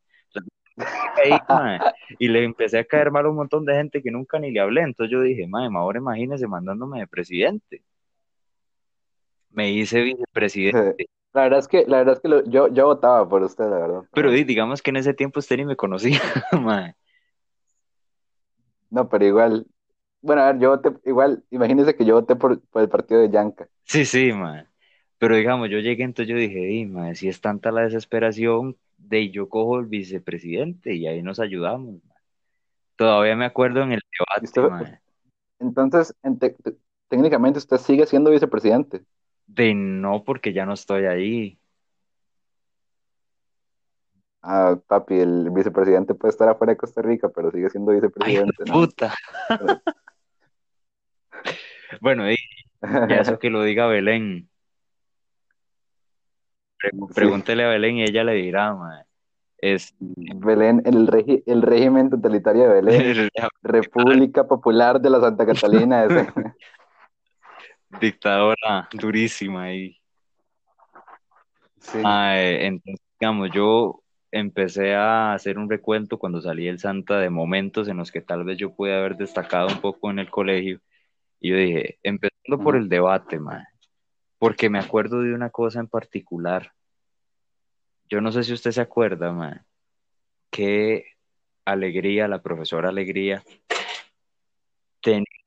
Ahí, 0.76 1.38
man. 1.48 1.80
Y 2.18 2.28
le 2.28 2.44
empecé 2.44 2.78
a 2.78 2.84
caer 2.84 3.10
mal 3.10 3.26
a 3.26 3.30
un 3.30 3.36
montón 3.36 3.64
de 3.64 3.74
gente 3.74 4.02
que 4.02 4.10
nunca 4.10 4.38
ni 4.38 4.50
le 4.50 4.60
hablé. 4.60 4.82
Entonces 4.82 5.12
yo 5.12 5.22
dije, 5.22 5.46
man, 5.46 5.74
ahora 5.76 5.98
imagínese 5.98 6.46
mandándome 6.46 7.00
de 7.00 7.06
presidente. 7.06 7.82
Me 9.50 9.70
hice 9.72 10.02
vicepresidente. 10.02 11.06
La 11.32 11.42
verdad 11.42 11.60
es 11.60 11.68
que, 11.68 11.84
la 11.86 11.98
verdad 11.98 12.14
es 12.14 12.20
que 12.20 12.28
lo- 12.28 12.44
yo, 12.44 12.68
yo 12.68 12.86
votaba 12.86 13.28
por 13.28 13.42
usted, 13.42 13.64
la 13.64 13.78
verdad. 13.78 14.02
Pero 14.12 14.30
di, 14.30 14.42
digamos 14.44 14.82
que 14.82 14.90
en 14.90 14.96
ese 14.96 15.14
tiempo 15.14 15.38
usted 15.38 15.56
ni 15.56 15.64
me 15.64 15.76
conocía, 15.76 16.20
mae. 16.60 16.94
No, 18.90 19.08
pero 19.08 19.24
igual. 19.24 19.66
Bueno, 20.22 20.42
a 20.42 20.46
ver, 20.52 20.60
yo 20.60 20.70
voté, 20.70 20.92
igual, 21.08 21.44
imagínese 21.50 21.94
que 21.94 22.04
yo 22.04 22.16
voté 22.16 22.36
por, 22.36 22.60
por 22.60 22.82
el 22.82 22.88
partido 22.88 23.20
de 23.20 23.30
Yanka. 23.30 23.68
Sí, 23.84 24.04
sí, 24.04 24.32
mae. 24.32 24.66
Pero 25.18 25.36
digamos, 25.36 25.68
yo 25.70 25.78
llegué, 25.78 26.02
entonces 26.02 26.28
yo 26.28 26.36
dije, 26.36 26.58
di, 26.58 26.86
mae, 26.86 27.14
si 27.14 27.28
es 27.28 27.40
tanta 27.40 27.70
la 27.70 27.82
desesperación, 27.82 28.76
de 28.98 29.30
yo 29.30 29.48
cojo 29.48 29.78
el 29.78 29.86
vicepresidente 29.86 30.94
y 30.94 31.06
ahí 31.06 31.22
nos 31.22 31.40
ayudamos, 31.40 32.02
mae. 32.04 32.16
Todavía 32.96 33.36
me 33.36 33.44
acuerdo 33.46 33.82
en 33.82 33.92
el 33.92 34.02
usted- 34.42 34.62
debate, 34.62 34.84
mae, 34.84 35.00
Entonces, 35.58 36.14
en 36.22 36.38
te- 36.38 36.50
te- 36.50 36.76
técnicamente 37.08 37.58
usted 37.58 37.76
sigue 37.78 38.06
siendo 38.06 38.30
vicepresidente. 38.30 39.02
De 39.54 39.74
no 39.74 40.22
porque 40.24 40.52
ya 40.52 40.64
no 40.66 40.74
estoy 40.74 41.06
ahí. 41.06 41.58
Ah, 44.42 44.78
papi, 44.86 45.18
el 45.20 45.50
vicepresidente 45.50 46.14
puede 46.14 46.30
estar 46.30 46.48
afuera 46.48 46.72
de 46.72 46.76
Costa 46.78 47.02
Rica, 47.02 47.28
pero 47.28 47.50
sigue 47.50 47.68
siendo 47.68 47.92
vicepresidente, 47.92 48.64
de 48.64 48.70
¿no? 48.70 48.72
puta. 48.80 49.14
Bueno, 52.00 52.24
ya 52.80 53.16
eso 53.20 53.38
que 53.38 53.50
lo 53.50 53.62
diga 53.64 53.86
Belén. 53.86 54.48
Pre- 56.78 56.90
Sí. 56.92 57.14
Pregúntele 57.14 57.64
a 57.64 57.68
Belén 57.68 57.96
y 57.96 58.04
ella 58.04 58.24
le 58.24 58.34
dirá, 58.34 58.72
mae. 58.74 59.04
Es 59.58 59.94
Belén, 59.98 60.80
el, 60.86 61.08
regi- 61.08 61.42
el 61.46 61.60
régimen 61.62 62.08
totalitario 62.08 62.62
de 62.62 62.68
Belén, 62.80 63.28
República 63.62 64.44
Popular 64.46 65.00
de 65.00 65.10
la 65.10 65.20
Santa 65.20 65.44
Catalina. 65.44 66.04
ese. 66.04 66.26
dictadora 67.98 68.88
durísima 68.92 69.64
ahí. 69.64 69.96
Sí. 71.78 71.98
Mae, 71.98 72.66
entonces, 72.66 73.06
digamos, 73.18 73.50
yo 73.52 74.02
empecé 74.30 74.94
a 74.94 75.32
hacer 75.32 75.58
un 75.58 75.68
recuento 75.68 76.18
cuando 76.18 76.40
salí 76.40 76.66
del 76.66 76.78
Santa 76.78 77.18
de 77.18 77.30
momentos 77.30 77.88
en 77.88 77.96
los 77.96 78.12
que 78.12 78.20
tal 78.20 78.44
vez 78.44 78.58
yo 78.58 78.74
pude 78.74 78.94
haber 78.94 79.16
destacado 79.16 79.68
un 79.68 79.80
poco 79.80 80.10
en 80.10 80.18
el 80.18 80.30
colegio. 80.30 80.80
Y 81.40 81.50
yo 81.50 81.56
dije, 81.56 81.98
empezando 82.02 82.62
por 82.62 82.76
el 82.76 82.88
debate, 82.88 83.38
mae, 83.38 83.64
porque 84.38 84.68
me 84.68 84.78
acuerdo 84.78 85.22
de 85.22 85.34
una 85.34 85.50
cosa 85.50 85.80
en 85.80 85.88
particular. 85.88 86.72
Yo 88.08 88.20
no 88.20 88.30
sé 88.32 88.44
si 88.44 88.52
usted 88.52 88.72
se 88.72 88.80
acuerda, 88.80 89.32
mae, 89.32 89.60
qué 90.50 91.06
alegría, 91.64 92.28
la 92.28 92.42
profesora 92.42 92.88
Alegría 92.88 93.42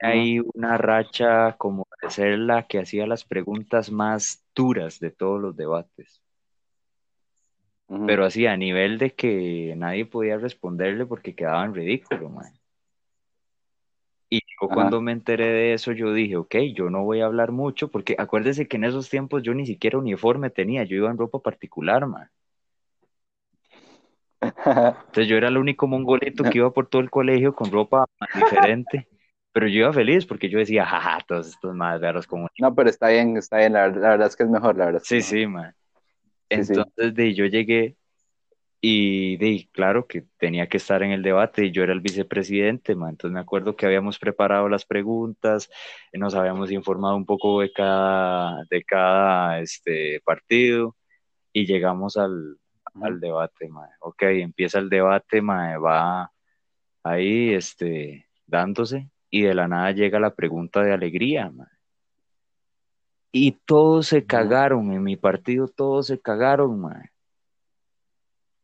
ahí 0.03 0.39
una 0.53 0.77
racha 0.77 1.53
como 1.57 1.87
de 2.01 2.09
ser 2.09 2.39
la 2.39 2.67
que 2.67 2.79
hacía 2.79 3.07
las 3.07 3.23
preguntas 3.23 3.91
más 3.91 4.43
duras 4.55 4.99
de 4.99 5.11
todos 5.11 5.41
los 5.41 5.55
debates. 5.55 6.21
Pero 8.07 8.25
así 8.25 8.47
a 8.47 8.57
nivel 8.57 8.97
de 8.97 9.13
que 9.13 9.73
nadie 9.77 10.05
podía 10.05 10.37
responderle 10.37 11.05
porque 11.05 11.35
quedaba 11.35 11.63
en 11.63 11.75
ridículo, 11.75 12.29
man. 12.29 12.51
Y 14.29 14.39
yo 14.39 14.65
Ajá. 14.67 14.73
cuando 14.73 14.99
me 14.99 15.11
enteré 15.11 15.45
de 15.45 15.73
eso, 15.73 15.91
yo 15.91 16.11
dije, 16.11 16.37
ok, 16.37 16.55
yo 16.73 16.89
no 16.89 17.03
voy 17.03 17.21
a 17.21 17.25
hablar 17.25 17.51
mucho, 17.51 17.89
porque 17.89 18.15
acuérdese 18.17 18.67
que 18.67 18.77
en 18.77 18.85
esos 18.85 19.09
tiempos 19.09 19.43
yo 19.43 19.53
ni 19.53 19.67
siquiera 19.67 19.99
uniforme 19.99 20.49
tenía, 20.49 20.83
yo 20.85 20.95
iba 20.95 21.11
en 21.11 21.19
ropa 21.19 21.39
particular, 21.39 22.07
man. 22.07 22.29
Entonces 25.07 25.27
yo 25.27 25.37
era 25.37 25.49
el 25.49 25.57
único 25.57 25.85
mongolito 25.87 26.43
que 26.43 26.57
iba 26.57 26.71
por 26.71 26.87
todo 26.87 27.01
el 27.01 27.11
colegio 27.11 27.53
con 27.53 27.71
ropa 27.71 28.07
diferente, 28.35 29.07
pero 29.53 29.67
yo 29.67 29.79
iba 29.79 29.93
feliz 29.93 30.25
porque 30.25 30.49
yo 30.49 30.57
decía, 30.57 30.85
jaja, 30.85 31.19
todos 31.27 31.47
estos 31.47 31.75
más 31.75 32.01
veros 32.01 32.25
como... 32.25 32.49
No, 32.59 32.73
pero 32.73 32.89
está 32.89 33.09
bien, 33.09 33.37
está 33.37 33.57
bien. 33.57 33.73
La, 33.73 33.83
verdad- 33.83 34.01
la 34.01 34.09
verdad 34.09 34.27
es 34.27 34.35
que 34.35 34.43
es 34.43 34.49
mejor, 34.49 34.75
la 34.77 34.85
verdad. 34.87 35.01
Sí, 35.03 35.17
es 35.17 35.25
sí, 35.27 35.45
man. 35.47 35.73
Sí, 36.49 36.63
sí. 36.63 36.73
Entonces 36.73 37.13
de, 37.15 37.33
yo 37.35 37.45
llegué 37.45 37.95
y 38.81 39.37
de, 39.37 39.69
claro 39.71 40.07
que 40.07 40.25
tenía 40.37 40.67
que 40.67 40.77
estar 40.77 41.03
en 41.03 41.11
el 41.11 41.21
debate 41.21 41.65
y 41.65 41.71
yo 41.71 41.83
era 41.83 41.93
el 41.93 42.01
vicepresidente, 42.01 42.95
man. 42.95 43.11
Entonces 43.11 43.33
me 43.33 43.39
acuerdo 43.39 43.75
que 43.75 43.85
habíamos 43.85 44.19
preparado 44.19 44.67
las 44.67 44.85
preguntas, 44.85 45.69
nos 46.13 46.33
habíamos 46.35 46.71
informado 46.71 47.15
un 47.15 47.25
poco 47.25 47.61
de 47.61 47.71
cada, 47.71 48.63
de 48.69 48.83
cada 48.83 49.59
este, 49.59 50.19
partido 50.25 50.97
y 51.53 51.65
llegamos 51.65 52.17
al, 52.17 52.57
al 53.01 53.19
debate, 53.19 53.69
man. 53.69 53.89
Ok, 54.01 54.23
empieza 54.23 54.79
el 54.79 54.89
debate, 54.89 55.41
man, 55.41 55.81
va 55.83 56.31
ahí 57.03 57.53
este, 57.53 58.27
dándose 58.47 59.09
y 59.33 59.41
de 59.41 59.55
la 59.55 59.67
nada 59.67 59.89
llega 59.89 60.19
la 60.19 60.35
pregunta 60.35 60.83
de 60.83 60.93
alegría, 60.93 61.49
man. 61.49 61.67
Y 63.31 63.53
todos 63.65 64.05
se 64.05 64.27
cagaron 64.27 64.93
en 64.93 65.01
mi 65.01 65.17
partido, 65.17 65.67
todos 65.67 66.05
se 66.05 66.21
cagaron, 66.21 66.79
man. 66.79 67.09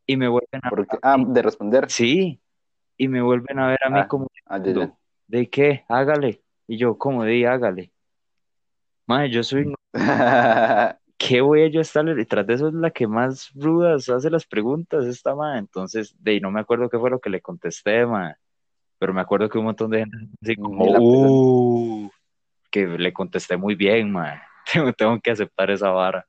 Y 0.06 0.16
me 0.16 0.28
vuelven 0.28 0.60
a 0.62 0.70
Porque, 0.70 0.96
ah, 1.02 1.16
de 1.18 1.42
responder. 1.42 1.90
Sí, 1.90 2.40
y 2.96 3.08
me 3.08 3.20
vuelven 3.20 3.58
a 3.58 3.66
ver 3.66 3.80
a 3.84 3.90
mí 3.90 3.98
Ah, 3.98 4.06
como 4.06 4.28
ah, 4.46 4.62
ya, 4.62 4.96
¿de 5.26 5.50
qué? 5.50 5.84
Hágale. 5.88 6.40
Y 6.68 6.76
yo, 6.76 6.96
como 6.96 7.24
de 7.24 7.48
hágale. 7.48 7.92
Madre, 9.06 9.30
yo 9.30 9.42
soy. 9.42 9.74
¿qué 11.18 11.40
voy 11.40 11.62
a 11.62 11.66
yo? 11.66 11.80
Y 11.80 12.24
tras 12.26 12.46
de 12.46 12.54
eso 12.54 12.68
es 12.68 12.74
la 12.74 12.92
que 12.92 13.08
más 13.08 13.50
rudas 13.56 14.08
hace 14.08 14.30
las 14.30 14.46
preguntas, 14.46 15.04
esta 15.04 15.34
madre. 15.34 15.58
Entonces, 15.58 16.14
de 16.20 16.40
no 16.40 16.52
me 16.52 16.60
acuerdo 16.60 16.88
qué 16.88 16.96
fue 16.96 17.10
lo 17.10 17.18
que 17.18 17.28
le 17.28 17.40
contesté, 17.40 18.06
madre. 18.06 18.36
Pero 19.00 19.14
me 19.14 19.22
acuerdo 19.22 19.48
que 19.48 19.58
un 19.58 19.64
montón 19.64 19.90
de 19.90 20.00
gente 20.00 20.18
así 20.42 20.56
como, 20.56 20.84
uh, 20.84 22.10
que 22.70 22.86
le 22.86 23.12
contesté 23.14 23.56
muy 23.56 23.74
bien, 23.74 24.12
madre. 24.12 24.42
Tengo, 24.72 24.92
tengo 24.92 25.20
que 25.20 25.30
aceptar 25.32 25.70
esa 25.70 25.90
vara. 25.90 26.26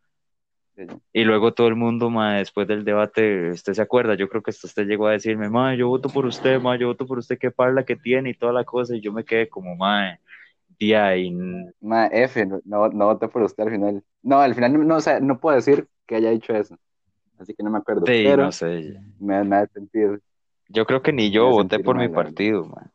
Y 1.13 1.25
luego 1.25 1.53
todo 1.53 1.67
el 1.67 1.75
mundo, 1.75 2.09
ma, 2.09 2.37
después 2.37 2.67
del 2.67 2.85
debate, 2.85 3.51
usted 3.51 3.73
se 3.73 3.81
acuerda, 3.81 4.15
yo 4.15 4.29
creo 4.29 4.41
que 4.41 4.49
usted 4.49 4.87
llegó 4.87 5.07
a 5.07 5.11
decirme, 5.11 5.49
ma, 5.49 5.75
yo 5.75 5.89
voto 5.89 6.09
por 6.09 6.25
usted, 6.25 6.59
ma, 6.59 6.75
yo 6.77 6.87
voto 6.87 7.05
por 7.05 7.19
usted, 7.19 7.37
qué 7.37 7.51
parla 7.51 7.83
que 7.83 7.97
tiene 7.97 8.31
y 8.31 8.33
toda 8.33 8.53
la 8.53 8.63
cosa, 8.63 8.95
y 8.95 9.01
yo 9.01 9.11
me 9.11 9.25
quedé 9.25 9.47
como, 9.47 9.75
ma, 9.75 10.17
día 10.79 11.15
y 11.17 11.29
Ma, 11.81 12.07
F, 12.07 12.45
no, 12.45 12.61
no, 12.89 13.05
voté 13.05 13.27
por 13.27 13.43
usted 13.43 13.63
al 13.63 13.71
final. 13.71 14.03
No, 14.23 14.39
al 14.39 14.55
final 14.55 14.87
no, 14.87 14.95
o 14.95 15.01
sea, 15.01 15.19
no 15.19 15.39
puedo 15.39 15.57
decir 15.57 15.87
que 16.07 16.15
haya 16.15 16.31
dicho 16.31 16.53
eso. 16.53 16.75
Así 17.37 17.53
que 17.53 17.63
no 17.63 17.69
me 17.69 17.77
acuerdo. 17.77 18.05
sí, 18.07 18.23
pero 18.25 18.45
no 18.45 18.51
sé. 18.51 18.99
me, 19.19 19.43
me 19.43 19.57
hace 19.57 19.73
sentir, 19.73 20.21
Yo 20.73 20.85
creo 20.85 21.01
que 21.01 21.11
ni 21.11 21.31
yo 21.31 21.47
Me 21.47 21.51
voté 21.51 21.79
por 21.79 21.97
mi 21.97 22.07
mal, 22.07 22.15
partido, 22.15 22.65
ma. 22.65 22.91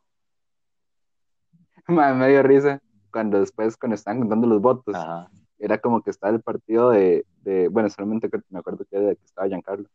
ma, 1.89 2.15
me 2.15 2.29
dio 2.29 2.43
risa 2.43 2.81
cuando 3.13 3.41
después, 3.41 3.77
cuando 3.77 3.95
estaban 3.95 4.21
contando 4.21 4.47
los 4.47 4.61
votos, 4.61 4.95
Ajá. 4.95 5.31
era 5.59 5.79
como 5.79 6.03
que 6.03 6.11
estaba 6.11 6.35
el 6.35 6.43
partido 6.43 6.91
de, 6.91 7.25
de 7.43 7.69
bueno, 7.69 7.89
solamente 7.91 8.29
me 8.51 8.59
acuerdo 8.59 8.85
que 8.89 8.97
era 8.97 9.07
de 9.09 9.17
que 9.17 9.25
estaba 9.25 9.47
Giancarlo. 9.49 9.89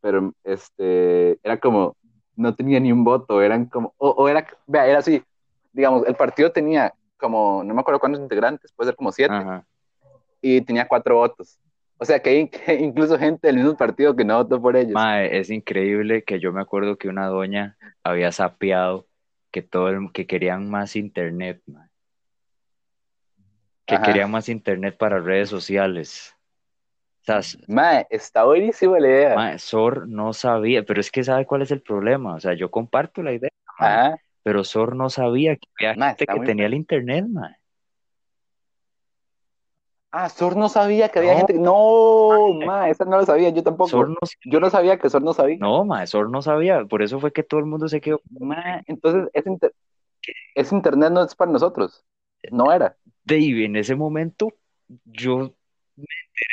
Pero 0.00 0.32
este, 0.44 1.38
era 1.42 1.58
como, 1.58 1.96
no 2.36 2.54
tenía 2.54 2.78
ni 2.80 2.92
un 2.92 3.02
voto, 3.04 3.42
eran 3.42 3.66
como, 3.66 3.94
o, 3.96 4.10
o 4.10 4.28
era, 4.28 4.46
vea, 4.66 4.86
era 4.86 4.98
así, 5.00 5.22
digamos, 5.72 6.06
el 6.06 6.14
partido 6.14 6.52
tenía 6.52 6.92
como, 7.16 7.62
no 7.64 7.74
me 7.74 7.80
acuerdo 7.80 7.98
cuántos 8.00 8.22
integrantes, 8.22 8.72
puede 8.72 8.90
ser 8.90 8.96
como 8.96 9.10
siete, 9.10 9.34
Ajá. 9.34 9.66
y 10.40 10.60
tenía 10.60 10.86
cuatro 10.86 11.16
votos. 11.16 11.58
O 11.98 12.04
sea, 12.04 12.20
que 12.20 12.30
hay 12.30 12.50
incluso 12.80 13.18
gente 13.18 13.46
del 13.46 13.56
mismo 13.56 13.76
partido 13.76 14.14
que 14.14 14.24
no 14.24 14.36
votó 14.36 14.60
por 14.60 14.76
ellos. 14.76 14.92
Ma, 14.92 15.24
es 15.24 15.50
increíble 15.50 16.24
que 16.24 16.38
yo 16.40 16.52
me 16.52 16.60
acuerdo 16.60 16.96
que 16.96 17.08
una 17.08 17.26
doña 17.26 17.76
había 18.02 18.32
sapeado 18.32 19.06
que 19.50 19.62
todo 19.62 19.88
el, 19.88 20.12
que 20.12 20.26
querían 20.26 20.68
más 20.68 20.96
internet, 20.96 21.62
ma. 21.66 21.88
Que 23.86 23.94
Ajá. 23.94 24.04
querían 24.04 24.30
más 24.30 24.48
internet 24.48 24.96
para 24.98 25.20
redes 25.20 25.48
sociales. 25.48 26.34
O 27.28 27.40
sea, 27.40 27.40
Mae, 27.68 28.06
está 28.10 28.44
buenísima 28.44 28.98
la 28.98 29.08
idea. 29.08 29.34
Ma, 29.34 29.58
Sor 29.58 30.08
no 30.08 30.32
sabía, 30.32 30.84
pero 30.84 31.00
es 31.00 31.10
que 31.10 31.24
sabe 31.24 31.46
cuál 31.46 31.62
es 31.62 31.70
el 31.70 31.82
problema. 31.82 32.34
O 32.34 32.40
sea, 32.40 32.54
yo 32.54 32.70
comparto 32.70 33.22
la 33.22 33.32
idea, 33.32 33.50
ma, 33.78 33.86
Ajá. 33.86 34.16
pero 34.42 34.64
Sor 34.64 34.96
no 34.96 35.08
sabía 35.08 35.56
que 35.56 35.86
había 35.86 36.08
gente 36.08 36.26
que 36.26 36.40
tenía 36.40 36.66
el 36.66 36.74
internet, 36.74 37.26
ma. 37.28 37.56
Ah, 40.18 40.30
Sor 40.30 40.56
no 40.56 40.70
sabía 40.70 41.10
que 41.10 41.18
había 41.18 41.32
No. 41.32 41.38
gente. 41.38 41.52
No, 41.58 42.66
ma, 42.66 42.88
esa 42.88 43.04
no 43.04 43.18
lo 43.18 43.26
sabía, 43.26 43.50
yo 43.50 43.62
tampoco. 43.62 43.90
Sor 43.90 44.08
no, 44.08 44.16
Yo 44.46 44.60
no 44.60 44.70
sabía 44.70 44.98
que 44.98 45.10
Sor 45.10 45.22
no 45.22 45.34
sabía. 45.34 45.58
no, 45.60 45.84
ma, 45.84 46.06
Sor 46.06 46.30
no 46.30 46.40
sabía. 46.40 46.84
Por 46.86 47.02
eso 47.02 47.20
fue 47.20 47.32
que 47.34 47.42
todo 47.42 47.60
el 47.60 47.66
mundo 47.66 47.86
se 47.86 48.00
quedó. 48.00 48.22
Ma, 48.40 48.82
entonces, 48.86 49.28
ese, 49.34 49.50
inter- 49.50 49.74
ese 50.54 50.74
internet 50.74 51.10
no 51.12 51.22
es 51.22 51.34
para 51.34 51.52
nosotros. 51.52 52.02
No 52.50 52.72
era. 52.72 52.96
Dave, 53.24 53.66
en 53.66 53.76
ese 53.76 53.94
momento, 53.94 54.54
yo 55.04 55.52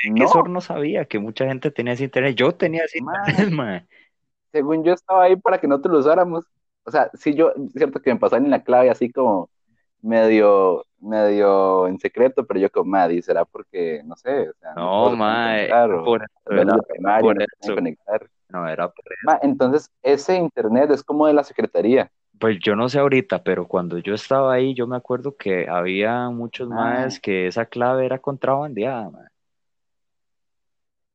que 0.04 0.10
No. 0.10 0.28
Sor 0.28 0.50
no 0.50 0.60
sabía 0.60 1.06
que 1.06 1.20
mucha 1.20 1.46
gente 1.48 1.72
tenía 1.72 1.94
ese 1.94 2.04
internet. 2.04 2.36
Yo 2.36 2.54
tenía 2.56 2.84
ese 2.84 3.02
Ma. 3.02 3.14
internet, 3.26 3.54
ma. 3.54 3.88
Según 4.52 4.84
yo 4.84 4.92
estaba 4.92 5.24
ahí 5.24 5.38
para 5.38 5.58
que 5.60 5.68
nosotros 5.70 5.94
lo 5.94 6.00
usáramos. 6.00 6.46
O 6.84 6.92
sea, 6.92 7.10
sí, 7.14 7.34
yo, 7.34 7.52
es 7.52 7.72
cierto 7.74 8.02
que 8.02 8.14
me 8.14 8.20
pasaron 8.20 8.44
en 8.46 8.52
la 8.52 8.64
clave 8.64 8.90
así 8.90 9.10
como 9.10 9.50
medio, 10.04 10.86
medio 11.00 11.88
en 11.88 11.98
secreto, 12.00 12.46
pero 12.46 12.60
yo 12.60 12.70
como, 12.72 12.92
madre, 12.92 13.22
¿será 13.22 13.46
porque, 13.46 14.02
no 14.06 14.16
sé, 14.16 14.50
o 14.50 14.54
sea, 14.60 14.74
No, 14.76 15.04
todos 15.06 15.12
se 15.12 15.18
pueden 15.18 15.18
ma, 15.18 15.46
conectar, 15.46 15.92
o 15.92 16.06
por 16.06 16.22
eso 16.24 16.32
era, 16.52 16.78
primaria 16.88 17.22
por 17.22 17.38
no 17.38 17.46
eso. 17.62 17.76
conectar? 17.76 18.30
No, 18.50 18.68
era 18.68 18.88
por 18.90 19.06
Ma, 19.24 19.40
entonces, 19.42 19.90
ese 20.04 20.36
internet 20.36 20.92
es 20.92 21.04
como 21.04 21.26
de 21.26 21.34
la 21.34 21.44
secretaría. 21.44 22.12
Pues 22.40 22.58
yo 22.60 22.76
no 22.76 22.90
sé 22.90 23.00
ahorita, 23.00 23.44
pero 23.44 23.68
cuando 23.68 23.98
yo 23.98 24.14
estaba 24.14 24.54
ahí, 24.54 24.76
yo 24.76 24.86
me 24.86 24.98
acuerdo 24.98 25.36
que 25.38 25.68
había 25.70 26.30
muchos 26.30 26.70
Ah. 26.72 26.76
más 26.76 27.20
que 27.20 27.48
esa 27.48 27.66
clave 27.66 28.06
era 28.06 28.20
contrabandeada. 28.20 29.30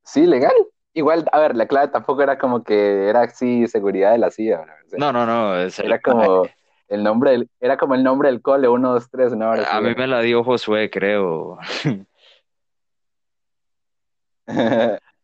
Sí, 0.04 0.26
legal. 0.26 0.54
Igual, 0.94 1.26
a 1.32 1.38
ver, 1.38 1.54
la 1.54 1.66
clave 1.66 1.88
tampoco 1.88 2.22
era 2.22 2.38
como 2.38 2.64
que 2.64 3.08
era 3.08 3.22
así 3.22 3.66
seguridad 3.68 4.12
de 4.12 4.18
la 4.18 4.30
CIA. 4.30 4.62
O 4.62 4.88
sea, 4.88 4.98
No, 4.98 5.12
no, 5.12 5.26
no, 5.26 5.54
era 5.56 6.00
como 6.00 6.44
el 6.88 7.02
nombre 7.02 7.32
del, 7.32 7.48
era 7.60 7.76
como 7.76 7.94
el 7.94 8.02
nombre 8.02 8.28
del 8.30 8.40
cole, 8.42 8.68
uno, 8.68 8.92
dos, 8.92 9.10
tres, 9.10 9.32
una 9.32 9.50
hora. 9.50 9.66
a 9.70 9.80
mí 9.80 9.94
me 9.96 10.06
la 10.06 10.20
dio 10.20 10.42
Josué, 10.44 10.90
creo. 10.90 11.58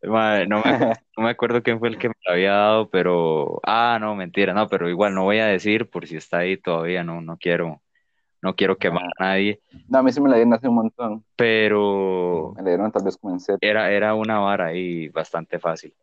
No 0.03 0.13
me, 0.13 0.47
no 0.47 0.63
me 1.25 1.31
acuerdo 1.31 1.63
quién 1.63 1.79
fue 1.79 1.89
el 1.89 1.97
que 1.97 2.09
me 2.09 2.15
la 2.27 2.35
había 2.35 2.53
dado, 2.53 2.91
pero 2.91 3.59
ah, 3.63 3.97
no, 3.99 4.15
mentira, 4.15 4.53
no, 4.53 4.69
pero 4.69 4.91
igual 4.91 5.15
no 5.15 5.23
voy 5.25 5.39
a 5.39 5.47
decir 5.47 5.89
por 5.89 6.07
si 6.07 6.17
está 6.17 6.39
ahí 6.39 6.59
todavía, 6.59 7.03
no, 7.03 7.23
no 7.23 7.39
quiero, 7.39 7.81
no 8.43 8.55
quiero 8.55 8.77
quemar 8.77 9.05
a 9.19 9.25
nadie, 9.25 9.61
No, 9.89 10.01
a 10.01 10.03
mí 10.03 10.13
sí 10.13 10.21
me 10.21 10.29
la 10.29 10.37
dieron 10.37 10.53
hace 10.53 10.69
un 10.69 10.75
montón. 10.75 11.25
pero 11.37 12.53
Me 12.55 12.63
la 12.63 12.69
dieron 12.69 12.93
tal 12.93 13.03
vez 13.03 13.17
como 13.17 13.33
en 13.33 13.41
set. 13.41 13.57
era, 13.63 13.91
era 13.91 14.15
una 14.15 14.41
vara 14.41 14.67
ahí 14.67 15.09
bastante 15.09 15.59
fácil. 15.59 15.95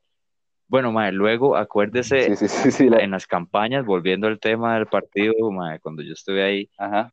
Bueno, 0.72 0.94
ma, 0.94 1.12
luego 1.12 1.58
acuérdese 1.58 2.22
Sí, 2.22 2.36
sí, 2.38 2.48
sí, 2.48 2.72
sí. 2.72 2.90
la- 2.90 3.00
en 3.00 3.12
las 3.12 3.28
campañas, 3.28 3.86
volviendo 3.86 4.28
al 4.28 4.40
tema 4.40 4.76
del 4.76 4.88
partido, 4.88 5.52
ma, 5.52 5.78
cuando 5.80 6.02
yo 6.02 6.14
estuve 6.14 6.42
ahí, 6.44 6.70
Ajá. 6.78 7.12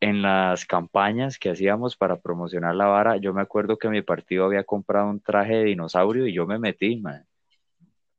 en 0.00 0.22
las 0.22 0.66
campañas 0.66 1.38
que 1.38 1.50
hacíamos 1.50 1.96
para 1.96 2.16
promocionar 2.20 2.74
la 2.74 2.86
vara, 2.86 3.16
yo 3.18 3.32
me 3.32 3.42
acuerdo 3.42 3.78
que 3.78 3.88
mi 3.88 4.02
partido 4.02 4.44
había 4.44 4.64
comprado 4.64 5.08
un 5.08 5.20
traje 5.20 5.54
de 5.54 5.64
dinosaurio 5.66 6.26
y 6.26 6.32
yo 6.34 6.46
me 6.48 6.58
metí, 6.58 6.96
ma. 7.00 7.22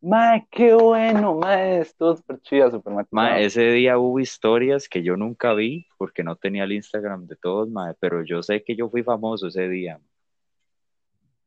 Mae, 0.02 0.48
qué 0.52 0.74
bueno, 0.74 1.36
mae, 1.36 1.82
estuvo 1.82 2.16
súper 2.16 2.40
chida, 2.42 2.72
súper 2.72 2.94
Ma, 3.12 3.30
maquillado. 3.32 3.40
ese 3.42 3.72
día 3.72 3.98
hubo 3.98 4.20
historias 4.22 4.88
que 4.88 5.04
yo 5.04 5.18
nunca 5.18 5.54
vi 5.54 5.88
porque 5.98 6.24
no 6.24 6.38
tenía 6.38 6.64
el 6.64 6.72
Instagram 6.72 7.28
de 7.28 7.36
todos, 7.36 7.70
ma, 7.70 7.94
pero 8.00 8.24
yo 8.24 8.42
sé 8.44 8.64
que 8.64 8.76
yo 8.78 8.90
fui 8.90 9.04
famoso 9.04 9.48
ese 9.48 9.68
día. 9.68 10.00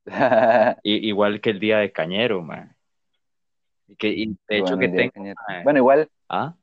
Y, 0.83 1.09
igual 1.09 1.41
que 1.41 1.51
el 1.51 1.61
día 1.61 1.79
de 1.79 1.93
Cañero, 1.93 2.43
man. 2.43 2.77
Y 3.91 3.97
que, 3.97 4.09
y 4.09 4.27
de 4.49 4.59
hecho 4.59 4.77
Bueno, 4.77 4.79
que 4.79 5.11
tengo. 5.11 5.35
Bueno, 5.65 5.79
igual, 5.79 6.09
¿Ah? 6.29 6.55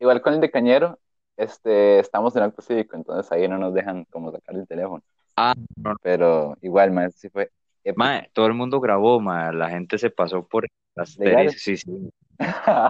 igual 0.00 0.22
con 0.22 0.32
el 0.32 0.40
de 0.40 0.50
Cañero, 0.50 0.98
este, 1.36 1.98
estamos 1.98 2.34
en 2.36 2.44
acto 2.44 2.62
cívico, 2.62 2.96
entonces 2.96 3.30
ahí 3.30 3.46
no 3.46 3.58
nos 3.58 3.74
dejan 3.74 4.04
como 4.06 4.32
sacar 4.32 4.56
el 4.56 4.66
teléfono. 4.66 5.02
Ah, 5.36 5.54
no, 5.76 5.94
Pero 6.02 6.56
igual, 6.62 6.90
mae, 6.90 7.10
sí 7.10 7.28
fue. 7.28 7.50
Mae, 7.96 8.30
todo 8.32 8.46
el 8.46 8.54
mundo 8.54 8.80
grabó, 8.80 9.20
mae, 9.20 9.52
la 9.52 9.68
gente 9.68 9.98
se 9.98 10.10
pasó 10.10 10.42
por 10.46 10.66
las 10.94 11.16
teles, 11.16 11.62
sí, 11.62 11.76
sí. 11.76 12.10
O 12.40 12.44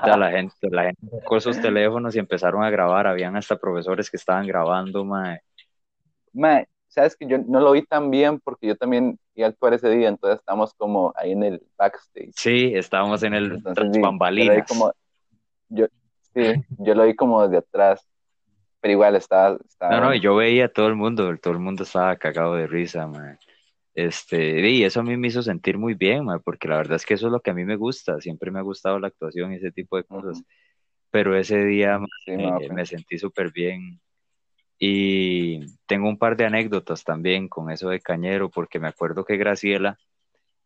sea, 0.04 0.16
la 0.16 0.30
gente, 0.30 0.54
la 0.70 0.84
gente 0.84 1.06
sacó 1.10 1.40
sus 1.40 1.60
teléfonos 1.60 2.14
y 2.14 2.18
empezaron 2.18 2.62
a 2.62 2.70
grabar, 2.70 3.06
habían 3.06 3.36
hasta 3.36 3.56
profesores 3.56 4.10
que 4.10 4.16
estaban 4.16 4.46
grabando, 4.46 5.04
mae. 5.04 5.40
Mae, 6.32 6.68
sabes 6.86 7.16
que 7.16 7.26
yo 7.26 7.38
no 7.38 7.60
lo 7.60 7.72
vi 7.72 7.82
tan 7.82 8.10
bien 8.10 8.40
porque 8.40 8.68
yo 8.68 8.76
también 8.76 9.18
a 9.44 9.48
actuar 9.48 9.74
ese 9.74 9.88
día, 9.90 10.08
entonces 10.08 10.40
estamos 10.40 10.74
como 10.74 11.12
ahí 11.16 11.32
en 11.32 11.42
el 11.42 11.62
backstage. 11.76 12.32
Sí, 12.34 12.72
estábamos 12.74 13.22
en 13.22 13.34
el 13.34 13.52
Entonces, 13.52 13.88
sí, 13.92 14.00
yo 14.00 14.00
lo 14.00 14.00
vi 14.00 14.02
bambalinas. 14.02 14.68
como, 14.68 14.92
yo, 15.68 15.86
sí, 16.34 16.64
yo 16.78 16.94
lo 16.94 17.04
vi 17.04 17.14
como 17.14 17.42
desde 17.42 17.58
atrás, 17.58 18.06
pero 18.80 18.92
igual 18.92 19.16
estaba, 19.16 19.58
estaba 19.66 19.96
No, 19.96 20.06
no, 20.06 20.14
y 20.14 20.20
yo 20.20 20.34
veía 20.36 20.66
a 20.66 20.68
todo 20.68 20.88
el 20.88 20.94
mundo, 20.96 21.36
todo 21.38 21.52
el 21.54 21.60
mundo 21.60 21.84
estaba 21.84 22.16
cagado 22.16 22.54
de 22.54 22.66
risa, 22.66 23.06
mae. 23.06 23.36
Este, 23.94 24.70
y 24.70 24.84
eso 24.84 25.00
a 25.00 25.02
mí 25.02 25.16
me 25.16 25.28
hizo 25.28 25.42
sentir 25.42 25.76
muy 25.76 25.94
bien, 25.94 26.24
mae, 26.24 26.38
porque 26.40 26.68
la 26.68 26.76
verdad 26.76 26.96
es 26.96 27.04
que 27.06 27.14
eso 27.14 27.26
es 27.26 27.32
lo 27.32 27.40
que 27.40 27.50
a 27.50 27.54
mí 27.54 27.64
me 27.64 27.76
gusta, 27.76 28.20
siempre 28.20 28.50
me 28.50 28.60
ha 28.60 28.62
gustado 28.62 28.98
la 28.98 29.08
actuación 29.08 29.52
y 29.52 29.56
ese 29.56 29.72
tipo 29.72 29.96
de 29.96 30.04
cosas. 30.04 30.38
Ujú. 30.38 30.46
Pero 31.10 31.36
ese 31.36 31.64
día, 31.64 31.98
Sí, 32.24 32.32
mae, 32.36 32.52
mae, 32.52 32.68
me 32.70 32.86
sentí 32.86 33.18
súper 33.18 33.50
bien. 33.52 34.00
Y 34.78 35.76
tengo 35.86 36.08
un 36.08 36.18
par 36.18 36.36
de 36.36 36.46
anécdotas 36.46 37.02
también 37.02 37.48
con 37.48 37.70
eso 37.70 37.88
de 37.88 38.00
Cañero, 38.00 38.48
porque 38.48 38.78
me 38.78 38.88
acuerdo 38.88 39.24
que 39.24 39.36
Graciela 39.36 39.98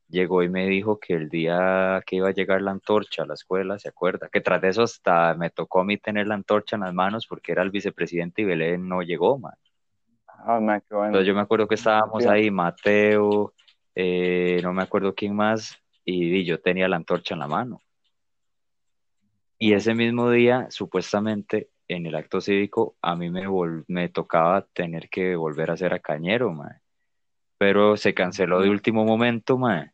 llegó 0.08 0.42
y 0.42 0.50
me 0.50 0.66
dijo 0.66 1.00
que 1.00 1.14
el 1.14 1.30
día 1.30 2.02
que 2.06 2.16
iba 2.16 2.28
a 2.28 2.32
llegar 2.32 2.60
la 2.60 2.72
antorcha 2.72 3.22
a 3.22 3.26
la 3.26 3.34
escuela, 3.34 3.78
¿se 3.78 3.88
acuerda? 3.88 4.28
Que 4.30 4.42
tras 4.42 4.60
de 4.60 4.68
eso 4.68 4.82
hasta 4.82 5.34
me 5.34 5.48
tocó 5.48 5.80
a 5.80 5.84
mí 5.84 5.96
tener 5.96 6.26
la 6.26 6.34
antorcha 6.34 6.76
en 6.76 6.82
las 6.82 6.92
manos 6.92 7.26
porque 7.26 7.52
era 7.52 7.62
el 7.62 7.70
vicepresidente 7.70 8.42
y 8.42 8.44
Belén 8.44 8.86
no 8.86 9.00
llegó, 9.00 9.38
man. 9.38 9.54
Ah, 10.26 10.60
mae, 10.60 10.82
qué 10.82 10.94
bueno. 10.94 11.06
Entonces 11.06 11.28
yo 11.28 11.34
me 11.34 11.40
acuerdo 11.40 11.66
que 11.66 11.76
estábamos 11.76 12.26
ahí, 12.26 12.50
Mateo, 12.50 13.54
eh, 13.94 14.60
no 14.62 14.74
me 14.74 14.82
acuerdo 14.82 15.14
quién 15.14 15.34
más, 15.34 15.78
y, 16.04 16.36
y 16.36 16.44
yo 16.44 16.60
tenía 16.60 16.88
la 16.88 16.96
antorcha 16.96 17.34
en 17.34 17.40
la 17.40 17.46
mano. 17.46 17.80
Y 19.58 19.74
ese 19.74 19.94
mismo 19.94 20.28
día, 20.30 20.66
supuestamente, 20.70 21.70
en 21.92 22.06
el 22.06 22.14
acto 22.14 22.40
cívico, 22.40 22.96
a 23.02 23.14
mí 23.16 23.30
me, 23.30 23.46
vol- 23.48 23.84
me 23.88 24.08
tocaba 24.08 24.62
tener 24.72 25.08
que 25.08 25.36
volver 25.36 25.70
a 25.70 25.74
hacer 25.74 25.92
a 25.92 25.98
Cañero, 25.98 26.52
mae. 26.52 26.80
Pero 27.58 27.96
se 27.96 28.14
canceló 28.14 28.60
de 28.60 28.70
último 28.70 29.04
momento, 29.04 29.58
mae. 29.58 29.92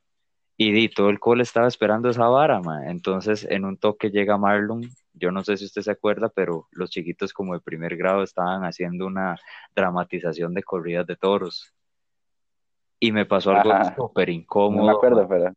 Y 0.56 0.72
di, 0.72 0.88
todo 0.88 1.10
el 1.10 1.20
cole 1.20 1.42
estaba 1.44 1.68
esperando 1.68 2.08
esa 2.08 2.26
vara, 2.28 2.60
mae. 2.60 2.90
Entonces, 2.90 3.46
en 3.48 3.64
un 3.64 3.76
toque 3.76 4.10
llega 4.10 4.36
Marlon. 4.38 4.82
Yo 5.12 5.30
no 5.30 5.44
sé 5.44 5.56
si 5.56 5.64
usted 5.66 5.82
se 5.82 5.90
acuerda, 5.90 6.28
pero 6.28 6.68
los 6.72 6.90
chiquitos 6.90 7.32
como 7.32 7.54
de 7.54 7.60
primer 7.60 7.96
grado 7.96 8.22
estaban 8.22 8.64
haciendo 8.64 9.06
una 9.06 9.36
dramatización 9.74 10.54
de 10.54 10.62
corridas 10.62 11.06
de 11.06 11.16
toros. 11.16 11.74
Y 13.00 13.12
me 13.12 13.26
pasó 13.26 13.52
algo 13.52 13.72
súper 13.96 14.28
No 14.28 14.34
me 14.34 14.40
incómodo, 14.40 14.96
acuerdo, 14.96 15.28
mae. 15.28 15.28
pero 15.28 15.54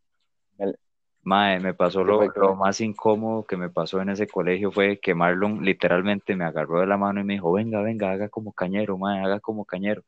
Mae, 1.24 1.60
me 1.60 1.76
pasó 1.76 2.04
¿qué 2.04 2.40
lo, 2.40 2.56
más 2.56 2.82
incómodo 2.82 3.46
que 3.46 3.56
me 3.56 3.70
pasó 3.70 4.02
en 4.02 4.10
ese 4.10 4.28
colegio 4.28 4.72
fue 4.72 5.00
que 5.00 5.14
Marlon 5.14 5.64
literalmente 5.64 6.36
me 6.36 6.46
agarró 6.46 6.80
de 6.80 6.88
la 6.88 6.98
mano 6.98 7.22
y 7.22 7.24
me 7.24 7.34
dijo, 7.34 7.52
venga, 7.52 7.82
venga, 7.82 8.12
haga 8.12 8.28
como 8.30 8.54
cañero, 8.54 8.98
mae, 8.98 9.24
haga 9.24 9.40
como 9.40 9.64
cañero. 9.64 10.02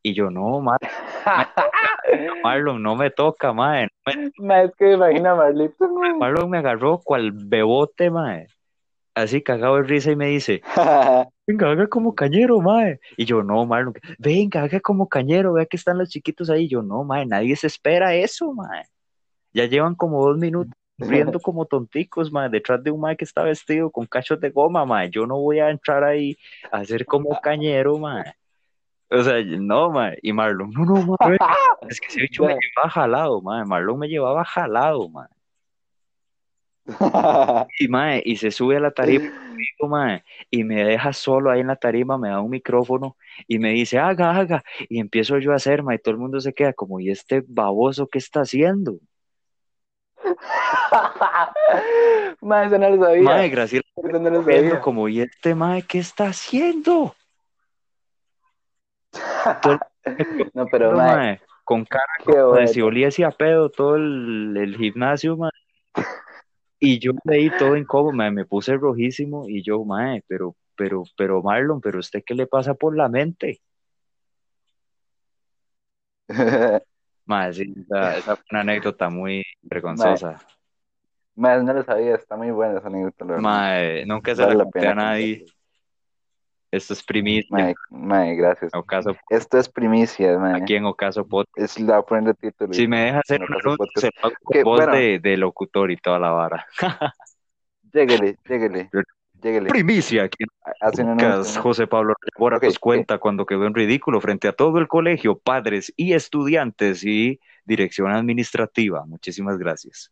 Y 0.00 0.14
yo, 0.14 0.30
no, 0.30 0.60
mae, 0.60 0.78
Marlon, 2.44 2.80
no 2.80 2.94
me 2.94 3.10
toca, 3.10 3.52
mae. 3.52 3.88
no 4.06 4.12
me- 4.46 4.62
es 4.64 4.72
que 4.76 4.84
me 4.86 4.94
imagino 4.94 5.30
a 5.30 5.34
Marlito, 5.34 5.88
mae. 5.92 6.14
Marlon 6.14 6.50
me 6.50 6.58
agarró 6.58 6.98
cual 6.98 7.32
bebote, 7.32 8.08
mae. 8.10 8.46
Así 9.16 9.42
cagado 9.42 9.78
de 9.78 9.82
risa 9.82 10.12
y 10.12 10.16
me 10.16 10.28
dice, 10.28 10.62
venga, 11.48 11.70
haga 11.72 11.88
como 11.88 12.14
cañero, 12.14 12.60
mae. 12.60 13.00
Y 13.16 13.24
yo, 13.24 13.42
no, 13.42 13.66
Marlon, 13.66 13.94
venga, 14.18 14.62
haga 14.62 14.78
como 14.78 15.08
cañero, 15.08 15.54
vea 15.54 15.66
que 15.66 15.76
están 15.76 15.98
los 15.98 16.10
chiquitos 16.10 16.48
ahí. 16.48 16.66
Y 16.66 16.68
yo, 16.68 16.82
no, 16.82 17.02
mae, 17.02 17.26
nadie 17.26 17.56
se 17.56 17.66
espera 17.66 18.14
eso, 18.14 18.52
mae. 18.52 18.84
Ya 19.52 19.66
llevan 19.66 19.94
como 19.94 20.24
dos 20.26 20.38
minutos 20.38 20.72
riendo 20.98 21.40
como 21.40 21.66
tonticos, 21.66 22.32
mae, 22.32 22.48
detrás 22.48 22.82
de 22.82 22.90
un 22.90 23.00
mae 23.00 23.16
que 23.16 23.24
está 23.24 23.42
vestido 23.42 23.90
con 23.90 24.06
cachos 24.06 24.40
de 24.40 24.50
goma, 24.50 24.84
mae. 24.84 25.10
Yo 25.10 25.26
no 25.26 25.38
voy 25.38 25.60
a 25.60 25.70
entrar 25.70 26.04
ahí 26.04 26.36
a 26.72 26.78
hacer 26.78 27.06
como 27.06 27.40
cañero, 27.40 27.98
mae. 27.98 28.32
O 29.10 29.22
sea, 29.22 29.42
no, 29.42 29.90
mae. 29.90 30.18
Y 30.22 30.32
Marlon, 30.32 30.70
no, 30.70 30.84
no, 30.84 31.16
mae. 31.20 31.38
Es 31.88 32.00
que 32.00 32.08
ese 32.08 32.20
bicho 32.22 32.44
me 32.44 32.54
llevaba 32.54 32.90
jalado, 32.90 33.40
mae. 33.40 33.64
Marlon 33.64 33.98
me 33.98 34.08
llevaba 34.08 34.44
jalado, 34.44 35.08
mae. 35.08 35.28
Y, 37.78 37.88
mae, 37.88 38.22
y 38.24 38.36
se 38.36 38.50
sube 38.50 38.76
a 38.76 38.80
la 38.80 38.90
tarima 38.90 39.30
mae, 39.88 40.24
y 40.50 40.64
me 40.64 40.84
deja 40.84 41.12
solo 41.12 41.50
ahí 41.50 41.60
en 41.60 41.68
la 41.68 41.76
tarima, 41.76 42.18
me 42.18 42.28
da 42.28 42.40
un 42.40 42.50
micrófono 42.50 43.16
y 43.46 43.58
me 43.58 43.70
dice, 43.70 43.98
haga, 43.98 44.36
haga. 44.36 44.64
Y 44.88 45.00
empiezo 45.00 45.38
yo 45.38 45.52
a 45.52 45.56
hacer, 45.56 45.82
mae, 45.82 45.96
y 45.96 45.98
todo 45.98 46.12
el 46.12 46.20
mundo 46.20 46.40
se 46.40 46.52
queda 46.52 46.72
como, 46.72 47.00
¿y 47.00 47.10
este 47.10 47.44
baboso 47.46 48.08
qué 48.08 48.18
está 48.18 48.40
haciendo? 48.40 48.98
Mae, 52.40 52.66
eso 52.66 52.78
no 52.78 52.90
lo 52.90 53.04
sabía. 53.04 53.22
Mae, 53.22 53.48
Graciela 53.48 53.84
Eso 53.96 54.18
no 54.18 54.30
lo 54.30 54.42
viendo 54.42 54.70
sabía. 54.70 54.80
como, 54.80 55.08
¿y 55.08 55.20
este 55.20 55.54
mae 55.54 55.82
qué 55.82 55.98
está 55.98 56.28
haciendo? 56.28 57.14
No, 60.54 60.66
pero 60.70 60.92
mae, 60.92 61.16
mae, 61.16 61.40
con 61.64 61.84
cara 61.84 62.06
como 62.24 62.54
de 62.54 62.68
si 62.68 62.80
olía 62.80 63.08
así 63.08 63.22
a 63.22 63.30
pedo 63.30 63.68
todo 63.68 63.96
el, 63.96 64.56
el 64.56 64.74
gimnasio, 64.76 65.36
mae. 65.36 65.50
Y 66.80 66.98
yo 66.98 67.12
leí 67.24 67.50
todo 67.58 67.76
incómodo, 67.76 68.12
mae, 68.12 68.30
me 68.30 68.46
puse 68.46 68.74
rojísimo 68.76 69.46
y 69.48 69.62
yo, 69.62 69.84
mae, 69.84 70.22
pero, 70.26 70.56
pero, 70.76 71.02
pero 71.16 71.42
Marlon, 71.42 71.80
pero 71.82 71.98
usted 71.98 72.22
qué 72.24 72.34
le 72.34 72.46
pasa 72.46 72.72
por 72.72 72.96
la 72.96 73.08
mente? 73.10 73.60
Mae, 77.28 77.52
sí, 77.52 77.74
esa, 77.82 78.16
esa 78.18 78.36
fue 78.36 78.44
una 78.50 78.60
anécdota 78.60 79.08
muy 79.10 79.44
vergonzosa. 79.62 80.38
Mae, 81.36 81.62
no 81.62 81.72
lo 81.72 81.84
sabía, 81.84 82.16
está 82.16 82.36
muy 82.36 82.50
buena 82.50 82.78
esa 82.78 82.88
anécdota, 82.88 83.24
la 83.24 83.30
verdad. 83.34 83.42
Mae, 83.42 84.06
nunca 84.06 84.34
se 84.34 84.42
Vale 84.42 84.54
la 84.54 84.58
la 84.58 84.64
conté 84.64 84.80
pena 84.80 84.92
a 84.92 84.94
nadie. 84.96 85.46
Esto 86.70 86.92
es 86.92 87.02
primicia. 87.02 87.48
Mae, 87.50 87.74
mae, 87.90 88.34
gracias. 88.34 88.72
Ocaso, 88.74 89.16
Esto 89.30 89.56
es 89.58 89.68
primicia, 89.68 90.36
mae. 90.38 90.60
aquí 90.62 90.74
en 90.74 90.84
Ocaso 90.84 91.26
Podcast. 91.26 91.56
Es 91.58 91.80
la 91.80 91.94
voy 91.94 91.98
a 92.00 92.02
poner 92.02 92.24
de 92.24 92.34
título. 92.34 92.72
Si 92.74 92.86
me 92.88 93.00
deja 93.04 93.20
hacer 93.20 93.36
en 93.36 93.42
un 93.44 93.54
Ocaso 93.54 93.68
anuncio, 93.68 93.86
Podcast. 93.86 94.00
se 94.06 94.10
lo 94.20 94.26
hago 94.26 94.36
con 94.42 94.52
Que, 94.52 94.64
voz 94.64 94.76
bueno. 94.78 94.92
de, 94.92 95.18
de 95.20 95.36
locutor 95.36 95.90
y 95.90 95.96
toda 95.96 96.18
la 96.18 96.30
vara. 96.30 96.66
Lléguele, 97.92 98.36
lléguele, 98.46 98.90
lléguele. 99.42 99.68
Primicia 99.68 100.24
aquí 100.24 100.44
Hace 100.80 101.04
Podcast. 101.04 101.22
anuncio. 101.22 101.62
José 101.62 101.86
Pablo 101.86 102.14
Bora 102.38 102.58
nos 102.62 102.76
ok. 102.76 102.80
cuenta 102.80 103.18
cuando 103.18 103.46
quedó 103.46 103.66
en 103.66 103.74
ridículo 103.74 104.20
frente 104.20 104.48
a 104.48 104.52
todo 104.52 104.78
el 104.78 104.88
colegio, 104.88 105.38
padres 105.38 105.92
y 105.96 106.12
estudiantes 106.14 107.04
y 107.04 107.40
dirección 107.64 108.10
administrativa. 108.10 109.04
Muchísimas 109.06 109.58
gracias. 109.58 110.10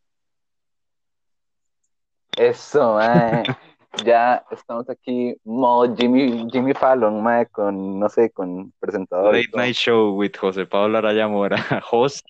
Eso, 2.37 2.95
mae. 2.95 3.45
Ya 4.05 4.45
estamos 4.51 4.91
aquí, 4.91 5.35
modo 5.43 5.97
Jimmy, 5.97 6.47
Jimmy 6.53 6.75
Fallon, 6.75 7.23
mae, 7.23 7.47
con, 7.47 7.99
no 7.99 8.11
sé, 8.11 8.31
con 8.31 8.71
presentador. 8.79 9.35
Late. 9.35 9.49
Night 9.55 9.75
Show 9.75 10.15
with 10.15 10.33
José 10.39 10.67
Pablo 10.67 10.99
Araya 10.99 11.27
Mora. 11.29 11.57
Host, 11.91 12.27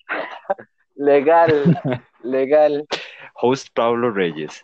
Legal, 0.95 1.77
legal. 2.23 2.87
host 3.33 3.67
Pablo 3.75 4.11
Reyes. 4.11 4.61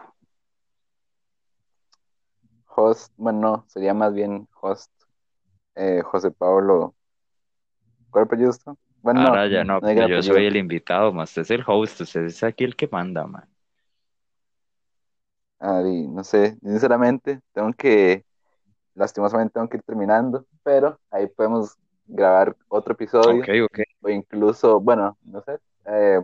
Host, 2.76 3.14
bueno, 3.18 3.40
no, 3.42 3.66
sería 3.68 3.94
más 3.94 4.14
bien 4.14 4.48
host 4.62 4.92
eh, 5.76 6.02
José 6.04 6.32
Pablo. 6.32 6.96
¿Cuál 8.10 8.26
apellido? 8.26 8.52
Bueno, 9.02 9.20
no, 9.22 9.32
Araya, 9.32 9.64
no, 9.64 9.82
no 9.82 9.88
diga 9.90 10.06
yo 10.06 10.06
apellido. 10.06 10.36
soy 10.36 10.46
el 10.46 10.56
invitado, 10.58 11.12
más 11.14 11.30
usted 11.32 11.42
es 11.44 11.52
el 11.52 11.64
host, 11.66 12.02
usted 12.02 12.26
es 12.26 12.44
aquí 12.44 12.64
el 12.64 12.76
que 12.76 12.88
manda, 12.88 13.26
man. 13.28 13.50
Di, 15.84 16.08
no 16.10 16.24
sé, 16.26 16.58
sinceramente, 16.62 17.40
tengo 17.54 17.72
que, 17.74 18.26
lastimosamente 18.96 19.54
tengo 19.54 19.70
que 19.70 19.78
ir 19.78 19.84
terminando, 19.84 20.46
pero 20.64 21.00
ahí 21.12 21.28
podemos 21.28 21.78
grabar 22.06 22.56
otro 22.70 22.94
episodio, 22.94 23.46
Ok, 23.46 23.64
ok. 23.66 23.80
o 24.02 24.10
incluso, 24.10 24.80
bueno, 24.82 25.18
no 25.24 25.42
sé, 25.44 25.60
eh, 25.88 26.22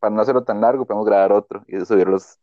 para 0.00 0.14
no 0.14 0.22
hacerlo 0.22 0.44
tan 0.44 0.60
largo, 0.62 0.86
podemos 0.86 1.06
grabar 1.06 1.32
otro 1.32 1.64
y 1.68 1.80
subirlos 1.86 2.38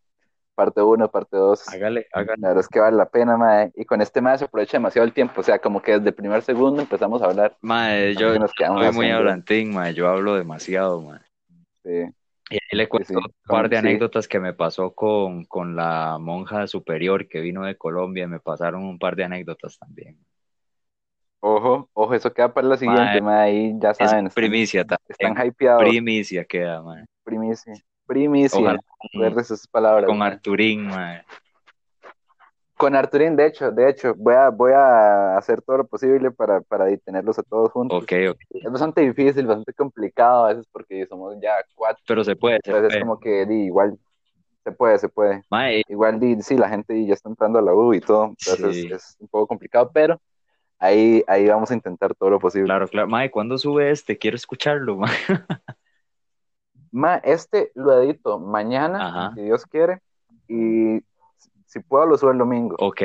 parte 0.60 0.82
1, 0.82 1.10
parte 1.10 1.38
2. 1.38 1.70
Hágale, 1.70 2.07
hágale. 2.12 2.41
La 2.41 2.47
verdad 2.49 2.60
es 2.60 2.68
que 2.68 2.82
vale 2.82 2.97
la 2.97 3.07
pena, 3.07 3.38
mae. 3.38 3.72
Y 3.78 3.86
con 3.86 4.01
este 4.01 4.20
mae 4.20 4.38
se 4.38 4.43
aprovecha 4.43 4.76
demasiado 4.76 5.05
el 5.07 5.14
tiempo. 5.14 5.39
O 5.39 5.43
sea, 5.43 5.57
como 5.57 5.82
que 5.82 5.93
desde 5.93 6.10
el 6.10 6.14
primer 6.16 6.41
segundo 6.41 6.82
empezamos 6.82 7.22
a 7.22 7.28
hablar. 7.28 7.55
Mae, 7.62 8.14
yo 8.16 8.38
nos 8.38 8.51
quedamos 8.51 8.84
soy 8.84 8.93
muy 8.93 9.10
hablantín, 9.10 9.74
mae, 9.74 9.93
yo 9.93 10.10
hablo 10.10 10.36
demasiado, 10.36 11.01
mae. 11.01 11.22
Sí. 11.86 12.14
Y 12.51 12.55
ahí 12.55 12.78
le 12.78 12.89
cuento 12.89 13.07
sí, 13.07 13.16
un 13.16 13.32
par 13.47 13.70
de 13.70 13.78
sí. 13.78 13.88
anécdotas 13.88 14.28
que 14.28 14.41
me 14.41 14.53
pasó 14.53 14.91
con, 14.93 15.45
con 15.45 15.78
la 15.78 16.18
monja 16.20 16.68
superior 16.68 17.30
que 17.30 17.39
vino 17.39 17.64
de 17.64 17.78
Colombia, 17.78 18.28
me 18.28 18.41
pasaron 18.41 18.84
un 18.84 18.99
par 18.99 19.16
de 19.16 19.24
anécdotas 19.24 19.78
también. 19.78 20.18
Ojo, 21.39 21.89
ojo, 21.93 22.14
eso 22.16 22.34
queda 22.34 22.53
para 22.53 22.68
la 22.68 22.76
siguiente, 22.76 23.22
mae, 23.22 23.49
ahí 23.49 23.74
ya 23.80 23.91
Es 23.91 23.97
saben, 23.97 24.28
están, 24.28 24.34
primicia 24.34 24.82
están 24.82 25.36
también. 25.36 25.47
hypeados. 25.47 25.84
Primicia 25.84 26.43
queda, 26.43 26.82
mae. 26.82 27.05
Primicia. 27.24 27.74
Primicia. 28.10 28.60
Ojalá 28.60 28.80
Recuerda 29.14 29.41
esas 29.41 29.68
palabras. 29.68 30.05
con. 30.07 30.22
Arturín, 30.22 30.88
mae. 30.88 31.24
Con 32.76 32.95
Arturín, 32.95 33.36
de 33.36 33.45
hecho, 33.45 33.72
de 33.72 33.89
hecho, 33.89 34.16
voy 34.16 34.34
a, 34.36 34.49
voy 34.49 34.72
a 34.74 35.38
hacer 35.38 35.62
todo 35.62 35.78
lo 35.80 35.88
posible 35.88 36.32
para, 36.32 36.62
para 36.62 36.86
tenerlos 36.97 37.38
a 37.38 37.43
todos 37.43 37.72
juntos. 37.72 38.03
Ok, 38.03 38.12
ok. 38.32 38.38
Es 38.51 38.72
bastante 38.72 39.01
difícil, 39.01 39.45
bastante 39.45 39.74
complicado 39.74 40.45
a 40.45 40.49
veces 40.49 40.66
porque 40.72 41.05
somos 41.05 41.36
ya 41.41 41.55
cuatro, 41.76 42.01
Pero 42.07 42.24
se 42.24 42.36
puede, 42.38 42.60
se 42.64 42.72
entonces 42.72 42.93
es 42.93 42.97
puede. 42.97 43.01
como 43.01 43.20
que 43.20 43.45
di, 43.45 43.66
igual 43.66 43.97
se 44.64 44.72
puede, 44.72 44.97
se 44.97 45.10
puede. 45.10 45.43
Mae, 45.49 45.84
Igual 45.89 46.20
di, 46.22 46.41
sí, 46.41 46.55
la 46.57 46.70
gente 46.70 47.05
ya 47.05 47.14
está 47.14 47.28
entrando 47.30 47.60
a 47.60 47.62
la 47.62 47.74
U 47.74 47.93
y 47.93 47.99
todo, 47.99 48.26
entonces 48.39 48.76
Sí. 48.76 48.89
es 48.91 49.18
un 49.20 49.28
poco 49.28 49.47
complicado, 49.47 49.91
pero 49.93 50.20
ahí, 50.80 51.22
ahí 51.28 51.47
vamos 51.49 51.70
a 51.72 51.74
intentar 51.74 52.16
todo 52.16 52.30
lo 52.30 52.39
posible. 52.39 52.66
claro, 52.68 52.88
claro. 52.88 53.07
Mae, 53.10 53.30
¿cuándo 53.30 53.57
sube 53.57 53.91
este? 53.91 54.18
Quiero 54.18 54.36
escucharlo, 54.38 54.95
mae. 54.95 55.12
Ma, 56.91 57.15
este 57.17 57.71
lo 57.75 58.01
edito 58.01 58.39
mañana, 58.39 59.07
Ajá. 59.07 59.31
si 59.35 59.41
Dios 59.41 59.65
quiere, 59.65 60.01
y 60.47 61.01
si 61.65 61.79
puedo 61.81 62.05
lo 62.05 62.17
subo 62.17 62.31
el 62.31 62.37
domingo. 62.39 62.75
Ok, 62.79 63.01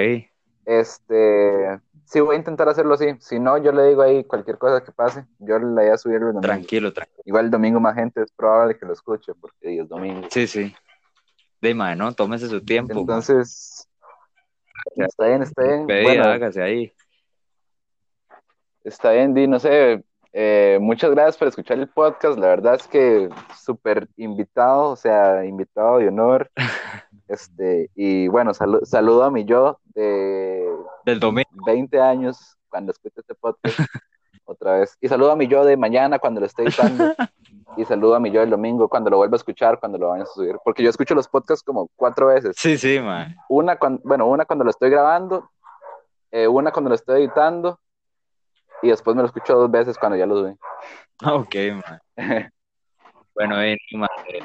Este, 0.64 1.80
sí 2.06 2.20
voy 2.20 2.36
a 2.36 2.38
intentar 2.38 2.68
hacerlo 2.68 2.94
así. 2.94 3.14
Si 3.20 3.38
no, 3.38 3.58
yo 3.58 3.72
le 3.72 3.84
digo 3.88 4.00
ahí 4.02 4.24
cualquier 4.24 4.56
cosa 4.56 4.82
que 4.82 4.92
pase, 4.92 5.26
yo 5.38 5.58
le 5.58 5.66
voy 5.66 5.88
a 5.88 5.98
subir 5.98 6.16
el 6.16 6.20
domingo. 6.22 6.40
tranquilo, 6.40 6.92
tranquilo. 6.92 7.22
Igual 7.26 7.44
el 7.46 7.50
domingo 7.50 7.80
más 7.80 7.94
gente 7.94 8.22
es 8.22 8.32
probable 8.32 8.78
que 8.78 8.86
lo 8.86 8.92
escuche 8.94 9.32
porque 9.38 9.78
es 9.78 9.88
domingo. 9.88 10.26
Sí, 10.30 10.46
sí. 10.46 10.74
De 11.60 11.74
mae, 11.74 11.94
¿no? 11.96 12.12
Tómese 12.14 12.48
su 12.48 12.62
tiempo. 12.64 12.98
Entonces, 13.00 13.86
está 14.96 15.26
bien, 15.26 15.42
está 15.42 15.62
bien. 15.62 15.86
Pedida, 15.86 16.02
Bueno, 16.08 16.24
hágase 16.24 16.62
ahí. 16.62 16.92
está 18.84 19.12
bien, 19.12 19.34
Di, 19.34 19.46
no 19.46 19.58
sé. 19.58 20.02
Eh, 20.36 20.78
muchas 20.80 21.12
gracias 21.12 21.36
por 21.38 21.46
escuchar 21.48 21.78
el 21.78 21.88
podcast. 21.88 22.36
La 22.38 22.48
verdad 22.48 22.74
es 22.74 22.88
que 22.88 23.28
súper 23.56 24.08
invitado, 24.16 24.90
o 24.90 24.96
sea, 24.96 25.44
invitado 25.44 25.98
de 25.98 26.08
honor. 26.08 26.50
Este, 27.26 27.90
y 27.94 28.28
bueno, 28.28 28.52
salu- 28.52 28.84
saludo 28.84 29.24
a 29.24 29.30
mi 29.30 29.46
yo 29.46 29.80
de 29.94 30.68
Del 31.06 31.18
domingo. 31.18 31.48
20 31.64 31.98
años 31.98 32.58
cuando 32.68 32.92
escuche 32.92 33.14
este 33.20 33.34
podcast 33.34 33.78
otra 34.44 34.80
vez. 34.80 34.98
Y 35.00 35.08
saludo 35.08 35.32
a 35.32 35.36
mi 35.36 35.46
yo 35.48 35.64
de 35.64 35.78
mañana 35.78 36.18
cuando 36.18 36.40
lo 36.40 36.46
esté 36.46 36.64
editando. 36.64 37.14
Y 37.76 37.84
saludo 37.86 38.14
a 38.14 38.20
mi 38.20 38.30
yo 38.30 38.40
del 38.40 38.50
domingo 38.50 38.88
cuando 38.88 39.10
lo 39.10 39.16
vuelva 39.16 39.34
a 39.34 39.38
escuchar, 39.38 39.80
cuando 39.80 39.98
lo 39.98 40.10
vayan 40.10 40.22
a 40.24 40.30
subir. 40.30 40.56
Porque 40.62 40.82
yo 40.82 40.90
escucho 40.90 41.14
los 41.14 41.26
podcasts 41.26 41.64
como 41.64 41.88
cuatro 41.96 42.26
veces. 42.28 42.54
Sí, 42.56 42.78
sí, 42.78 43.00
mae. 43.00 43.34
Una 43.48 43.76
cuando, 43.78 44.00
bueno, 44.04 44.26
una 44.28 44.44
cuando 44.44 44.64
lo 44.64 44.70
estoy 44.70 44.90
grabando, 44.90 45.50
eh, 46.30 46.46
una 46.46 46.70
cuando 46.70 46.90
lo 46.90 46.94
estoy 46.94 47.22
editando, 47.22 47.80
y 48.84 48.90
después 48.90 49.16
me 49.16 49.22
lo 49.22 49.26
escucho 49.26 49.54
dos 49.54 49.70
veces 49.70 49.98
cuando 49.98 50.16
ya 50.16 50.26
lo 50.26 50.36
subí. 50.38 50.56
Ok, 51.24 51.54
mae. 51.82 52.00
Bueno, 53.34 53.60
eh, 53.60 53.76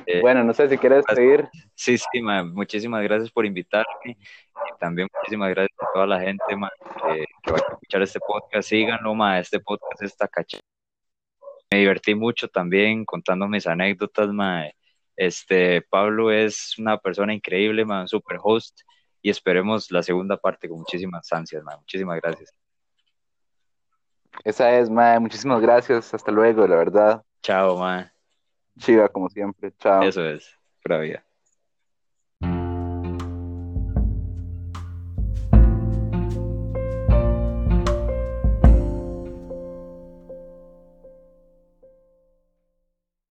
eh, 0.07 0.19
Bueno, 0.19 0.43
no 0.43 0.51
sé 0.51 0.67
si 0.67 0.75
quieres 0.75 1.05
seguir. 1.13 1.47
sí, 1.75 1.95
sí, 1.95 2.21
mae. 2.23 2.43
Muchísimas 2.43 3.03
gracias 3.03 3.29
por 3.29 3.45
invitarme. 3.45 4.17
Y 4.17 4.79
también 4.79 5.07
muchísimas 5.15 5.51
gracias 5.51 5.77
a 5.79 5.93
toda 5.93 6.07
la 6.07 6.19
gente, 6.19 6.55
mae, 6.55 6.71
que, 6.79 7.25
que 7.43 7.51
vaya 7.51 7.65
a 7.69 7.73
escuchar 7.73 8.01
este 8.01 8.19
podcast. 8.19 8.67
Síganlo, 8.67 9.13
mae. 9.13 9.41
Este 9.41 9.59
podcast 9.59 10.01
está 10.01 10.27
caché. 10.27 10.59
Me 11.71 11.79
divertí 11.79 12.15
mucho 12.15 12.47
también 12.47 13.05
contando 13.05 13.47
mis 13.47 13.67
anécdotas, 13.67 14.29
mae. 14.29 14.73
Este, 15.15 15.83
Pablo 15.83 16.31
es 16.31 16.75
una 16.79 16.97
persona 16.97 17.31
increíble, 17.31 17.85
mae, 17.85 18.01
un 18.01 18.07
super 18.07 18.39
host. 18.41 18.79
Y 19.21 19.29
esperemos 19.29 19.91
la 19.91 20.01
segunda 20.01 20.37
parte 20.37 20.67
con 20.67 20.79
muchísimas 20.79 21.31
ansias, 21.31 21.63
mae. 21.63 21.77
Muchísimas 21.77 22.19
gracias. 22.19 22.58
Esa 24.43 24.71
es, 24.71 24.89
Mae. 24.89 25.19
Muchísimas 25.19 25.61
gracias. 25.61 26.13
Hasta 26.13 26.31
luego, 26.31 26.67
la 26.67 26.75
verdad. 26.75 27.23
Chao, 27.41 27.77
mae. 27.77 28.09
Chiva, 28.79 29.09
como 29.09 29.29
siempre. 29.29 29.73
Chao. 29.79 30.03
Eso 30.03 30.25
es. 30.25 30.57
Pura 30.83 30.99
vida. 30.99 31.23